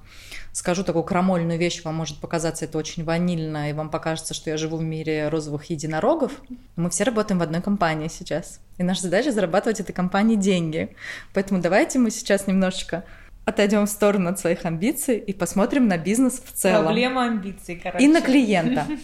скажу 0.52 0.84
такую 0.84 1.04
крамольную 1.04 1.58
вещь, 1.58 1.82
вам 1.84 1.96
может 1.96 2.18
показаться 2.18 2.64
это 2.64 2.78
очень 2.78 3.04
ванильно, 3.04 3.70
и 3.70 3.72
вам 3.72 3.90
покажется, 3.90 4.34
что 4.34 4.50
я 4.50 4.56
живу 4.56 4.76
в 4.76 4.82
мире 4.82 5.28
розовых 5.28 5.64
единорогов. 5.70 6.32
Мы 6.76 6.90
все 6.90 7.04
работаем 7.04 7.38
в 7.38 7.42
одной 7.42 7.62
компании 7.62 8.08
сейчас. 8.08 8.60
И 8.78 8.82
наша 8.82 9.02
задача 9.02 9.32
зарабатывать 9.32 9.80
этой 9.80 9.92
компании 9.92 10.36
деньги. 10.36 10.94
Поэтому 11.34 11.60
давайте 11.60 11.98
мы 11.98 12.10
сейчас 12.10 12.46
немножечко 12.46 13.04
отойдем 13.44 13.86
в 13.86 13.90
сторону 13.90 14.30
от 14.30 14.38
своих 14.38 14.64
амбиций 14.64 15.18
и 15.18 15.32
посмотрим 15.32 15.88
на 15.88 15.98
бизнес 15.98 16.40
в 16.44 16.52
целом. 16.52 16.86
Проблема 16.86 17.24
амбиций, 17.24 17.80
короче. 17.82 18.04
И 18.04 18.08
на 18.08 18.20
клиента. 18.20 18.86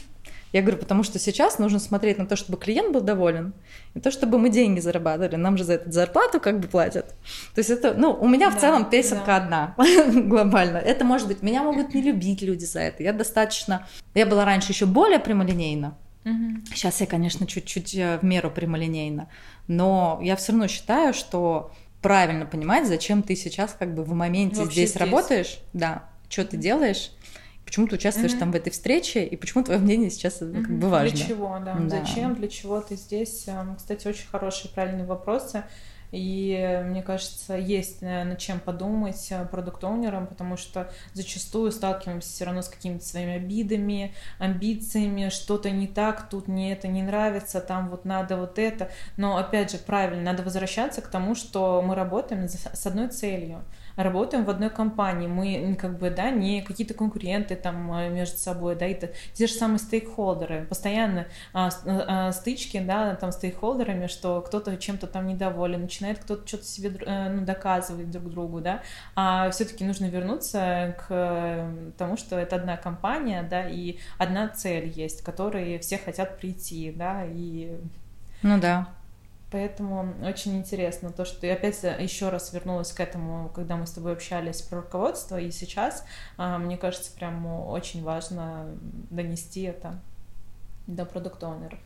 Я 0.52 0.62
говорю, 0.62 0.78
потому 0.78 1.02
что 1.02 1.18
сейчас 1.18 1.58
нужно 1.58 1.78
смотреть 1.78 2.18
на 2.18 2.26
то, 2.26 2.36
чтобы 2.36 2.58
клиент 2.58 2.92
был 2.92 3.00
доволен, 3.00 3.52
и 3.94 4.00
то, 4.00 4.10
чтобы 4.10 4.38
мы 4.38 4.48
деньги 4.48 4.80
зарабатывали. 4.80 5.36
Нам 5.36 5.56
же 5.58 5.64
за 5.64 5.74
эту 5.74 5.90
зарплату 5.90 6.40
как 6.40 6.60
бы 6.60 6.68
платят. 6.68 7.14
То 7.54 7.58
есть 7.58 7.70
это, 7.70 7.94
ну, 7.94 8.12
у 8.12 8.28
меня 8.28 8.50
в 8.50 8.54
да, 8.54 8.60
целом 8.60 8.88
песенка 8.88 9.26
да. 9.26 9.36
одна 9.36 9.74
глобально. 10.22 10.78
Это 10.78 11.04
может 11.04 11.28
быть, 11.28 11.42
меня 11.42 11.62
могут 11.62 11.94
не 11.94 12.02
любить 12.02 12.42
люди 12.42 12.64
за 12.64 12.80
это. 12.80 13.02
Я 13.02 13.12
достаточно... 13.12 13.86
Я 14.14 14.26
была 14.26 14.44
раньше 14.44 14.72
еще 14.72 14.86
более 14.86 15.18
прямолинейна. 15.18 15.96
Угу. 16.24 16.66
Сейчас 16.74 17.00
я, 17.00 17.06
конечно, 17.06 17.46
чуть-чуть 17.46 17.94
э, 17.94 18.18
в 18.18 18.24
меру 18.24 18.50
прямолинейна. 18.50 19.28
Но 19.68 20.18
я 20.22 20.36
все 20.36 20.52
равно 20.52 20.68
считаю, 20.68 21.14
что 21.14 21.72
правильно 22.02 22.46
понимать, 22.46 22.86
зачем 22.86 23.22
ты 23.22 23.36
сейчас 23.36 23.76
как 23.78 23.94
бы 23.94 24.04
в 24.04 24.12
моменте 24.12 24.56
Вообще 24.56 24.72
здесь, 24.72 24.90
здесь 24.90 25.00
работаешь, 25.00 25.58
да, 25.72 26.04
что 26.28 26.44
ты 26.44 26.56
делаешь, 26.56 27.10
почему 27.66 27.88
ты 27.88 27.96
участвуешь 27.96 28.32
mm-hmm. 28.32 28.38
там 28.38 28.52
в 28.52 28.54
этой 28.54 28.70
встрече, 28.70 29.24
и 29.26 29.36
почему 29.36 29.64
твое 29.64 29.80
мнение 29.80 30.08
сейчас 30.08 30.40
mm-hmm. 30.40 30.62
как 30.62 30.78
бы 30.78 30.88
важно. 30.88 31.16
Для 31.16 31.26
чего, 31.26 31.58
да. 31.62 31.74
да. 31.74 31.88
Зачем, 31.88 32.34
для 32.34 32.48
чего 32.48 32.80
ты 32.80 32.96
здесь? 32.96 33.44
Эм, 33.48 33.76
кстати, 33.76 34.06
очень 34.06 34.28
хорошие, 34.28 34.70
правильные 34.72 35.04
вопросы. 35.04 35.64
И 36.12 36.82
мне 36.84 37.02
кажется, 37.02 37.56
есть 37.56 38.00
над 38.00 38.38
чем 38.38 38.60
подумать 38.60 39.26
э, 39.30 39.44
продукт-оунерам, 39.44 40.28
потому 40.28 40.56
что 40.56 40.90
зачастую 41.12 41.72
сталкиваемся 41.72 42.28
все 42.28 42.44
равно 42.44 42.62
с 42.62 42.68
какими-то 42.68 43.04
своими 43.04 43.34
обидами, 43.34 44.14
амбициями, 44.38 45.28
что-то 45.30 45.70
не 45.70 45.88
так, 45.88 46.28
тут 46.30 46.46
мне 46.46 46.72
это 46.72 46.86
не 46.86 47.02
нравится, 47.02 47.60
там 47.60 47.90
вот 47.90 48.04
надо 48.04 48.36
вот 48.36 48.58
это. 48.58 48.88
Но 49.16 49.36
опять 49.36 49.72
же, 49.72 49.78
правильно, 49.78 50.22
надо 50.22 50.42
возвращаться 50.44 51.02
к 51.02 51.08
тому, 51.08 51.34
что 51.34 51.82
мы 51.82 51.96
работаем 51.96 52.48
с 52.48 52.86
одной 52.86 53.08
целью 53.08 53.64
работаем 53.96 54.44
в 54.44 54.50
одной 54.50 54.70
компании, 54.70 55.26
мы 55.26 55.76
как 55.78 55.98
бы, 55.98 56.10
да, 56.10 56.30
не 56.30 56.62
какие-то 56.62 56.94
конкуренты 56.94 57.56
там 57.56 57.92
э, 57.92 58.08
между 58.10 58.36
собой, 58.36 58.76
да, 58.76 58.86
это 58.86 59.10
те 59.32 59.46
же 59.46 59.54
самые 59.54 59.78
стейкхолдеры, 59.78 60.66
постоянно 60.66 61.26
а, 61.52 61.70
а, 61.84 62.32
стычки, 62.32 62.78
да, 62.78 63.14
там 63.14 63.32
стейкхолдерами, 63.32 64.06
что 64.06 64.42
кто-то 64.42 64.76
чем-то 64.76 65.06
там 65.06 65.26
недоволен, 65.26 65.82
начинает 65.82 66.18
кто-то 66.18 66.46
что-то 66.46 66.64
себе 66.64 66.96
э, 67.00 67.30
ну, 67.30 67.44
доказывать 67.44 68.10
друг 68.10 68.30
другу, 68.30 68.60
да, 68.60 68.82
а 69.14 69.50
все-таки 69.50 69.84
нужно 69.84 70.06
вернуться 70.06 70.96
к 71.08 71.70
тому, 71.96 72.16
что 72.16 72.38
это 72.38 72.56
одна 72.56 72.76
компания, 72.76 73.42
да, 73.42 73.68
и 73.68 73.98
одна 74.18 74.48
цель 74.48 74.88
есть, 74.88 75.22
к 75.22 75.26
которой 75.26 75.78
все 75.78 75.98
хотят 75.98 76.38
прийти, 76.38 76.92
да, 76.94 77.24
и 77.24 77.76
ну 78.42 78.60
да. 78.60 78.88
Поэтому 79.56 80.14
очень 80.22 80.58
интересно 80.58 81.10
то, 81.10 81.24
что 81.24 81.46
я 81.46 81.54
опять 81.54 81.82
еще 81.82 82.28
раз 82.28 82.52
вернулась 82.52 82.92
к 82.92 83.00
этому, 83.00 83.48
когда 83.48 83.76
мы 83.76 83.86
с 83.86 83.92
тобой 83.92 84.12
общались 84.12 84.60
про 84.60 84.82
руководство, 84.82 85.40
и 85.40 85.50
сейчас, 85.50 86.04
а, 86.36 86.58
мне 86.58 86.76
кажется, 86.76 87.10
прям 87.16 87.46
очень 87.46 88.04
важно 88.04 88.66
донести 89.08 89.62
это 89.62 89.98
до 90.86 91.06
продукт-оунеров. 91.06 91.78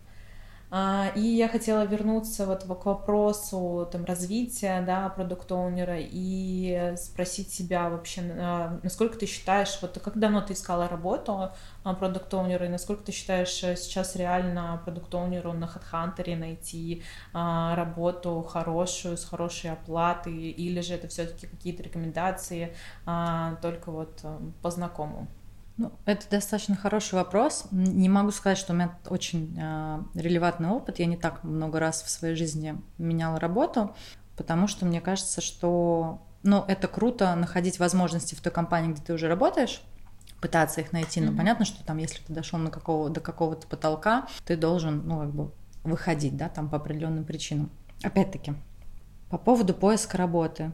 А, 0.72 1.10
и 1.16 1.20
я 1.20 1.48
хотела 1.48 1.84
вернуться 1.84 2.46
вот 2.46 2.62
к 2.62 2.86
вопросу 2.86 3.88
там, 3.90 4.04
развития 4.04 4.82
да, 4.86 5.08
продукт-оунера 5.08 5.96
и 5.98 6.94
спросить 6.96 7.52
себя 7.52 7.88
вообще, 7.88 8.22
а, 8.38 8.78
насколько 8.84 9.18
ты 9.18 9.26
считаешь, 9.26 9.76
вот 9.82 9.98
как 9.98 10.16
давно 10.16 10.42
ты 10.42 10.52
искала 10.52 10.86
работу 10.88 11.50
а, 11.82 11.94
продукт-оунера, 11.94 12.66
и 12.66 12.68
насколько 12.68 13.02
ты 13.02 13.10
считаешь 13.10 13.64
э, 13.64 13.74
сейчас 13.74 14.14
реально 14.14 14.80
продукт-оунеру 14.84 15.52
на 15.52 15.64
HeadHunter 15.64 16.36
найти 16.36 17.02
работу 17.32 18.42
хорошую, 18.42 19.16
с 19.16 19.24
хорошей 19.24 19.72
оплатой, 19.72 20.50
или 20.50 20.80
же 20.80 20.94
это 20.94 21.08
все-таки 21.08 21.46
какие-то 21.46 21.82
рекомендации 21.82 22.74
только 23.60 23.90
вот 23.90 24.20
э, 24.22 24.38
по 24.62 24.70
знакомым? 24.70 25.28
Ну, 25.80 25.92
это 26.04 26.28
достаточно 26.28 26.76
хороший 26.76 27.14
вопрос. 27.14 27.64
Не 27.70 28.10
могу 28.10 28.32
сказать, 28.32 28.58
что 28.58 28.74
у 28.74 28.76
меня 28.76 28.98
очень 29.08 29.56
э, 29.58 30.02
релевантный 30.12 30.68
опыт. 30.68 30.98
Я 30.98 31.06
не 31.06 31.16
так 31.16 31.42
много 31.42 31.80
раз 31.80 32.02
в 32.02 32.10
своей 32.10 32.34
жизни 32.34 32.78
меняла 32.98 33.40
работу, 33.40 33.96
потому 34.36 34.66
что 34.66 34.84
мне 34.84 35.00
кажется, 35.00 35.40
что 35.40 36.20
ну, 36.42 36.62
это 36.68 36.86
круто 36.86 37.34
находить 37.34 37.78
возможности 37.78 38.34
в 38.34 38.42
той 38.42 38.52
компании, 38.52 38.92
где 38.92 39.00
ты 39.00 39.14
уже 39.14 39.26
работаешь, 39.26 39.80
пытаться 40.42 40.82
их 40.82 40.92
найти. 40.92 41.22
Но 41.22 41.32
mm-hmm. 41.32 41.36
понятно, 41.38 41.64
что 41.64 41.82
там, 41.82 41.96
если 41.96 42.20
ты 42.22 42.30
дошел 42.34 42.58
на 42.58 42.70
какого, 42.70 43.08
до 43.08 43.20
какого-то 43.20 43.66
потолка, 43.66 44.28
ты 44.44 44.58
должен, 44.58 45.08
ну, 45.08 45.20
как 45.20 45.30
бы 45.30 45.50
выходить, 45.82 46.36
да, 46.36 46.50
там 46.50 46.68
по 46.68 46.76
определенным 46.76 47.24
причинам. 47.24 47.70
Опять-таки, 48.02 48.52
по 49.30 49.38
поводу 49.38 49.72
поиска 49.72 50.18
работы. 50.18 50.72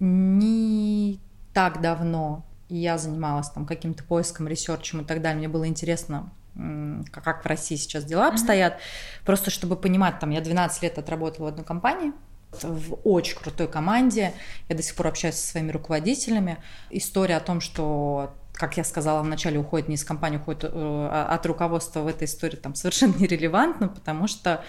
Не 0.00 1.18
так 1.54 1.80
давно 1.80 2.44
и 2.74 2.78
я 2.78 2.98
занималась 2.98 3.48
там 3.50 3.66
каким-то 3.66 4.02
поиском, 4.02 4.48
ресерчем 4.48 5.02
и 5.02 5.04
так 5.04 5.22
далее. 5.22 5.38
Мне 5.38 5.48
было 5.48 5.68
интересно, 5.68 6.32
как 7.12 7.44
в 7.44 7.46
России 7.46 7.76
сейчас 7.76 8.04
дела 8.04 8.26
обстоят. 8.26 8.74
Mm-hmm. 8.74 9.24
Просто 9.24 9.50
чтобы 9.52 9.76
понимать, 9.76 10.18
там, 10.18 10.30
я 10.30 10.40
12 10.40 10.82
лет 10.82 10.98
отработала 10.98 11.46
в 11.46 11.48
одной 11.50 11.64
компании, 11.64 12.12
в 12.50 12.94
очень 13.04 13.36
крутой 13.36 13.68
команде. 13.68 14.32
Я 14.68 14.76
до 14.76 14.82
сих 14.82 14.96
пор 14.96 15.06
общаюсь 15.06 15.36
со 15.36 15.46
своими 15.46 15.70
руководителями. 15.70 16.58
История 16.90 17.36
о 17.36 17.40
том, 17.40 17.60
что 17.60 18.34
как 18.52 18.76
я 18.76 18.82
сказала 18.82 19.22
вначале, 19.22 19.60
уходит 19.60 19.86
не 19.86 19.94
из 19.94 20.04
компании, 20.04 20.38
уходит 20.38 20.64
э, 20.64 20.68
а, 20.72 21.28
от 21.30 21.46
руководства 21.46 22.00
в 22.00 22.08
этой 22.08 22.24
истории 22.24 22.56
там 22.56 22.74
совершенно 22.74 23.14
нерелевантно, 23.18 23.86
потому 23.86 24.26
что 24.26 24.64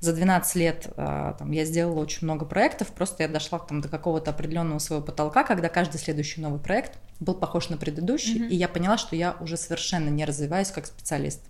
за 0.00 0.12
12 0.12 0.54
лет 0.56 0.88
а, 0.96 1.34
там, 1.34 1.50
я 1.52 1.64
сделала 1.64 2.00
очень 2.00 2.20
много 2.22 2.44
проектов, 2.44 2.88
просто 2.88 3.22
я 3.22 3.28
дошла 3.28 3.58
там, 3.58 3.80
до 3.80 3.88
какого-то 3.88 4.30
определенного 4.30 4.78
своего 4.78 5.04
потолка, 5.04 5.44
когда 5.44 5.68
каждый 5.68 5.98
следующий 5.98 6.40
новый 6.40 6.60
проект 6.60 6.98
был 7.20 7.34
похож 7.34 7.68
на 7.68 7.76
предыдущий, 7.76 8.42
mm-hmm. 8.42 8.48
и 8.48 8.56
я 8.56 8.68
поняла, 8.68 8.98
что 8.98 9.16
я 9.16 9.36
уже 9.40 9.56
совершенно 9.56 10.08
не 10.08 10.24
развиваюсь 10.24 10.70
как 10.70 10.86
специалист. 10.86 11.40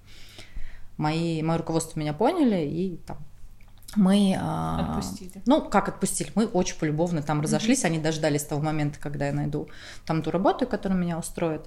Мои, 0.97 1.43
мое 1.43 1.59
руководство 1.59 1.99
меня 1.99 2.15
поняли, 2.15 2.65
и 2.65 2.97
там 3.07 3.19
мы... 3.97 4.37
А, 4.39 4.97
отпустили. 4.97 5.43
Ну, 5.47 5.63
как 5.69 5.89
отпустили? 5.89 6.31
Мы 6.35 6.47
очень 6.47 6.79
полюбовно 6.79 7.23
там 7.23 7.41
разошлись, 7.41 7.83
mm-hmm. 7.83 7.87
они 7.87 7.99
дождались 7.99 8.45
того 8.45 8.63
момента, 8.63 8.99
когда 9.01 9.27
я 9.27 9.33
найду 9.33 9.69
там 10.05 10.23
ту 10.23 10.31
работу, 10.31 10.67
которая 10.67 10.99
меня 10.99 11.19
устроит. 11.19 11.67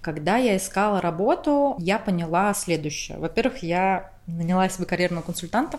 Когда 0.00 0.36
я 0.36 0.56
искала 0.56 1.00
работу, 1.00 1.76
я 1.78 1.98
поняла 1.98 2.52
следующее. 2.52 3.18
Во-первых, 3.18 3.62
я 3.62 4.12
наняла 4.26 4.68
себе 4.68 4.84
карьерного 4.84 5.22
консультанта, 5.22 5.78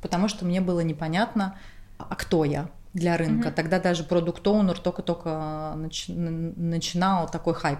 потому 0.00 0.28
что 0.28 0.44
мне 0.44 0.60
было 0.60 0.80
непонятно, 0.80 1.58
а 1.98 2.14
кто 2.14 2.44
я 2.44 2.68
для 2.94 3.16
рынка. 3.16 3.48
Mm-hmm. 3.48 3.54
Тогда 3.54 3.78
даже 3.78 4.04
продукт 4.04 4.46
оунер 4.46 4.78
только-только 4.78 5.74
нач- 5.76 6.12
начинал 6.12 7.28
такой 7.28 7.54
хайп 7.54 7.78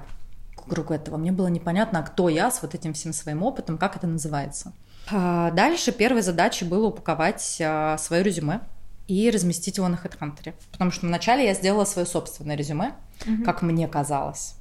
вокруг 0.56 0.90
этого. 0.90 1.16
Мне 1.16 1.32
было 1.32 1.46
непонятно, 1.48 2.00
а 2.00 2.02
кто 2.02 2.28
я 2.28 2.50
с 2.50 2.62
вот 2.62 2.74
этим 2.74 2.92
всем 2.92 3.12
своим 3.12 3.42
опытом, 3.42 3.78
как 3.78 3.96
это 3.96 4.06
называется. 4.06 4.72
А 5.10 5.50
дальше 5.52 5.92
первой 5.92 6.22
задачей 6.22 6.64
было 6.64 6.88
упаковать 6.88 7.58
а, 7.60 7.96
свое 7.98 8.22
резюме 8.22 8.60
и 9.06 9.30
разместить 9.30 9.76
его 9.76 9.88
на 9.88 9.94
HeadHunter. 9.94 10.54
Потому 10.72 10.90
что 10.90 11.06
вначале 11.06 11.46
я 11.46 11.54
сделала 11.54 11.84
свое 11.84 12.06
собственное 12.06 12.56
резюме, 12.56 12.92
mm-hmm. 13.20 13.44
как 13.44 13.62
мне 13.62 13.86
казалось. 13.86 14.55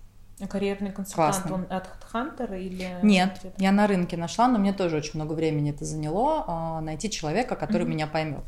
Карьерный 0.50 0.92
консультант, 0.92 1.36
Классно. 1.36 1.54
он 1.56 1.68
от 1.70 1.88
HeadHunter 2.12 2.60
или... 2.60 3.00
Нет, 3.04 3.38
где-то? 3.40 3.64
я 3.64 3.72
на 3.72 3.88
рынке 3.88 4.18
нашла, 4.18 4.48
но 4.50 4.60
мне 4.60 4.74
тоже 4.74 4.98
очень 4.98 5.12
много 5.16 5.32
времени 5.34 5.72
это 5.72 5.86
заняло 5.86 6.44
а, 6.46 6.82
найти 6.82 7.10
человека, 7.10 7.56
который 7.56 7.84
Мгм. 7.84 7.92
меня 7.92 8.08
поймет. 8.08 8.44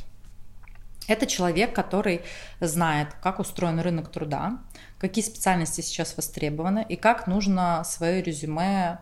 Это 1.07 1.25
человек, 1.25 1.73
который 1.73 2.21
знает, 2.59 3.09
как 3.21 3.39
устроен 3.39 3.79
рынок 3.79 4.09
труда, 4.09 4.57
какие 4.99 5.23
специальности 5.23 5.79
сейчас 5.79 6.17
востребованы 6.17 6.85
и 6.87 6.97
как 6.97 7.27
нужно 7.27 7.83
свое 7.85 8.21
резюме 8.21 8.99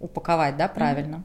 упаковать, 0.00 0.56
да, 0.56 0.66
правильно. 0.66 1.22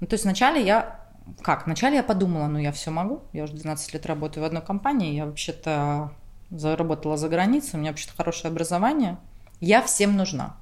Ну, 0.00 0.06
то 0.06 0.14
есть 0.14 0.24
вначале 0.24 0.64
я 0.64 0.98
как? 1.42 1.66
Вначале 1.66 1.96
я 1.96 2.02
подумала, 2.02 2.46
ну 2.46 2.58
я 2.58 2.72
все 2.72 2.90
могу, 2.90 3.22
я 3.32 3.44
уже 3.44 3.52
12 3.52 3.94
лет 3.94 4.06
работаю 4.06 4.42
в 4.42 4.46
одной 4.46 4.62
компании, 4.62 5.14
я 5.14 5.26
вообще-то 5.26 6.10
заработала 6.50 7.16
за 7.16 7.28
границей, 7.28 7.76
у 7.76 7.78
меня 7.78 7.90
вообще-то 7.90 8.14
хорошее 8.16 8.50
образование, 8.50 9.18
я 9.62 9.80
всем 9.82 10.16
нужна. 10.16 10.56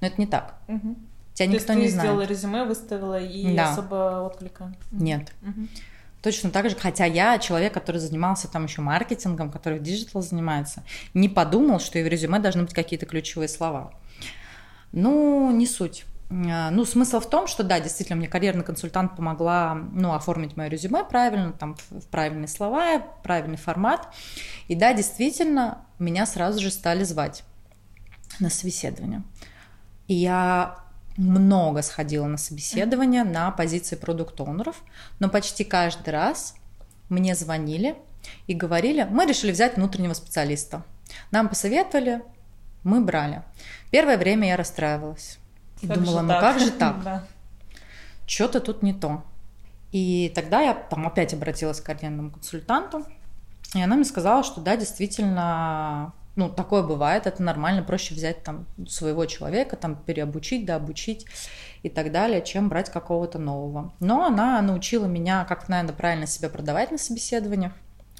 Но 0.00 0.06
это 0.06 0.20
не 0.20 0.26
так. 0.26 0.54
Мгм. 0.68 0.96
Тебя 1.34 1.48
То 1.48 1.52
никто 1.54 1.72
есть 1.72 1.82
не 1.82 1.86
ты 1.88 1.92
знает. 1.92 2.08
сделала 2.10 2.22
резюме, 2.26 2.64
выставила 2.64 3.20
и 3.20 3.56
Да. 3.56 3.72
особо 3.72 4.22
отклика? 4.24 4.72
Нет. 4.92 5.32
Мгм. 5.42 5.68
Точно 6.22 6.50
так 6.50 6.68
же, 6.68 6.76
хотя 6.76 7.04
я 7.04 7.38
человек, 7.38 7.72
который 7.74 7.98
занимался 7.98 8.48
там 8.48 8.64
еще 8.64 8.80
маркетингом, 8.80 9.50
который 9.50 9.78
в 9.78 9.82
digital 9.82 10.22
занимается, 10.22 10.82
не 11.14 11.28
подумал, 11.28 11.78
что 11.78 11.98
и 11.98 12.02
в 12.02 12.06
резюме 12.08 12.38
должны 12.38 12.62
быть 12.62 12.74
какие-то 12.74 13.06
ключевые 13.06 13.48
слова. 13.48 13.92
Ну, 14.92 15.50
не 15.52 15.66
суть. 15.66 16.04
А, 16.30 16.70
Ну, 16.70 16.84
смысл 16.84 17.20
в 17.20 17.28
том, 17.30 17.46
что 17.46 17.62
да, 17.62 17.78
действительно, 17.80 18.16
мне 18.16 18.28
карьерный 18.28 18.64
консультант 18.64 19.14
помогла, 19.14 19.74
ну, 19.92 20.14
оформить 20.14 20.56
мое 20.56 20.68
резюме 20.68 21.04
правильно, 21.04 21.52
там, 21.52 21.76
в 21.90 22.06
правильные 22.06 22.48
слова, 22.48 22.98
правильный 23.22 23.56
формат. 23.58 24.08
И 24.68 24.74
да, 24.74 24.92
действительно, 24.94 25.78
меня 25.98 26.26
сразу 26.26 26.60
же 26.60 26.70
стали 26.70 27.04
звать 27.04 27.44
на 28.40 28.50
собеседование. 28.50 29.22
И 30.08 30.14
я 30.14 30.78
много 31.16 31.82
сходила 31.82 32.26
на 32.26 32.36
собеседования 32.36 33.24
на 33.24 33.50
позиции 33.50 33.96
продукт-оунеров, 33.96 34.76
но 35.18 35.28
почти 35.28 35.64
каждый 35.64 36.10
раз 36.10 36.54
мне 37.08 37.34
звонили 37.34 37.96
и 38.46 38.54
говорили, 38.54 39.06
мы 39.08 39.26
решили 39.26 39.52
взять 39.52 39.76
внутреннего 39.76 40.14
специалиста. 40.14 40.84
Нам 41.30 41.48
посоветовали, 41.48 42.22
мы 42.82 43.00
брали. 43.00 43.42
Первое 43.90 44.18
время 44.18 44.48
я 44.48 44.56
расстраивалась. 44.56 45.38
И 45.80 45.86
Как 45.86 45.98
думала, 45.98 46.22
ну 46.22 46.28
так?» 46.28 46.40
как 46.40 46.60
же 46.60 46.70
так? 46.78 47.02
Да. 47.02 47.24
Что-то 48.26 48.60
тут 48.60 48.82
не 48.82 48.92
то. 48.92 49.24
И 49.92 50.32
тогда 50.34 50.60
я 50.60 50.74
там 50.74 51.06
опять 51.06 51.32
обратилась 51.32 51.80
к 51.80 51.84
карьерному 51.84 52.30
консультанту, 52.30 53.06
и 53.74 53.80
она 53.80 53.96
мне 53.96 54.04
сказала, 54.04 54.42
что 54.42 54.60
да, 54.60 54.76
действительно, 54.76 56.12
ну, 56.36 56.50
такое 56.50 56.82
бывает, 56.82 57.26
это 57.26 57.42
нормально, 57.42 57.82
проще 57.82 58.14
взять 58.14 58.42
там 58.44 58.66
своего 58.86 59.24
человека, 59.24 59.76
там 59.76 59.96
переобучить, 59.96 60.66
да, 60.66 60.76
обучить 60.76 61.26
и 61.82 61.88
так 61.88 62.12
далее, 62.12 62.44
чем 62.44 62.68
брать 62.68 62.90
какого-то 62.90 63.38
нового. 63.38 63.92
Но 64.00 64.24
она 64.24 64.60
научила 64.60 65.06
меня, 65.06 65.44
как 65.46 65.68
надо 65.68 65.94
правильно 65.94 66.26
себя 66.26 66.50
продавать 66.50 66.90
на 66.90 66.98
собеседованиях, 66.98 67.72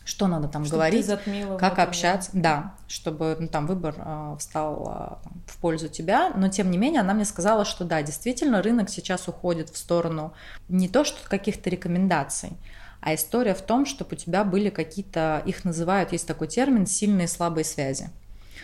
что 0.06 0.28
надо 0.28 0.48
там 0.48 0.64
Чтобы 0.64 0.78
говорить, 0.78 1.10
как 1.58 1.78
общаться, 1.78 2.30
да, 2.32 2.74
чтобы 2.88 3.36
ну, 3.38 3.48
там 3.48 3.66
выбор 3.66 3.94
э, 3.98 4.36
встал 4.38 5.20
э, 5.24 5.28
в 5.46 5.58
пользу 5.58 5.88
тебя, 5.88 6.30
но 6.34 6.48
тем 6.48 6.70
не 6.70 6.78
менее 6.78 7.00
она 7.00 7.12
мне 7.12 7.24
сказала, 7.24 7.64
что 7.64 7.84
да, 7.84 8.02
действительно 8.02 8.62
рынок 8.62 8.88
сейчас 8.88 9.26
уходит 9.28 9.68
в 9.68 9.76
сторону 9.76 10.32
не 10.68 10.88
то 10.88 11.04
что 11.04 11.28
каких-то 11.28 11.68
рекомендаций, 11.68 12.52
а 13.00 13.14
история 13.14 13.54
в 13.54 13.62
том, 13.62 13.86
чтобы 13.86 14.10
у 14.12 14.16
тебя 14.16 14.44
были 14.44 14.70
какие-то, 14.70 15.42
их 15.46 15.64
называют, 15.64 16.12
есть 16.12 16.26
такой 16.26 16.48
термин, 16.48 16.86
сильные 16.86 17.26
и 17.26 17.28
слабые 17.28 17.64
связи. 17.64 18.10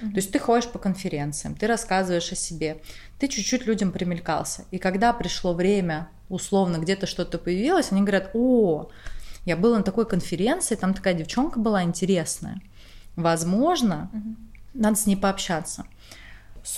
То 0.01 0.17
есть 0.17 0.33
ты 0.33 0.39
ходишь 0.39 0.69
по 0.69 0.79
конференциям, 0.79 1.55
ты 1.55 1.67
рассказываешь 1.67 2.33
о 2.33 2.35
себе, 2.35 2.81
ты 3.19 3.29
чуть-чуть 3.29 3.67
людям 3.67 3.93
примелькался. 3.93 4.65
И 4.73 4.79
когда 4.79 5.13
пришло 5.13 5.55
время, 5.55 6.09
условно, 6.29 6.79
где-то 6.79 7.07
что-то 7.07 7.39
появилось, 7.39 7.93
они 7.93 8.01
говорят, 8.01 8.31
о, 8.35 8.91
я 9.45 9.57
была 9.57 9.79
на 9.79 9.85
такой 9.85 10.07
конференции, 10.07 10.75
там 10.75 10.95
такая 10.95 11.15
девчонка 11.15 11.61
была 11.61 11.85
интересная. 11.85 12.61
Возможно, 13.17 14.11
Мгм. 14.13 14.37
надо 14.75 14.97
с 14.97 15.07
ней 15.07 15.17
пообщаться. 15.17 15.85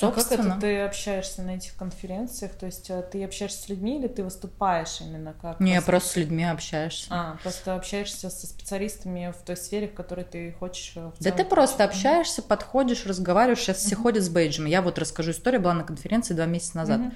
А 0.01 0.07
как 0.07 0.15
Собственно, 0.15 0.53
это 0.53 0.61
ты 0.63 0.81
общаешься 0.81 1.43
на 1.43 1.57
этих 1.57 1.75
конференциях? 1.77 2.53
То 2.55 2.67
есть 2.67 2.89
э, 2.89 3.03
ты 3.03 3.23
общаешься 3.23 3.61
с 3.63 3.69
людьми 3.69 3.99
или 3.99 4.09
ты 4.09 4.25
выступаешь 4.25 5.01
именно 5.01 5.35
как... 5.35 5.61
не, 5.61 5.77
пос- 5.77 5.83
просто 5.85 6.09
с 6.11 6.17
людьми 6.17 6.45
общаешься. 6.45 7.07
А, 7.11 7.37
просто 7.43 7.75
общаешься 7.75 8.31
со 8.31 8.47
специалистами 8.47 9.33
в 9.39 9.45
той 9.45 9.57
сфере, 9.59 9.89
в 9.89 9.95
которой 9.95 10.25
ты 10.25 10.53
хочешь 10.59 10.93
э, 10.97 11.11
Да 11.21 11.31
ты 11.31 11.45
просто 11.45 11.85
общаешься, 11.85 12.41
подходишь, 12.43 13.05
разговариваешь. 13.05 13.59
Сейчас 13.61 13.79
все 13.79 13.95
Мгм. 13.95 14.03
ходят 14.03 14.25
с 14.25 14.29
бейджами. 14.31 14.71
Я 14.71 14.81
вот 14.81 14.99
расскажу 14.99 15.33
историю. 15.33 15.61
Была 15.61 15.75
на 15.75 15.85
конференции 15.85 16.33
два 16.33 16.47
месяца 16.47 16.79
назад. 16.79 17.01
Мгм. 17.01 17.13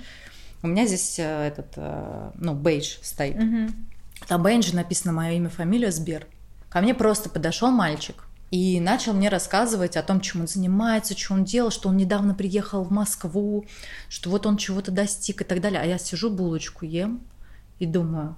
У 0.62 0.66
меня 0.66 0.86
здесь 0.86 1.18
э, 1.18 1.46
этот, 1.48 1.74
ну, 2.34 2.54
бейдж 2.54 2.96
стоит. 3.02 3.36
Мгм. 3.36 3.88
На 4.28 4.38
бейдже 4.38 4.74
написано 4.74 5.12
мое 5.14 5.32
имя, 5.32 5.48
фамилия, 5.48 5.90
Сбер. 5.90 6.26
Ко 6.68 6.80
мне 6.80 6.94
просто 6.94 7.30
подошел 7.30 7.70
мальчик 7.70 8.24
и 8.50 8.80
начал 8.80 9.12
мне 9.12 9.28
рассказывать 9.28 9.96
о 9.96 10.02
том, 10.02 10.20
чем 10.20 10.42
он 10.42 10.48
занимается, 10.48 11.16
что 11.16 11.34
он 11.34 11.44
делал, 11.44 11.70
что 11.70 11.88
он 11.90 11.96
недавно 11.96 12.34
приехал 12.34 12.82
в 12.82 12.90
Москву, 12.90 13.66
что 14.08 14.30
вот 14.30 14.46
он 14.46 14.56
чего-то 14.56 14.90
достиг 14.90 15.42
и 15.42 15.44
так 15.44 15.60
далее. 15.60 15.80
А 15.80 15.84
я 15.84 15.98
сижу, 15.98 16.30
булочку 16.30 16.86
ем 16.86 17.20
и 17.78 17.86
думаю, 17.86 18.36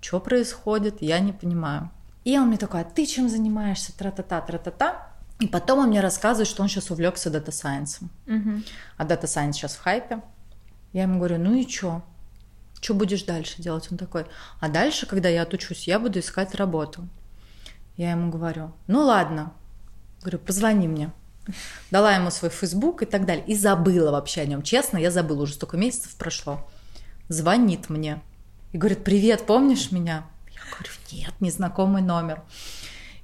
что 0.00 0.20
происходит, 0.20 1.02
я 1.02 1.18
не 1.18 1.32
понимаю. 1.32 1.90
И 2.24 2.38
он 2.38 2.48
мне 2.48 2.56
такой, 2.56 2.82
а 2.82 2.84
ты 2.84 3.06
чем 3.06 3.28
занимаешься, 3.28 3.96
тра-та-та, 3.96 4.40
тра-та-та. 4.42 5.08
И 5.40 5.46
потом 5.46 5.80
он 5.80 5.88
мне 5.88 6.00
рассказывает, 6.00 6.48
что 6.48 6.62
он 6.62 6.68
сейчас 6.68 6.90
увлекся 6.90 7.30
data 7.30 7.53
science 7.53 7.93
ом. 7.93 8.10
Мгм. 8.26 8.64
А 8.96 9.04
data 9.04 9.26
science 9.26 9.56
сейчас 9.56 9.74
в 9.74 9.80
хайпе. 9.80 10.20
Я 10.92 11.02
ему 11.02 11.18
говорю, 11.18 11.38
ну 11.38 11.54
и 11.54 11.68
что? 11.68 12.02
Что 12.80 12.94
будешь 12.94 13.22
дальше 13.24 13.60
делать? 13.62 13.88
Он 13.90 13.98
такой, 13.98 14.26
а 14.60 14.68
дальше, 14.68 15.06
когда 15.06 15.28
я 15.28 15.42
отучусь, 15.42 15.86
я 15.86 15.98
буду 15.98 16.18
искать 16.18 16.54
работу. 16.54 17.08
Я 17.98 18.12
ему 18.12 18.30
говорю, 18.30 18.72
ну 18.86 19.02
ладно. 19.02 19.52
Говорю, 20.20 20.38
позвони 20.38 20.86
мне. 20.86 21.10
Дала 21.90 22.14
ему 22.14 22.30
свой 22.30 22.50
фейсбук 22.50 23.02
и 23.02 23.06
так 23.06 23.26
далее. 23.26 23.44
И 23.44 23.56
забыла 23.56 24.12
вообще 24.12 24.42
о 24.42 24.46
нем. 24.46 24.62
Честно, 24.62 24.98
я 24.98 25.10
забыла, 25.10 25.42
уже 25.42 25.54
столько 25.54 25.76
месяцев 25.76 26.14
прошло. 26.14 26.64
Звонит 27.28 27.90
мне. 27.90 28.22
И 28.72 28.78
говорит, 28.78 29.02
привет, 29.02 29.46
помнишь 29.46 29.90
меня? 29.90 30.24
Я 30.54 30.60
говорю, 30.70 30.92
нет, 31.10 31.34
незнакомый 31.40 32.02
номер. 32.02 32.42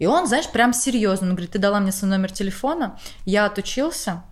И 0.00 0.06
он, 0.06 0.26
знаешь, 0.26 0.50
прям 0.50 0.72
серьезно. 0.72 1.28
Он 1.28 1.34
говорит, 1.34 1.52
ты 1.52 1.60
дала 1.60 1.78
мне 1.78 1.92
свой 1.92 2.10
номер 2.10 2.32
телефона, 2.32 2.98
я 3.24 3.46
отучился, 3.46 4.24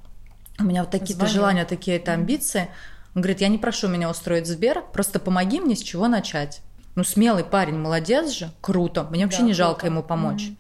у 0.59 0.65
меня 0.65 0.83
вот 0.83 0.91
такие-то 0.91 1.27
желания, 1.27 1.65
такие-то 1.65 2.15
амбиции. 2.15 2.69
Он 3.15 3.23
говорит, 3.23 3.41
я 3.41 3.49
не 3.49 3.59
прошу 3.59 3.87
меня 3.87 4.11
устроить 4.11 4.49
Сбер, 4.49 4.83
просто 4.93 5.21
помоги 5.21 5.61
мне, 5.61 5.77
с 5.77 5.83
чего 5.83 6.09
начать. 6.09 6.63
Ну, 6.95 7.05
смелый 7.05 7.45
парень, 7.45 7.79
молодец 7.79 8.31
же, 8.33 8.51
круто. 8.61 9.05
Мне 9.05 9.25
вообще 9.25 9.41
Да, 9.41 9.45
не 9.47 9.53
жалко 9.55 9.81
круто. 9.81 9.93
ему 9.93 10.03
помочь. 10.03 10.43
Мгм. 10.49 10.57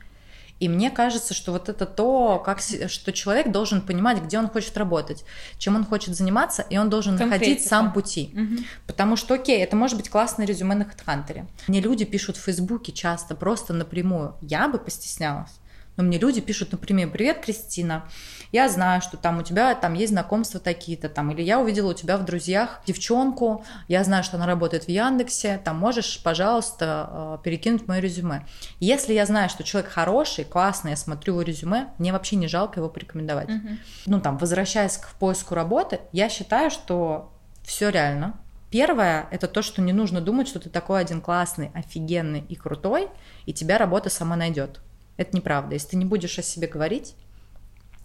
И 0.60 0.68
мне 0.68 0.90
кажется, 0.92 1.34
что 1.34 1.50
вот 1.50 1.68
это 1.68 1.86
то, 1.86 2.38
как, 2.38 2.60
что 2.60 3.12
человек 3.12 3.50
должен 3.50 3.80
понимать, 3.80 4.22
где 4.22 4.38
он 4.38 4.48
хочет 4.48 4.76
работать, 4.76 5.24
чем 5.58 5.74
он 5.74 5.84
хочет 5.84 6.14
заниматься, 6.16 6.62
и 6.70 6.78
он 6.78 6.88
должен 6.88 7.14
находить 7.14 7.30
Конкретика. 7.40 7.68
сам 7.68 7.92
пути. 7.92 8.30
Мгм. 8.32 8.58
Потому 8.86 9.16
что, 9.16 9.34
окей, 9.34 9.58
это 9.60 9.74
может 9.74 9.96
быть 9.96 10.08
классное 10.08 10.46
резюме 10.46 10.76
на 10.76 10.84
HeadHunter. 10.84 11.46
Мне 11.66 11.80
люди 11.80 12.04
пишут 12.04 12.36
в 12.36 12.42
Фейсбуке 12.42 12.92
часто, 12.92 13.34
просто 13.34 13.72
напрямую. 13.72 14.36
Я 14.40 14.68
бы 14.68 14.78
постеснялась. 14.78 15.50
Но 15.96 16.04
мне 16.04 16.18
люди 16.18 16.40
пишут 16.40 16.72
напрямую, 16.72 17.10
привет, 17.10 17.44
Кристина, 17.44 18.04
я 18.50 18.68
знаю, 18.68 19.00
что 19.02 19.16
там 19.16 19.38
у 19.38 19.42
тебя 19.42 19.74
там 19.74 19.94
есть 19.94 20.12
знакомства 20.12 20.60
такие-то, 20.60 21.08
там, 21.08 21.30
или 21.30 21.42
я 21.42 21.58
увидела 21.58 21.90
у 21.90 21.94
тебя 21.94 22.16
в 22.16 22.24
друзьях 22.24 22.80
девчонку, 22.86 23.64
я 23.88 24.04
знаю, 24.04 24.24
что 24.24 24.36
она 24.36 24.46
работает 24.46 24.84
в 24.84 24.88
Яндексе, 24.88 25.60
там 25.64 25.78
можешь, 25.78 26.22
пожалуйста, 26.22 27.08
э, 27.10 27.38
перекинуть 27.42 27.88
мое 27.88 28.00
резюме. 28.00 28.46
Если 28.78 29.14
я 29.14 29.26
знаю, 29.26 29.48
что 29.48 29.64
человек 29.64 29.90
хороший, 29.90 30.44
классный, 30.44 30.90
я 30.90 30.96
смотрю 30.96 31.34
его 31.34 31.42
резюме, 31.42 31.88
мне 31.98 32.12
вообще 32.12 32.36
не 32.36 32.46
жалко 32.46 32.80
его 32.80 32.88
порекомендовать. 32.88 33.48
Мгм. 33.48 33.78
Ну, 34.06 34.20
там, 34.20 34.38
возвращаясь 34.38 34.98
к 34.98 35.14
поиску 35.14 35.54
работы, 35.54 36.00
я 36.12 36.28
считаю, 36.28 36.70
что 36.70 37.32
все 37.64 37.88
реально. 37.90 38.34
Первое– 38.70 39.28
это 39.30 39.48
то, 39.48 39.60
что 39.60 39.82
не 39.82 39.92
нужно 39.92 40.22
думать, 40.22 40.48
что 40.48 40.58
ты 40.58 40.70
такой 40.70 41.00
один 41.00 41.20
классный, 41.20 41.70
офигенный 41.74 42.40
и 42.48 42.54
крутой, 42.54 43.08
и 43.44 43.52
тебя 43.52 43.76
работа 43.76 44.08
сама 44.08 44.34
найдет. 44.34 44.80
Это 45.16 45.36
неправда. 45.36 45.74
Если 45.74 45.88
ты 45.88 45.96
не 45.96 46.04
будешь 46.04 46.38
о 46.38 46.42
себе 46.42 46.66
говорить, 46.66 47.14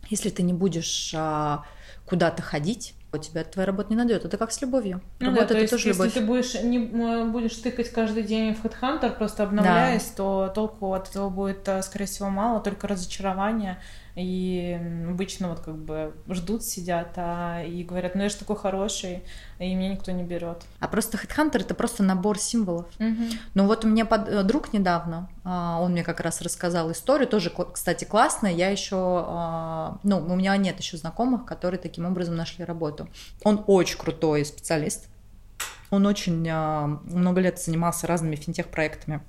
если 0.09 0.29
ты 0.29 0.43
не 0.43 0.53
будешь 0.53 1.13
а, 1.15 1.63
куда-то 2.05 2.41
ходить, 2.41 2.93
у 3.13 3.17
тебя 3.17 3.43
твоя 3.43 3.67
работа 3.67 3.89
не 3.89 3.95
найдет. 3.95 4.25
Это 4.25 4.37
как 4.37 4.51
с 4.51 4.61
любовью. 4.61 5.01
Ну 5.19 5.27
Работа 5.27 5.47
да, 5.47 5.53
то 5.53 5.59
это 5.59 5.69
тоже 5.71 5.89
если 5.89 6.01
любовь. 6.01 6.13
ты 6.13 6.21
будешь, 6.21 6.61
не, 6.61 6.79
будешь 7.25 7.55
тыкать 7.55 7.89
каждый 7.91 8.23
день 8.23 8.53
в 8.53 8.63
HeadHunter, 8.65 9.15
просто 9.15 9.43
обновляясь, 9.43 10.03
то 10.15 10.51
толку 10.53 10.93
от 10.93 11.09
этого 11.09 11.29
будет, 11.29 11.67
э, 11.67 11.81
скорее 11.83 12.05
всего, 12.05 12.29
мало, 12.29 12.59
только 12.59 12.87
разочарование. 12.87 13.79
И 14.17 14.79
обычно 15.07 15.49
вот 15.49 15.59
как 15.59 15.77
бы 15.77 16.11
ждут, 16.27 16.63
сидят, 16.63 17.09
а, 17.17 17.61
и 17.63 17.83
говорят, 17.83 18.15
ну 18.15 18.23
я 18.23 18.29
же 18.29 18.35
такой 18.35 18.55
хороший, 18.55 19.21
и 19.59 19.75
меня 19.75 19.89
никто 19.89 20.11
не 20.11 20.23
берет. 20.23 20.63
А 20.79 20.87
просто 20.87 21.17
Headhunter 21.19 21.59
это 21.61 21.75
просто 21.75 22.01
набор 22.01 22.39
символов. 22.39 22.87
Ну 23.53 23.67
вот 23.67 23.85
у 23.85 23.87
меня 23.87 24.05
под- 24.05 24.27
э, 24.27 24.41
друг 24.41 24.73
недавно, 24.73 25.29
а, 25.43 25.79
он 25.79 25.91
мне 25.91 26.03
как 26.03 26.19
раз 26.19 26.41
рассказал 26.41 26.91
историю, 26.91 27.27
тоже, 27.27 27.53
кстати, 27.71 28.05
классная. 28.05 28.51
Я 28.53 28.69
еще, 28.69 28.95
а, 28.97 29.99
ну, 30.01 30.17
у 30.17 30.35
меня 30.35 30.57
нет 30.57 30.79
еще 30.79 30.97
знакомых, 30.97 31.45
которые 31.45 31.79
таким 31.79 32.05
образом 32.05 32.35
нашли 32.35 32.65
работу. 32.65 33.07
Он 33.43 33.63
очень 33.67 33.99
крутой 33.99 34.45
специалист. 34.45 35.09
Он 35.91 36.07
очень 36.07 36.47
а, 36.49 36.87
много 37.05 37.39
лет 37.39 37.59
занимался 37.59 38.07
разными 38.07 38.35
финтех-проектами 38.35 39.21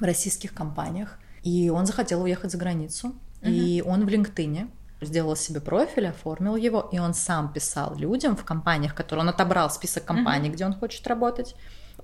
в 0.00 0.02
российских 0.02 0.52
компаниях. 0.54 1.20
И 1.44 1.70
он 1.70 1.86
захотел 1.86 2.22
уехать 2.22 2.50
за 2.50 2.58
границу. 2.58 3.14
И 3.42 3.82
он 3.86 4.04
в 4.04 4.08
LinkedIn 4.08 4.70
сделал 5.00 5.36
себе 5.36 5.60
профиль, 5.60 6.08
оформил 6.08 6.56
его, 6.56 6.88
и 6.92 6.98
он 6.98 7.14
сам 7.14 7.52
писал 7.52 7.94
людям 7.96 8.36
в 8.36 8.44
компаниях, 8.44 8.94
которые 8.94 9.22
он 9.22 9.28
отобрал 9.28 9.70
список 9.70 10.04
компаний, 10.04 10.48
где 10.50 10.66
он 10.66 10.74
хочет 10.74 11.06
работать. 11.06 11.54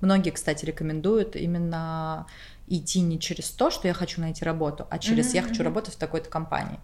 Многие, 0.01 0.31
кстати, 0.31 0.65
рекомендуют 0.65 1.35
именно 1.35 2.25
идти 2.67 3.01
не 3.01 3.19
через 3.19 3.49
то, 3.49 3.69
что 3.69 3.87
я 3.87 3.93
хочу 3.93 4.21
найти 4.21 4.43
работу, 4.45 4.87
а 4.89 4.97
через 4.97 5.27
Мгм, 5.27 5.35
я 5.35 5.41
хочу 5.43 5.63
работать 5.63 5.93
в 5.95 5.97
такой-то 5.97 6.29
компании. 6.29 6.79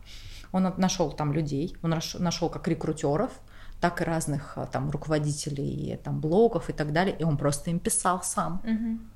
Он 0.51 0.73
нашел 0.77 1.11
там 1.11 1.33
людей, 1.33 1.75
он 1.81 1.95
нашел 2.19 2.49
как 2.49 2.67
рекрутеров, 2.67 3.31
так 3.79 4.01
и 4.01 4.03
разных 4.03 4.57
а, 4.57 4.65
там 4.67 4.91
руководителей 4.91 5.99
там 6.03 6.19
блогов 6.19 6.69
и 6.69 6.73
так 6.73 6.91
далее, 6.93 7.15
и 7.17 7.23
он 7.23 7.37
просто 7.37 7.71
им 7.71 7.79
писал 7.79 8.21
сам. 8.21 8.61
Мгм. 8.63 9.09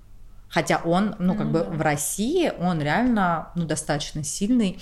Хотя 0.49 0.81
он, 0.83 1.15
ну, 1.19 1.35
как 1.35 1.47
Ну 1.47 1.51
бы 1.51 1.59
да. 1.59 1.69
в 1.69 1.81
России 1.81 2.51
он 2.59 2.81
реально, 2.81 3.49
ну, 3.55 3.65
достаточно 3.65 4.23
сильный, 4.23 4.79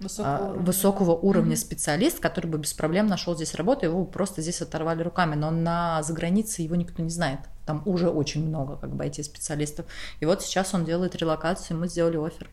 Высокого 0.00 0.36
а, 0.36 0.44
уровня. 0.48 0.62
высокого 0.66 1.12
уровня 1.12 1.50
Мгм. 1.50 1.56
специалист, 1.56 2.18
который 2.20 2.46
бы 2.46 2.58
без 2.58 2.72
проблем 2.72 3.06
нашел 3.06 3.34
здесь 3.34 3.54
работу, 3.54 3.86
его 3.86 4.04
просто 4.04 4.40
здесь 4.42 4.62
оторвали 4.62 5.02
руками, 5.02 5.34
но 5.34 5.50
на 5.50 6.02
загранице 6.02 6.62
его 6.62 6.74
никто 6.74 7.02
не 7.02 7.10
знает. 7.10 7.40
Там 7.66 7.82
уже 7.84 8.08
очень 8.08 8.46
много 8.46 8.76
как 8.76 8.94
бы 8.94 9.04
IT-специалистов. 9.04 9.86
И 10.20 10.26
вот 10.26 10.42
сейчас 10.42 10.74
он 10.74 10.84
делает 10.84 11.14
релокацию, 11.16 11.78
мы 11.78 11.86
сделали 11.88 12.16
офер. 12.16 12.48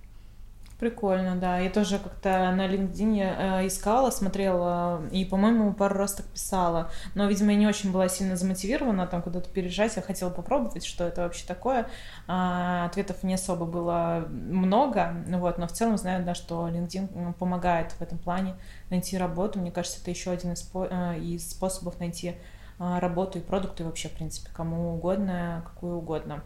Прикольно, 0.79 1.35
да. 1.35 1.57
Я 1.57 1.71
тоже 1.71 1.97
как-то 1.97 2.51
на 2.51 2.67
LinkedIn 2.67 3.61
э, 3.63 3.67
искала, 3.67 4.11
смотрела 4.11 5.01
и, 5.11 5.25
по-моему, 5.25 5.73
пару 5.73 5.95
раз 5.95 6.13
так 6.13 6.27
писала. 6.27 6.91
Но, 7.15 7.25
видимо, 7.25 7.51
я 7.51 7.57
не 7.57 7.65
очень 7.65 7.91
была 7.91 8.07
сильно 8.09 8.35
замотивирована 8.35 9.07
там 9.07 9.23
куда-то 9.23 9.49
переезжать. 9.49 9.95
Я 9.95 10.03
хотела 10.03 10.29
попробовать, 10.29 10.85
что 10.85 11.03
это 11.03 11.23
вообще 11.23 11.47
такое. 11.47 11.87
А, 12.27 12.85
ответов 12.85 13.23
не 13.23 13.33
особо 13.33 13.65
было 13.65 14.27
много. 14.29 15.15
Вот, 15.29 15.57
но 15.57 15.67
в 15.67 15.71
целом 15.71 15.97
знаю, 15.97 16.23
да, 16.23 16.35
что 16.35 16.67
LinkedIn 16.69 17.11
м, 17.15 17.33
помогает 17.33 17.93
в 17.93 18.01
этом 18.01 18.19
плане 18.19 18.53
найти 18.91 19.17
работу. 19.17 19.57
Мне 19.57 19.71
кажется, 19.71 19.99
это 19.99 20.11
еще 20.11 20.29
один 20.29 20.51
э, 20.53 21.19
из 21.19 21.49
способов 21.49 21.99
найти 21.99 22.35
э, 22.77 22.99
работу 22.99 23.39
и 23.39 23.41
продукты 23.41 23.83
вообще, 23.83 24.09
в 24.09 24.13
принципе, 24.13 24.51
кому 24.53 24.93
угодно, 24.93 25.63
какую 25.65 25.97
угодно. 25.97 26.43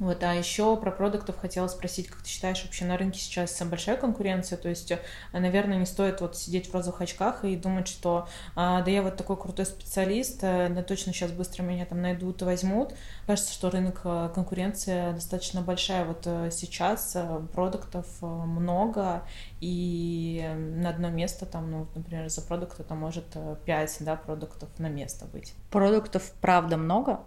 Вот, 0.00 0.24
а 0.24 0.32
еще 0.34 0.78
про 0.78 0.90
продуктов 0.90 1.38
хотела 1.38 1.68
спросить, 1.68 2.08
как 2.08 2.22
ты 2.22 2.28
считаешь, 2.28 2.64
вообще 2.64 2.86
на 2.86 2.96
рынке 2.96 3.20
сейчас 3.20 3.60
большая 3.62 3.98
конкуренция? 3.98 4.56
То 4.56 4.70
есть, 4.70 4.90
э, 4.90 4.98
наверное, 5.34 5.76
не 5.76 5.84
стоит 5.84 6.22
вот 6.22 6.38
сидеть 6.38 6.70
в 6.70 6.74
розовых 6.74 7.02
очках 7.02 7.44
и 7.44 7.54
думать, 7.54 7.86
что 7.86 8.26
а, 8.56 8.80
да 8.80 8.90
я 8.90 9.02
вот 9.02 9.16
такой 9.16 9.36
крутой 9.36 9.66
специалист, 9.66 10.38
э, 10.42 10.70
да 10.70 10.82
точно 10.82 11.12
сейчас 11.12 11.32
быстро 11.32 11.62
меня 11.62 11.84
там 11.84 12.00
найдут 12.00 12.40
и 12.40 12.46
возьмут. 12.46 12.94
Кажется, 13.26 13.52
что 13.52 13.68
рынок 13.68 14.00
э, 14.04 14.30
конкуренция 14.34 15.12
достаточно 15.12 15.60
большая. 15.60 16.06
Вот 16.06 16.24
сейчас 16.50 17.14
продуктов 17.52 18.06
много, 18.22 19.22
и 19.60 20.42
на 20.76 20.88
одно 20.88 21.10
место 21.10 21.44
там, 21.44 21.70
ну, 21.70 21.86
например, 21.94 22.30
за 22.30 22.40
продукт 22.40 22.80
это 22.80 22.94
может 22.94 23.36
5, 23.66 23.96
да, 24.00 24.16
продуктов 24.16 24.70
на 24.78 24.88
место 24.88 25.26
быть. 25.26 25.52
Продуктов, 25.70 26.32
правда, 26.40 26.78
много, 26.78 27.20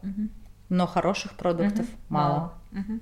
но 0.69 0.87
хороших 0.87 1.33
продуктов 1.35 1.85
Мгм. 1.87 1.97
мало. 2.09 2.53
Мгм. 2.71 3.01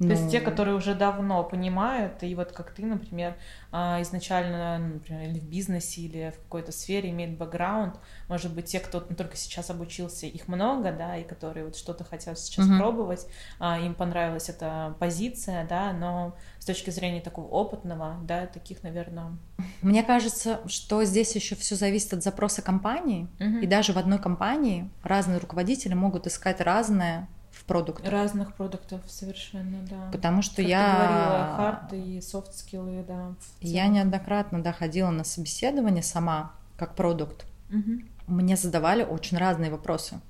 Ну, 0.00 0.06
То 0.06 0.12
есть 0.14 0.30
те, 0.30 0.40
которые 0.40 0.74
уже 0.74 0.94
давно 0.94 1.44
понимают, 1.44 2.22
и 2.22 2.34
вот 2.34 2.52
как 2.52 2.72
ты, 2.72 2.86
например, 2.86 3.36
а, 3.70 4.00
изначально, 4.00 4.78
например, 4.78 5.28
или 5.28 5.38
в 5.38 5.44
бизнесе, 5.44 6.00
или 6.00 6.32
в 6.34 6.38
какой-то 6.44 6.72
сфере 6.72 7.10
имеет 7.10 7.36
бэкграунд, 7.36 7.96
может 8.26 8.54
быть, 8.54 8.64
те, 8.64 8.80
кто 8.80 9.00
только 9.00 9.36
сейчас 9.36 9.68
обучился, 9.68 10.24
их 10.24 10.48
много, 10.48 10.90
да, 10.90 11.18
и 11.18 11.22
которые 11.22 11.66
вот 11.66 11.76
что-то 11.76 12.04
хотят 12.04 12.38
сейчас 12.38 12.66
Мгм. 12.66 12.78
пробовать, 12.78 13.26
а, 13.58 13.78
им 13.78 13.94
понравилась 13.94 14.48
эта 14.48 14.96
позиция, 14.98 15.66
да, 15.68 15.92
но 15.92 16.34
с 16.58 16.64
точки 16.64 16.88
зрения 16.88 17.20
такого 17.20 17.48
опытного, 17.48 18.16
да, 18.22 18.46
таких, 18.46 18.82
наверное... 18.82 19.36
Мне 19.82 20.02
кажется, 20.02 20.60
что 20.66 21.04
здесь 21.04 21.34
еще 21.34 21.56
все 21.56 21.74
зависит 21.74 22.14
от 22.14 22.22
запроса 22.22 22.62
компании, 22.62 23.28
и 23.38 23.66
даже 23.66 23.92
в 23.92 23.98
одной 23.98 24.18
компании 24.18 24.88
разные 25.02 25.36
руководители 25.36 25.92
могут 25.92 26.26
искать 26.26 26.62
разное 26.62 27.28
в 27.70 27.72
продукте. 27.72 28.08
Разных 28.08 28.54
продуктов 28.54 29.00
совершенно, 29.06 29.78
да. 29.88 30.10
Потому 30.10 30.42
что 30.42 30.56
Как 30.56 30.64
ты 30.64 30.70
я... 30.70 30.94
говорила, 30.94 31.56
hard 31.56 31.92
и 31.92 32.20
soft 32.20 32.50
skill 32.50 32.89
ы, 32.89 33.04
да. 33.06 33.34
Я 33.60 33.86
неоднократно 33.86 34.62
да, 34.62 34.72
ходила 34.72 35.10
на 35.10 35.24
собеседование 35.24 36.02
сама, 36.02 36.52
как 36.76 36.96
продукт. 36.96 37.46
Мгм. 37.68 38.08
Мне 38.26 38.56
задавали 38.56 39.04
очень 39.04 39.38
разные 39.38 39.70
вопросы. 39.70 40.20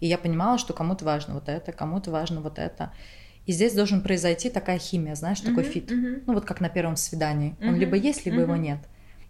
И 0.00 0.06
я 0.06 0.18
понимала, 0.18 0.58
что 0.58 0.72
кому-то 0.72 1.04
важно 1.04 1.34
вот 1.34 1.48
это, 1.48 1.72
кому-то 1.72 2.10
важно 2.10 2.40
вот 2.40 2.58
это. 2.58 2.92
И 3.44 3.52
здесь 3.52 3.74
должен 3.74 4.02
произойти 4.02 4.50
такая 4.50 4.78
химия, 4.78 5.14
знаешь, 5.14 5.40
такой 5.40 5.64
Мгм, 5.64 5.72
fit. 5.72 5.90
мгм. 5.90 6.22
Ну 6.26 6.34
вот 6.34 6.44
как 6.44 6.60
на 6.60 6.68
первом 6.68 6.96
свидании. 6.96 7.54
Он 7.60 7.72
Мгм, 7.72 7.78
либо 7.78 7.96
есть, 7.96 8.24
либо 8.24 8.40
его 8.40 8.54
мгм. 8.54 8.62
нет. 8.62 8.78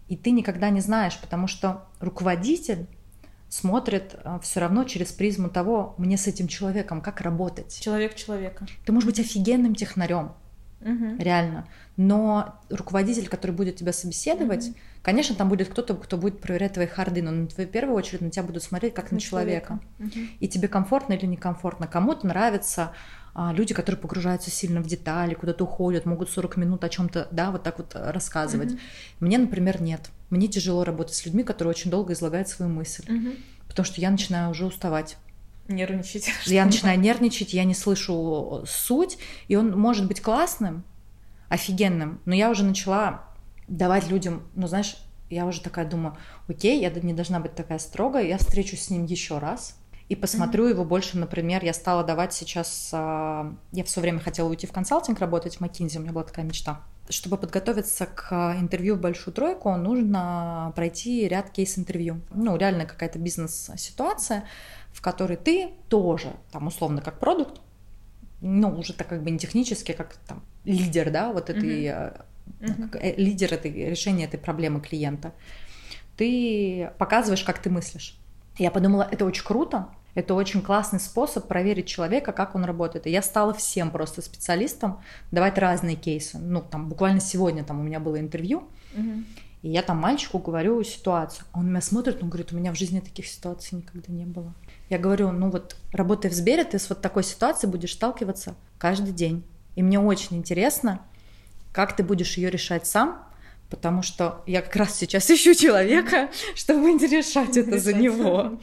И 0.09 0.17
ты 0.17 0.31
никогда 0.31 0.71
не 0.71 0.81
знаешь, 0.81 1.19
потому 1.19 1.47
что 1.47 1.87
руководитель 2.01 2.87
смотрит 3.53 4.17
все 4.41 4.61
равно 4.61 4.85
через 4.85 5.13
призму 5.13 5.51
того, 5.51 5.95
мне 5.99 6.17
с 6.17 6.27
этим 6.27 6.49
человеком 6.49 7.03
как 7.03 7.21
работать. 7.21 7.79
Человек 7.81 8.15
человека. 8.15 8.67
Ты 8.87 8.93
можешь 8.93 9.07
быть 9.07 9.21
офигенным 9.21 9.75
технарем, 9.75 10.33
Мгм. 10.81 11.19
реально. 11.19 11.69
Но 11.99 12.59
руководитель, 12.71 13.29
который 13.29 13.51
будет 13.53 13.77
тебя 13.77 13.93
собеседовать, 13.93 14.69
Мгм. 14.69 14.77
конечно, 15.03 15.37
там 15.37 15.51
будет 15.51 15.69
кто-то, 15.69 15.95
кто 15.97 16.17
будет 16.17 16.41
проверять 16.41 16.73
твои 16.73 16.87
харды, 16.87 17.21
но 17.21 17.31
на 17.31 17.47
твою 17.47 17.69
первую 17.69 17.95
очередь 17.95 18.23
на 18.23 18.31
тебя 18.31 18.45
будут 18.45 18.63
смотреть 18.63 18.95
как 18.95 19.13
на, 19.13 19.21
человека. 19.21 19.81
Мгм. 19.99 20.13
И 20.41 20.49
тебе 20.49 20.67
комфортно 20.67 21.13
или 21.13 21.27
некомфортно. 21.27 21.87
Кому-то 21.87 22.27
нравятся 22.27 22.83
а, 22.83 22.93
люди, 23.35 23.75
которые 23.75 24.01
погружаются 24.01 24.51
сильно 24.51 24.81
в 24.81 24.87
детали, 24.87 25.35
куда-то 25.35 25.65
уходят, 25.65 26.05
могут 26.05 26.31
40 26.31 26.57
минут 26.57 26.85
о 26.85 26.89
чем-то, 26.89 27.29
да, 27.31 27.51
вот 27.51 27.63
так 27.63 27.79
вот 27.79 27.93
рассказывать. 27.95 28.73
Мгм. 28.73 28.81
Мне, 29.21 29.39
например, 29.39 29.81
нет. 29.81 30.11
Мне 30.31 30.49
тяжело 30.49 30.85
работать 30.85 31.15
с 31.15 31.25
людьми, 31.25 31.43
которые 31.43 31.71
очень 31.71 31.91
долго 31.91 32.13
излагают 32.13 32.49
свою 32.49 32.71
мысль, 32.71 33.05
Мгм. 33.09 33.35
потому 33.69 33.85
что 33.87 34.01
я 34.01 34.11
начинаю 34.11 34.51
уже 34.51 34.67
уставать. 34.67 35.17
Нервничать. 35.69 36.29
Я 36.47 36.65
начинаю 36.65 36.99
нервничать, 36.99 37.55
я 37.55 37.65
не 37.65 37.75
слышу 37.75 38.65
суть, 38.67 39.17
и 39.47 39.57
он 39.57 39.79
может 39.79 40.09
быть 40.09 40.21
классным, 40.21 40.85
офигенным, 41.49 42.21
но 42.25 42.35
я 42.35 42.51
уже 42.51 42.65
начала 42.65 43.25
давать 43.69 44.09
людям, 44.09 44.43
ну 44.57 44.67
знаешь, 44.67 44.97
я 45.31 45.47
уже 45.47 45.61
такая 45.61 45.89
думаю, 45.89 46.17
окей, 46.49 46.81
я 46.81 46.91
не 46.91 47.15
должна 47.15 47.41
быть 47.41 47.55
такая 47.55 47.79
строгая, 47.79 48.25
я 48.25 48.39
встречусь 48.39 48.83
с 48.83 48.91
ним 48.91 49.05
еще 49.05 49.39
раз 49.39 49.79
и 50.13 50.15
посмотрю 50.15 50.67
его 50.67 50.85
больше, 50.85 51.17
например, 51.17 51.65
я 51.65 51.73
стала 51.73 52.05
давать 52.05 52.35
сейчас, 52.35 52.91
а, 52.93 53.55
я 53.73 53.83
все 53.83 54.03
время 54.03 54.21
хотела 54.21 54.47
уйти 54.47 54.67
в 54.67 54.73
консалтинг, 54.73 55.19
работать 55.21 55.57
в 55.57 55.63
McKinsey, 55.63 55.97
у 55.97 56.01
меня 56.03 56.13
была 56.13 56.25
такая 56.25 56.45
мечта. 56.45 56.83
Чтобы 57.09 57.39
подготовиться 57.39 58.05
к 58.05 58.55
интервью 58.61 58.97
в 58.97 59.01
большую 59.01 59.33
тройку, 59.33 59.75
нужно 59.75 60.71
пройти 60.77 61.27
ряд 61.27 61.49
кейс-интервью. 61.49 62.21
Ну, 62.35 62.59
реально 62.59 62.85
какая-то 62.85 63.19
бизнес-ситуация, 63.19 64.45
в 64.93 65.01
которой 65.01 65.39
ты 65.39 65.71
тоже, 65.89 66.35
там, 66.51 66.67
условно, 66.67 67.01
как 67.01 67.19
продукт, 67.19 67.63
ну, 68.43 68.69
уже 68.69 68.93
так 68.93 69.09
как 69.09 69.23
бы 69.23 69.31
не 69.31 69.39
технически, 69.39 69.93
как 69.93 70.17
там 70.27 70.43
лидер, 70.67 71.11
да, 71.11 71.33
вот 71.33 71.49
этой, 71.49 72.13
как, 72.61 72.97
э, 72.97 73.15
лидер 73.17 73.55
этой, 73.55 73.73
решения 73.73 74.27
этой 74.27 74.39
проблемы 74.39 74.83
клиента, 74.83 75.33
ты 76.19 76.91
показываешь, 76.99 77.45
как 77.45 77.61
ты 77.61 77.71
мыслишь. 77.71 78.19
Я 78.59 78.71
подумала, 78.71 79.09
это 79.11 79.25
очень 79.25 79.45
круто, 79.45 79.89
это 80.15 80.35
очень 80.35 80.61
классный 80.63 81.01
способ 81.01 81.49
проверить 81.49 81.87
человека, 81.87 82.33
как 82.33 82.55
он 82.55 82.65
работает. 82.65 83.07
И 83.07 83.11
я 83.11 83.23
стала 83.23 83.55
всем 83.55 83.91
просто 83.91 84.21
специалистам 84.23 85.01
давать 85.31 85.59
разные 85.59 85.97
кейсы. 85.97 86.39
Ну, 86.39 86.61
там, 86.63 86.89
буквально 86.89 87.21
сегодня 87.21 87.65
там 87.65 87.81
у 87.81 87.83
меня 87.83 87.99
было 88.01 88.21
интервью, 88.21 88.69
Мгм. 88.95 89.25
и 89.63 89.71
я 89.71 89.83
там 89.83 89.97
мальчику 89.99 90.39
говорю 90.39 90.83
ситуацию. 90.85 91.47
Он 91.55 91.69
меня 91.71 91.81
смотрит, 91.81 92.23
он 92.23 92.29
говорит, 92.29 92.53
у 92.53 92.57
меня 92.57 92.73
в 92.73 92.77
жизни 92.77 93.01
таких 93.01 93.27
ситуаций 93.27 93.79
никогда 93.79 94.13
не 94.13 94.27
было. 94.27 94.53
Я 94.91 94.99
говорю, 94.99 95.33
ну 95.33 95.51
вот, 95.51 95.77
работая 95.93 96.31
в 96.31 96.35
Сбере, 96.35 96.65
ты 96.65 96.79
с 96.79 96.91
вот 96.91 97.01
такой 97.01 97.25
ситуацией 97.25 97.71
будешь 97.71 97.95
сталкиваться 97.95 98.55
каждый 98.79 99.13
день. 99.15 99.43
И 99.77 99.83
мне 99.83 99.99
очень 99.99 100.37
интересно, 100.37 101.01
как 101.73 101.97
ты 101.97 102.03
будешь 102.03 102.37
ее 102.37 102.51
решать 102.51 102.87
сам, 102.87 103.25
потому 103.73 104.03
что 104.03 104.43
я 104.47 104.61
как 104.61 104.77
раз 104.77 104.95
сейчас 104.97 105.31
ищу 105.31 105.55
человека, 105.55 106.29
чтобы 106.55 106.93
не 106.93 107.07
решать 107.07 107.57
это 107.57 107.79
за 107.79 107.95
него. 107.95 108.61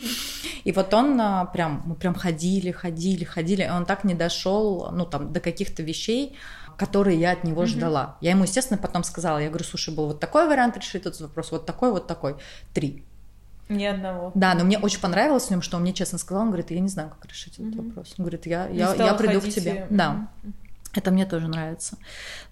И 0.63 0.71
вот 0.71 0.93
он 0.93 1.19
а, 1.19 1.45
прям, 1.45 1.81
мы 1.87 1.95
прям 1.95 2.13
ходили, 2.13 2.69
ходили, 2.71 3.23
ходили, 3.23 3.63
и 3.63 3.69
он 3.69 3.85
так 3.85 4.03
не 4.03 4.13
дошел, 4.13 4.89
ну 4.91 5.05
там, 5.05 5.33
до 5.33 5.39
каких-то 5.39 5.81
вещей, 5.81 6.37
которые 6.77 7.19
я 7.19 7.31
от 7.31 7.43
него 7.43 7.65
ждала. 7.65 8.17
Я 8.21 8.31
ему, 8.31 8.43
естественно, 8.43 8.77
потом 8.79 9.03
сказала, 9.03 9.39
я 9.39 9.49
говорю, 9.49 9.65
слушай, 9.65 9.93
был 9.95 10.05
вот 10.05 10.19
такой 10.19 10.47
вариант 10.47 10.77
решить 10.77 11.07
этот 11.07 11.19
вопрос, 11.21 11.51
вот 11.51 11.65
такой, 11.65 11.91
вот 11.91 12.05
такой, 12.05 12.35
три. 12.75 13.03
Ни 13.67 13.85
одного. 13.85 14.31
Да, 14.35 14.53
но 14.53 14.63
мне 14.63 14.77
очень 14.77 15.01
понравилось 15.01 15.47
в 15.47 15.49
нем, 15.49 15.63
что 15.63 15.77
он 15.77 15.83
мне 15.83 15.93
честно 15.93 16.19
сказал, 16.19 16.43
он 16.43 16.49
говорит, 16.49 16.69
я 16.69 16.79
не 16.79 16.89
знаю, 16.89 17.09
как 17.09 17.25
решить 17.29 17.55
этот 17.59 17.75
вопрос. 17.75 18.13
Он 18.17 18.25
говорит, 18.25 18.45
я, 18.45 18.67
я, 18.67 18.93
я 18.93 19.13
приду 19.15 19.41
к 19.41 19.49
тебе. 19.49 19.87
Да. 19.89 20.27
Это 20.93 21.11
мне 21.11 21.25
тоже 21.25 21.47
нравится. 21.47 21.97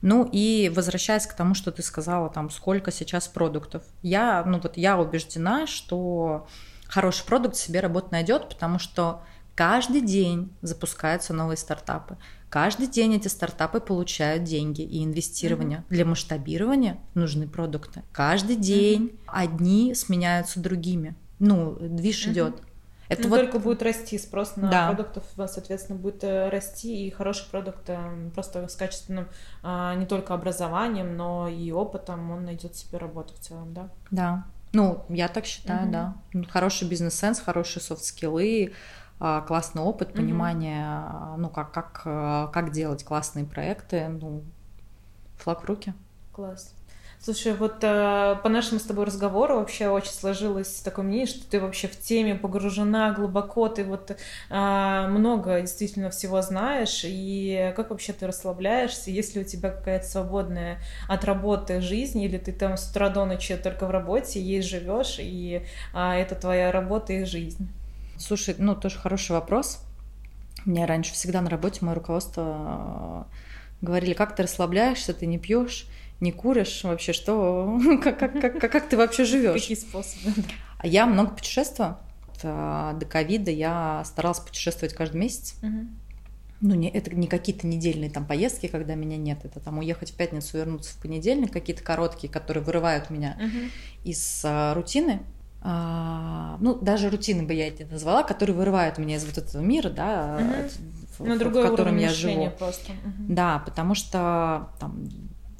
Ну 0.01 0.27
и 0.31 0.71
возвращаясь 0.73 1.25
к 1.25 1.33
тому, 1.33 1.53
что 1.55 1.71
ты 1.71 1.81
сказала, 1.81 2.29
там, 2.29 2.49
сколько 2.49 2.91
сейчас 2.91 3.27
продуктов. 3.27 3.83
Я, 4.03 4.43
ну 4.45 4.59
вот 4.59 4.77
я 4.77 4.99
убеждена, 4.99 5.65
что 5.65 6.47
хороший 6.87 7.25
продукт 7.25 7.55
себе 7.55 7.79
работу 7.79 8.09
найдет, 8.11 8.49
потому 8.49 8.77
что 8.79 9.21
каждый 9.55 10.01
день 10.01 10.53
запускаются 10.61 11.33
новые 11.33 11.57
стартапы. 11.57 12.17
Каждый 12.49 12.87
день 12.87 13.15
эти 13.15 13.27
стартапы 13.27 13.81
получают 13.81 14.43
деньги 14.43 14.81
и 14.81 15.03
инвестирование. 15.03 15.79
Mm-hmm. 15.79 15.89
Для 15.89 16.05
масштабирования 16.05 16.97
нужны 17.13 17.47
продукты. 17.47 18.03
Каждый 18.13 18.55
день 18.55 19.07
mm-hmm. 19.07 19.19
одни 19.27 19.95
сменяются 19.95 20.59
другими. 20.61 21.15
Ну, 21.39 21.75
движ 21.79 22.25
mm-hmm. 22.25 22.31
идет. 22.31 22.61
Это 23.09 23.23
ну, 23.23 23.29
вот... 23.29 23.39
только 23.39 23.59
будет 23.59 23.81
расти 23.81 24.17
спрос 24.17 24.55
на 24.57 24.69
да. 24.69 24.87
продуктов, 24.87 25.23
соответственно, 25.35 25.97
будет 25.97 26.23
э, 26.23 26.49
расти, 26.49 27.07
и 27.07 27.09
хороший 27.09 27.49
продукт 27.49 27.89
э, 27.89 28.29
просто 28.33 28.67
с 28.67 28.75
качественным 28.75 29.27
а, 29.63 29.95
не 29.95 30.05
только 30.05 30.33
образованием, 30.33 31.15
но 31.15 31.47
и 31.47 31.71
опытом 31.71 32.31
он 32.31 32.45
найдет 32.45 32.75
себе 32.75 32.97
работу 32.97 33.33
в 33.33 33.39
целом, 33.39 33.73
да? 33.73 33.89
Да. 34.11 34.45
Ну, 34.73 35.05
я 35.09 35.29
так 35.29 35.45
считаю, 35.45 35.83
угу. 35.83 35.91
да. 35.91 36.15
Хороший 36.49 36.87
бизнес-сенс, 36.87 37.39
хорошие 37.39 37.81
софт-скиллы, 37.81 38.73
а, 39.19 39.41
классный 39.41 39.81
опыт, 39.81 40.13
понимание, 40.13 41.01
угу. 41.31 41.41
ну, 41.41 41.49
как, 41.49 41.71
как, 41.71 42.51
как 42.51 42.71
делать 42.71 43.03
классные 43.05 43.45
проекты, 43.45 44.07
ну, 44.09 44.43
флаг 45.37 45.61
в 45.61 45.65
руки. 45.65 45.93
Класс. 46.33 46.76
Слушай, 47.19 47.53
вот 47.55 47.77
э, 47.81 48.35
по 48.41 48.47
нашему 48.47 48.79
с 48.79 48.83
тобой 48.83 49.05
разговору 49.05 49.55
вообще 49.55 49.89
очень 49.89 50.11
сложилось 50.11 50.79
такое 50.81 51.03
мнение, 51.03 51.25
что 51.25 51.45
ты 51.49 51.59
вообще 51.59 51.87
в 51.87 51.99
теме 51.99 52.35
погружена 52.35 53.11
глубоко, 53.11 53.67
ты 53.67 53.83
вот 53.83 54.11
э, 54.11 55.07
много 55.09 55.59
действительно 55.59 56.09
всего 56.09 56.41
знаешь, 56.41 57.01
и 57.03 57.73
как 57.75 57.89
вообще 57.89 58.13
ты 58.13 58.27
расслабляешься, 58.27 59.09
есть 59.09 59.35
ли 59.35 59.41
у 59.41 59.43
тебя 59.43 59.71
какая-то 59.71 60.05
свободная 60.05 60.79
от 61.09 61.25
работы 61.25 61.81
жизнь, 61.81 62.21
или 62.21 62.37
ты 62.37 62.53
там 62.53 62.77
с 62.77 62.89
утра 62.89 63.09
до 63.09 63.25
ночи 63.25 63.57
только 63.57 63.87
в 63.87 63.91
работе, 63.91 64.39
ей 64.39 64.61
живешь, 64.61 65.17
и 65.19 65.65
э, 65.93 65.99
это 65.99 66.35
твоя 66.35 66.71
работа 66.71 67.13
и 67.13 67.25
жизнь? 67.25 67.67
Слушай, 68.17 68.55
ну 68.59 68.75
тоже 68.75 68.99
хороший 68.99 69.31
вопрос. 69.31 69.81
Мне 70.65 70.85
раньше 70.85 71.13
всегда 71.13 71.41
на 71.41 71.49
работе 71.49 71.83
мое 71.83 71.95
руководство 71.95 73.25
э, 73.81 73.85
говорили, 73.85 74.13
как 74.13 74.35
ты 74.35 74.43
расслабляешься, 74.43 75.13
ты 75.13 75.25
не 75.25 75.39
пьешь 75.39 75.87
не 76.19 76.31
куришь 76.31 76.83
вообще, 76.83 77.13
что, 77.13 77.79
как, 78.03 78.19
как, 78.19 78.39
как, 78.39 78.71
как 78.71 78.89
ты 78.89 78.97
вообще 78.97 79.23
живешь? 79.25 79.61
Какие 79.61 79.77
способы? 79.77 80.33
А 80.79 80.87
я 80.87 81.05
много 81.05 81.31
путешествую. 81.31 81.97
До 82.41 83.07
ковида 83.09 83.49
я 83.49 84.03
старалась 84.05 84.39
путешествовать 84.39 84.93
каждый 84.93 85.17
месяц. 85.17 85.55
Ну, 86.59 86.73
не, 86.73 86.89
это 86.89 87.15
не 87.15 87.27
какие-то 87.27 87.67
недельные 87.67 88.09
там 88.09 88.25
поездки, 88.25 88.67
когда 88.67 88.95
меня 88.95 89.17
нет. 89.17 89.39
Это 89.43 89.59
там 89.59 89.77
уехать 89.77 90.11
в 90.11 90.15
пятницу, 90.15 90.57
вернуться 90.57 90.91
в 90.91 90.97
понедельник, 90.97 91.53
какие-то 91.53 91.83
короткие, 91.83 92.31
которые 92.31 92.63
вырывают 92.63 93.11
меня 93.11 93.37
uh-huh. 93.39 93.69
из 94.03 94.41
а, 94.43 94.73
рутины. 94.73 95.21
А, 95.61 96.57
ну, 96.59 96.73
даже 96.75 97.11
рутины 97.11 97.43
бы 97.43 97.53
я 97.53 97.67
это 97.67 97.85
назвала, 97.85 98.23
которые 98.23 98.55
вырывают 98.55 98.97
меня 98.97 99.17
из 99.17 99.25
вот 99.25 99.37
этого 99.37 99.61
мира, 99.61 99.89
да, 99.89 100.39
uh-huh. 100.39 100.71
в, 101.19 101.25
На 101.25 101.35
в, 101.35 101.47
в 101.47 101.61
котором 101.61 101.97
я 101.97 102.09
живу. 102.09 102.49
Просто. 102.57 102.91
Uh-huh. 102.91 103.25
Да, 103.29 103.59
потому 103.59 103.93
что 103.93 104.69
там 104.79 105.07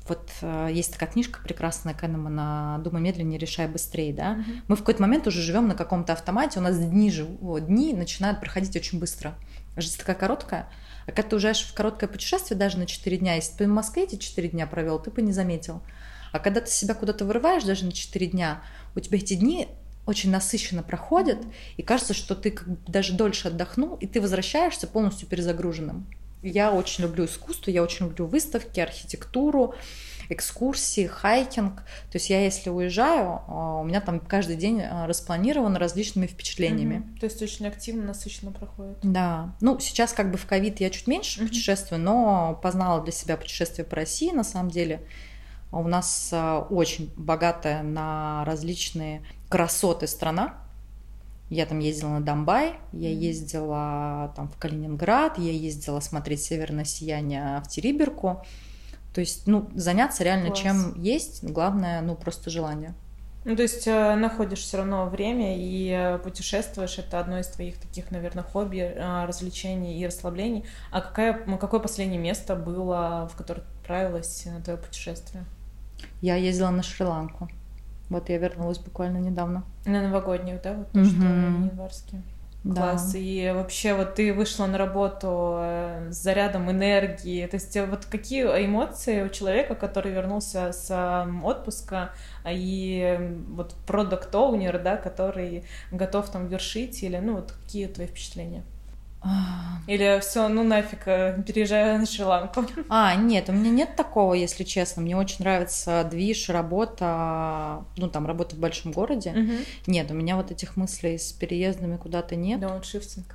вот 0.07 0.29
э, 0.41 0.69
есть 0.71 0.93
такая 0.93 1.09
книжка 1.09 1.39
прекрасная 1.41 1.93
Кеннемана 1.93 2.79
«Думай 2.83 3.01
медленнее, 3.01 3.39
решай 3.39 3.67
быстрее», 3.67 4.13
да? 4.13 4.31
Угу. 4.31 4.51
Мы 4.67 4.75
в 4.75 4.79
какой-то 4.79 5.01
момент 5.01 5.27
уже 5.27 5.41
живем 5.41 5.67
на 5.67 5.75
каком-то 5.75 6.13
автомате, 6.13 6.59
у 6.59 6.61
нас 6.61 6.77
дни, 6.77 7.11
живут, 7.11 7.67
дни 7.67 7.93
начинают 7.93 8.39
проходить 8.39 8.75
очень 8.75 8.99
быстро. 8.99 9.35
Жизнь 9.75 9.97
такая 9.97 10.15
короткая, 10.15 10.69
а 11.05 11.11
когда 11.11 11.29
ты 11.29 11.35
уезжаешь 11.35 11.61
в 11.61 11.73
короткое 11.73 12.07
путешествие, 12.07 12.57
даже 12.57 12.77
на 12.77 12.85
4 12.85 13.17
дня, 13.17 13.35
если 13.35 13.55
ты 13.57 13.65
в 13.65 13.69
Москве 13.69 14.03
эти 14.03 14.15
4 14.15 14.49
дня 14.49 14.67
провел, 14.67 14.99
ты 14.99 15.09
бы 15.09 15.21
не 15.21 15.31
заметил. 15.31 15.81
А 16.33 16.39
когда 16.39 16.61
ты 16.61 16.69
себя 16.69 16.93
куда-то 16.93 17.25
вырываешь 17.25 17.63
даже 17.63 17.85
на 17.85 17.91
4 17.91 18.27
дня, 18.27 18.61
у 18.95 18.99
тебя 18.99 19.17
эти 19.17 19.35
дни 19.35 19.69
очень 20.05 20.31
насыщенно 20.31 20.83
проходят, 20.83 21.39
и 21.75 21.83
кажется, 21.83 22.13
что 22.13 22.33
ты 22.33 22.51
как 22.51 22.67
бы 22.67 22.77
даже 22.87 23.13
дольше 23.13 23.49
отдохнул, 23.49 23.95
и 23.95 24.07
ты 24.07 24.21
возвращаешься 24.21 24.87
полностью 24.87 25.27
перезагруженным. 25.27 26.07
Я 26.47 26.71
очень 26.71 27.03
люблю 27.03 27.25
искусство, 27.25 27.71
я 27.71 27.83
очень 27.83 28.07
люблю 28.07 28.25
выставки, 28.25 28.79
архитектуру, 28.79 29.75
экскурсии, 30.29 31.07
хайкинг. 31.07 31.75
То 31.75 32.15
есть 32.15 32.29
я, 32.29 32.43
если 32.43 32.69
уезжаю, 32.69 33.41
а, 33.47 33.79
у 33.81 33.83
меня 33.83 34.01
там 34.01 34.19
каждый 34.19 34.55
день 34.55 34.81
а, 34.81 35.07
распланирован 35.07 35.77
различными 35.77 36.27
впечатлениями. 36.27 36.97
Угу. 36.97 37.19
То 37.19 37.25
есть 37.25 37.41
очень 37.41 37.67
активно, 37.67 38.05
насыщенно 38.05 38.51
проходит. 38.51 38.97
Да. 39.03 39.55
Ну, 39.61 39.79
сейчас 39.79 40.13
как 40.13 40.31
бы 40.31 40.37
в 40.37 40.45
ковид 40.45 40.79
я 40.79 40.89
чуть 40.89 41.07
меньше 41.07 41.39
угу. 41.39 41.47
путешествую, 41.47 42.01
но 42.01 42.59
познала 42.61 43.01
для 43.01 43.13
себя 43.13 43.37
путешествие 43.37 43.85
по 43.85 43.95
России, 43.95 44.31
на 44.31 44.43
самом 44.43 44.69
деле. 44.69 45.01
У 45.71 45.87
нас 45.87 46.29
а, 46.33 46.59
очень 46.69 47.13
богатая 47.15 47.83
на 47.83 48.43
различные 48.45 49.23
красоты 49.49 50.07
страна. 50.07 50.66
Я 51.49 51.65
там 51.65 51.79
ездила 51.79 52.09
на 52.09 52.21
Домбай, 52.21 52.73
я 52.91 53.09
ездила 53.09 54.33
там 54.35 54.49
в 54.49 54.57
Калининград, 54.57 55.37
я 55.37 55.51
ездила 55.51 56.01
смотреть 56.01 56.41
северное 56.41 56.83
сияние 56.83 57.61
в 57.63 57.69
Териберку. 57.69 58.43
То 59.13 59.21
есть, 59.21 59.47
ну, 59.47 59.69
заняться 59.73 60.23
реально 60.23 60.47
Класс. 60.47 60.59
чем 60.59 61.01
есть, 61.01 61.43
главное, 61.43 62.01
ну, 62.01 62.15
просто 62.15 62.49
желание. 62.49 62.93
Ну, 63.45 63.55
то 63.55 63.61
есть 63.61 63.87
э, 63.87 64.15
находишь 64.15 64.59
все 64.59 64.77
равно 64.77 65.05
время 65.05 65.57
и 65.57 65.89
э, 65.89 66.17
путешествуешь, 66.17 66.99
это 66.99 67.21
одно 67.21 67.39
из 67.39 67.47
твоих 67.47 67.77
таких, 67.77 68.11
наверное, 68.11 68.43
хобби, 68.43 68.79
э, 68.79 69.25
развлечений 69.25 69.97
и 70.01 70.05
расслаблений. 70.05 70.65
А 70.91 70.99
какое, 70.99 71.57
какое 71.57 71.79
последнее 71.79 72.19
место 72.19 72.57
было, 72.57 73.29
в 73.31 73.37
которое 73.37 73.61
отправилась 73.61 74.43
на 74.45 74.61
твое 74.61 74.77
путешествие? 74.77 75.45
Я 76.19 76.35
ездила 76.35 76.71
на 76.71 76.83
Шри-Ланку. 76.83 77.47
Вот 78.09 78.29
я 78.29 78.37
вернулась 78.37 78.79
буквально 78.79 79.17
недавно. 79.17 79.63
На 79.85 80.01
новогоднюю, 80.01 80.59
да, 80.63 80.73
вот 80.73 80.91
то, 80.91 81.03
что 81.03 81.23
январские. 81.23 82.21
Класс. 82.63 83.13
Да. 83.13 83.19
И 83.19 83.51
вообще 83.53 83.93
вот 83.93 84.15
ты 84.15 84.33
вышла 84.33 84.65
на 84.65 84.77
работу 84.77 85.57
э, 85.59 86.09
с 86.11 86.15
зарядом 86.17 86.69
энергии. 86.69 87.45
То 87.45 87.55
есть 87.55 87.75
э, 87.75 87.85
вот 87.85 88.05
какие 88.05 88.43
эмоции 88.43 89.23
у 89.23 89.29
человека, 89.29 89.75
который 89.75 90.11
вернулся 90.11 90.71
с 90.73 91.25
отпуска 91.43 92.11
и 92.45 93.35
вот 93.49 93.75
продукт 93.85 94.33
оунер 94.33 94.81
да, 94.81 94.97
который 94.97 95.63
готов 95.91 96.29
там 96.29 96.47
вершить 96.47 97.01
или 97.03 97.17
ну 97.17 97.35
вот 97.35 97.51
какие 97.51 97.87
твои 97.87 98.07
впечатления? 98.07 98.63
Или 99.87 100.19
все, 100.19 100.49
ну 100.49 100.63
нафиг, 100.63 101.07
э, 101.07 101.41
переезжаю 101.47 101.99
на 101.99 102.05
Шри-Ланку. 102.05 102.65
А, 102.89 103.15
нет, 103.15 103.47
у 103.47 103.53
меня 103.53 103.69
нет 103.69 103.95
такого, 103.95 104.33
если 104.33 104.65
честно. 104.65 105.01
Мне 105.01 105.15
очень 105.15 105.37
нравится 105.39 106.05
движ, 106.09 106.49
работа, 106.49 107.85
ну 107.95 108.09
там 108.09 108.27
работа 108.27 108.57
в 108.57 108.59
большом 108.59 108.91
городе. 108.91 109.31
Угу. 109.31 109.53
Нет, 109.87 110.11
у 110.11 110.13
меня 110.13 110.35
вот 110.35 110.51
этих 110.51 110.75
мыслей 110.75 111.17
с 111.17 111.31
переездами 111.31 111.95
куда-то 111.95 112.35
нет. 112.35 112.59
Да, 112.59 112.83
шифтинг. 112.83 113.33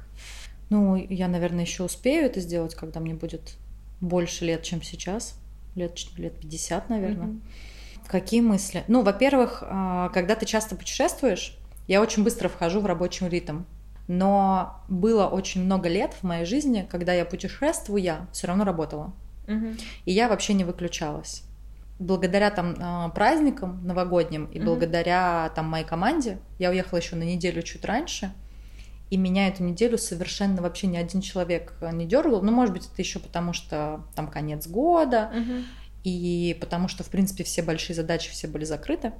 Ну, 0.69 0.97
я, 0.97 1.29
наверное, 1.29 1.65
еще 1.65 1.85
успею 1.85 2.27
это 2.27 2.41
сделать, 2.41 2.75
когда 2.75 3.01
мне 3.01 3.15
будет 3.15 3.55
больше 4.01 4.45
лет, 4.45 4.63
чем 4.63 4.83
сейчас. 4.83 5.39
Лет, 5.75 5.99
лет 6.19 6.39
50, 6.39 6.91
наверное. 6.91 7.29
Угу. 7.29 7.41
Какие 8.09 8.43
мысли? 8.43 8.85
Ну, 8.89 9.03
во-первых, 9.03 9.63
а, 9.67 10.11
когда 10.11 10.35
ты 10.35 10.45
часто 10.45 10.77
путешествуешь, 10.77 11.57
я 11.89 12.03
очень 12.03 12.25
быстро 12.25 12.49
вхожу 12.49 12.81
в 12.81 12.87
рабочий 12.87 13.27
ритм. 13.29 13.63
Но 14.09 14.83
было 14.89 15.27
очень 15.27 15.65
много 15.65 15.89
лет 15.89 16.15
в 16.15 16.23
моей 16.25 16.45
жизни, 16.45 16.87
когда 16.91 17.13
я 17.13 17.25
путешествуя, 17.25 18.29
все 18.33 18.47
равно 18.47 18.65
работала. 18.65 19.13
Угу. 19.47 19.67
И 20.05 20.13
я 20.13 20.29
вообще 20.29 20.55
не 20.55 20.65
выключалась. 20.65 21.45
Благодаря 21.99 22.51
там 22.51 22.75
а, 22.81 23.09
праздникам 23.11 23.81
новогодним 23.85 24.47
и 24.47 24.59
угу. 24.59 24.67
благодаря 24.67 25.53
там 25.55 25.67
моей 25.67 25.85
команде, 25.85 26.39
я 26.59 26.71
уехала 26.71 26.99
еще 26.99 27.17
на 27.17 27.23
неделю 27.23 27.63
чуть 27.63 27.85
раньше, 27.85 28.33
и 29.11 29.17
меня 29.17 29.49
эту 29.49 29.63
неделю 29.63 29.99
совершенно 29.99 30.63
вообще 30.63 30.87
ни 30.87 30.97
один 30.97 31.21
человек 31.21 31.75
не 31.93 32.07
дергал. 32.07 32.41
Ну, 32.43 32.51
может 32.51 32.73
быть, 32.73 32.87
это 32.87 33.03
еще 33.03 33.19
потому, 33.19 33.53
что 33.53 34.05
там 34.15 34.27
конец 34.27 34.67
года, 34.67 35.31
угу. 35.35 35.65
и 36.03 36.57
потому 36.61 36.89
что, 36.89 37.05
в 37.05 37.09
принципе, 37.09 37.45
все 37.45 37.63
большие 37.63 37.95
задачи 37.95 38.31
все 38.31 38.49
были 38.49 38.65
закрыты. 38.65 39.13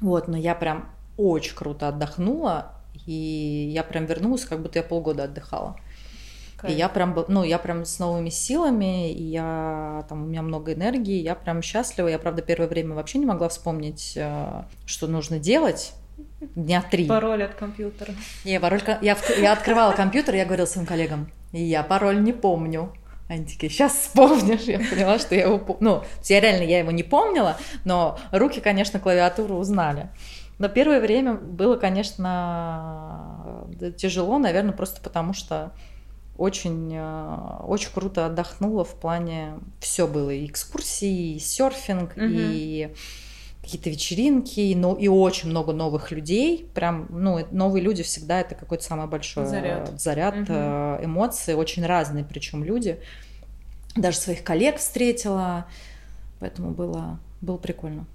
Вот, 0.00 0.28
но 0.28 0.36
я 0.36 0.54
прям 0.54 0.88
очень 1.16 1.54
круто 1.54 1.88
отдохнула, 1.88 2.81
и 3.06 3.70
я 3.72 3.82
прям 3.82 4.06
вернулась, 4.06 4.44
как 4.44 4.60
будто 4.60 4.78
я 4.78 4.82
полгода 4.82 5.24
отдыхала. 5.24 5.76
И 6.68 6.72
я 6.72 6.88
прям, 6.88 7.16
ну, 7.28 7.42
я 7.42 7.58
прям 7.58 7.84
с 7.84 7.98
новыми 7.98 8.28
силами, 8.28 9.12
и 9.12 9.22
я, 9.22 10.06
там, 10.08 10.22
у 10.22 10.26
меня 10.26 10.42
много 10.42 10.72
энергии, 10.74 11.20
я 11.20 11.34
прям 11.34 11.60
счастлива. 11.60 12.06
Я, 12.06 12.20
правда, 12.20 12.40
первое 12.42 12.68
время 12.68 12.94
вообще 12.94 13.18
не 13.18 13.26
могла 13.26 13.48
вспомнить, 13.48 14.12
э, 14.16 14.62
что 14.86 15.08
нужно 15.08 15.40
делать, 15.40 15.92
дня 16.54 16.84
три. 16.88 17.06
Пароль 17.06 17.42
от 17.42 17.54
компьютера. 17.54 18.14
Не, 18.44 18.60
пароль, 18.60 18.80
я, 19.00 19.16
я 19.38 19.52
открывала 19.52 19.92
компьютер, 19.92 20.36
я 20.36 20.44
говорила 20.44 20.66
своим 20.66 20.86
коллегам, 20.86 21.32
я 21.52 21.82
пароль 21.82 22.22
не 22.22 22.32
помню. 22.32 22.92
Они 23.28 23.46
такие, 23.46 23.70
сейчас 23.70 23.94
вспомнишь. 23.94 24.62
Я 24.62 24.78
поняла, 24.78 25.18
что 25.18 25.34
я 25.34 25.46
его 25.46 25.58
помню. 25.58 25.78
Ну, 25.80 26.04
я 26.24 26.40
реально, 26.40 26.64
я 26.64 26.80
его 26.80 26.90
не 26.90 27.02
помнила, 27.02 27.56
но 27.84 28.18
руки, 28.30 28.60
конечно, 28.60 29.00
клавиатуру 29.00 29.56
узнали. 29.56 30.10
Но 30.62 30.68
первое 30.68 31.00
время 31.00 31.34
было, 31.34 31.76
конечно, 31.76 33.66
тяжело, 33.96 34.38
наверное, 34.38 34.72
просто 34.72 35.00
потому 35.00 35.32
что 35.32 35.72
очень, 36.38 36.92
э, 36.94 37.36
очень 37.66 37.90
круто 37.92 38.26
отдохнула 38.26 38.84
в 38.84 38.94
плане 38.94 39.54
все 39.80 40.06
было 40.06 40.30
и 40.30 40.46
экскурсии, 40.46 41.34
и 41.34 41.38
серфинг, 41.40 42.12
угу. 42.12 42.26
и 42.28 42.94
какие-то 43.60 43.90
вечеринки, 43.90 44.72
ну, 44.76 44.94
и 44.94 45.08
очень 45.08 45.50
много 45.50 45.72
новых 45.72 46.12
людей. 46.12 46.70
Прям, 46.74 47.08
ну, 47.10 47.44
новые 47.50 47.82
люди 47.82 48.04
всегда 48.04 48.40
это 48.40 48.54
какой-то 48.54 48.84
самый 48.84 49.08
большой 49.08 49.46
заряд, 49.46 50.00
заряд 50.00 50.36
угу. 50.36 51.04
эмоций, 51.04 51.56
очень 51.56 51.84
разные 51.84 52.22
причем 52.22 52.62
люди. 52.62 53.00
Даже 53.96 54.16
своих 54.16 54.44
коллег 54.44 54.76
встретила, 54.76 55.66
поэтому 56.38 56.70
было, 56.70 57.18
было 57.40 57.56
прикольно. 57.56 58.06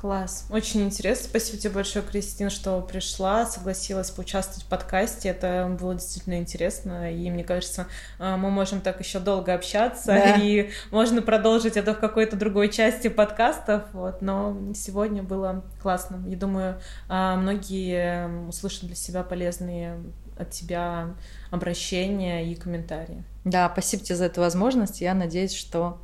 Класс. 0.00 0.46
Очень 0.48 0.82
интересно. 0.84 1.24
Спасибо 1.28 1.58
тебе 1.58 1.72
большое, 1.74 2.04
Кристина, 2.04 2.50
что 2.50 2.80
пришла, 2.82 3.44
согласилась 3.46 4.12
поучаствовать 4.12 4.62
в 4.62 4.68
подкасте. 4.68 5.30
Это 5.30 5.76
было 5.78 5.94
действительно 5.94 6.38
интересно. 6.38 7.12
И 7.12 7.28
мне 7.30 7.42
кажется, 7.42 7.88
э, 8.20 8.36
мы 8.36 8.50
можем 8.50 8.80
так 8.80 9.00
еще 9.00 9.18
долго 9.18 9.54
общаться. 9.54 10.06
Да. 10.06 10.36
И 10.36 10.70
можно 10.92 11.20
продолжить 11.20 11.76
это 11.76 11.94
в 11.94 11.98
какой-то 11.98 12.36
другой 12.36 12.68
части 12.68 13.08
подкастов. 13.08 13.82
Вот. 13.92 14.22
Но 14.22 14.56
сегодня 14.72 15.24
было 15.24 15.64
классно. 15.82 16.22
Я 16.28 16.36
думаю, 16.36 16.80
э, 17.08 17.34
многие 17.34 18.46
услышат 18.46 18.84
для 18.84 18.94
себя 18.94 19.24
полезные 19.24 20.00
от 20.38 20.50
тебя 20.50 21.16
обращения 21.50 22.48
и 22.48 22.54
комментарии. 22.54 23.24
Да, 23.44 23.68
спасибо 23.72 24.04
тебе 24.04 24.14
за 24.14 24.26
эту 24.26 24.42
возможность. 24.42 25.00
Я 25.00 25.14
надеюсь, 25.14 25.54
что 25.54 26.00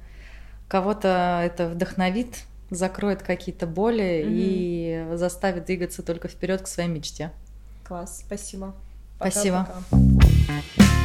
кого-то 0.66 1.40
это 1.44 1.68
вдохновит 1.68 2.38
закроет 2.74 3.22
какие-то 3.22 3.66
боли 3.66 4.22
угу. 4.24 4.32
и 4.32 5.16
заставит 5.16 5.66
двигаться 5.66 6.02
только 6.02 6.28
вперед 6.28 6.62
к 6.62 6.66
своей 6.66 6.88
мечте. 6.88 7.32
Класс, 7.84 8.22
спасибо. 8.26 8.74
Пока, 9.18 9.30
спасибо. 9.30 9.68
Пока. 9.90 11.03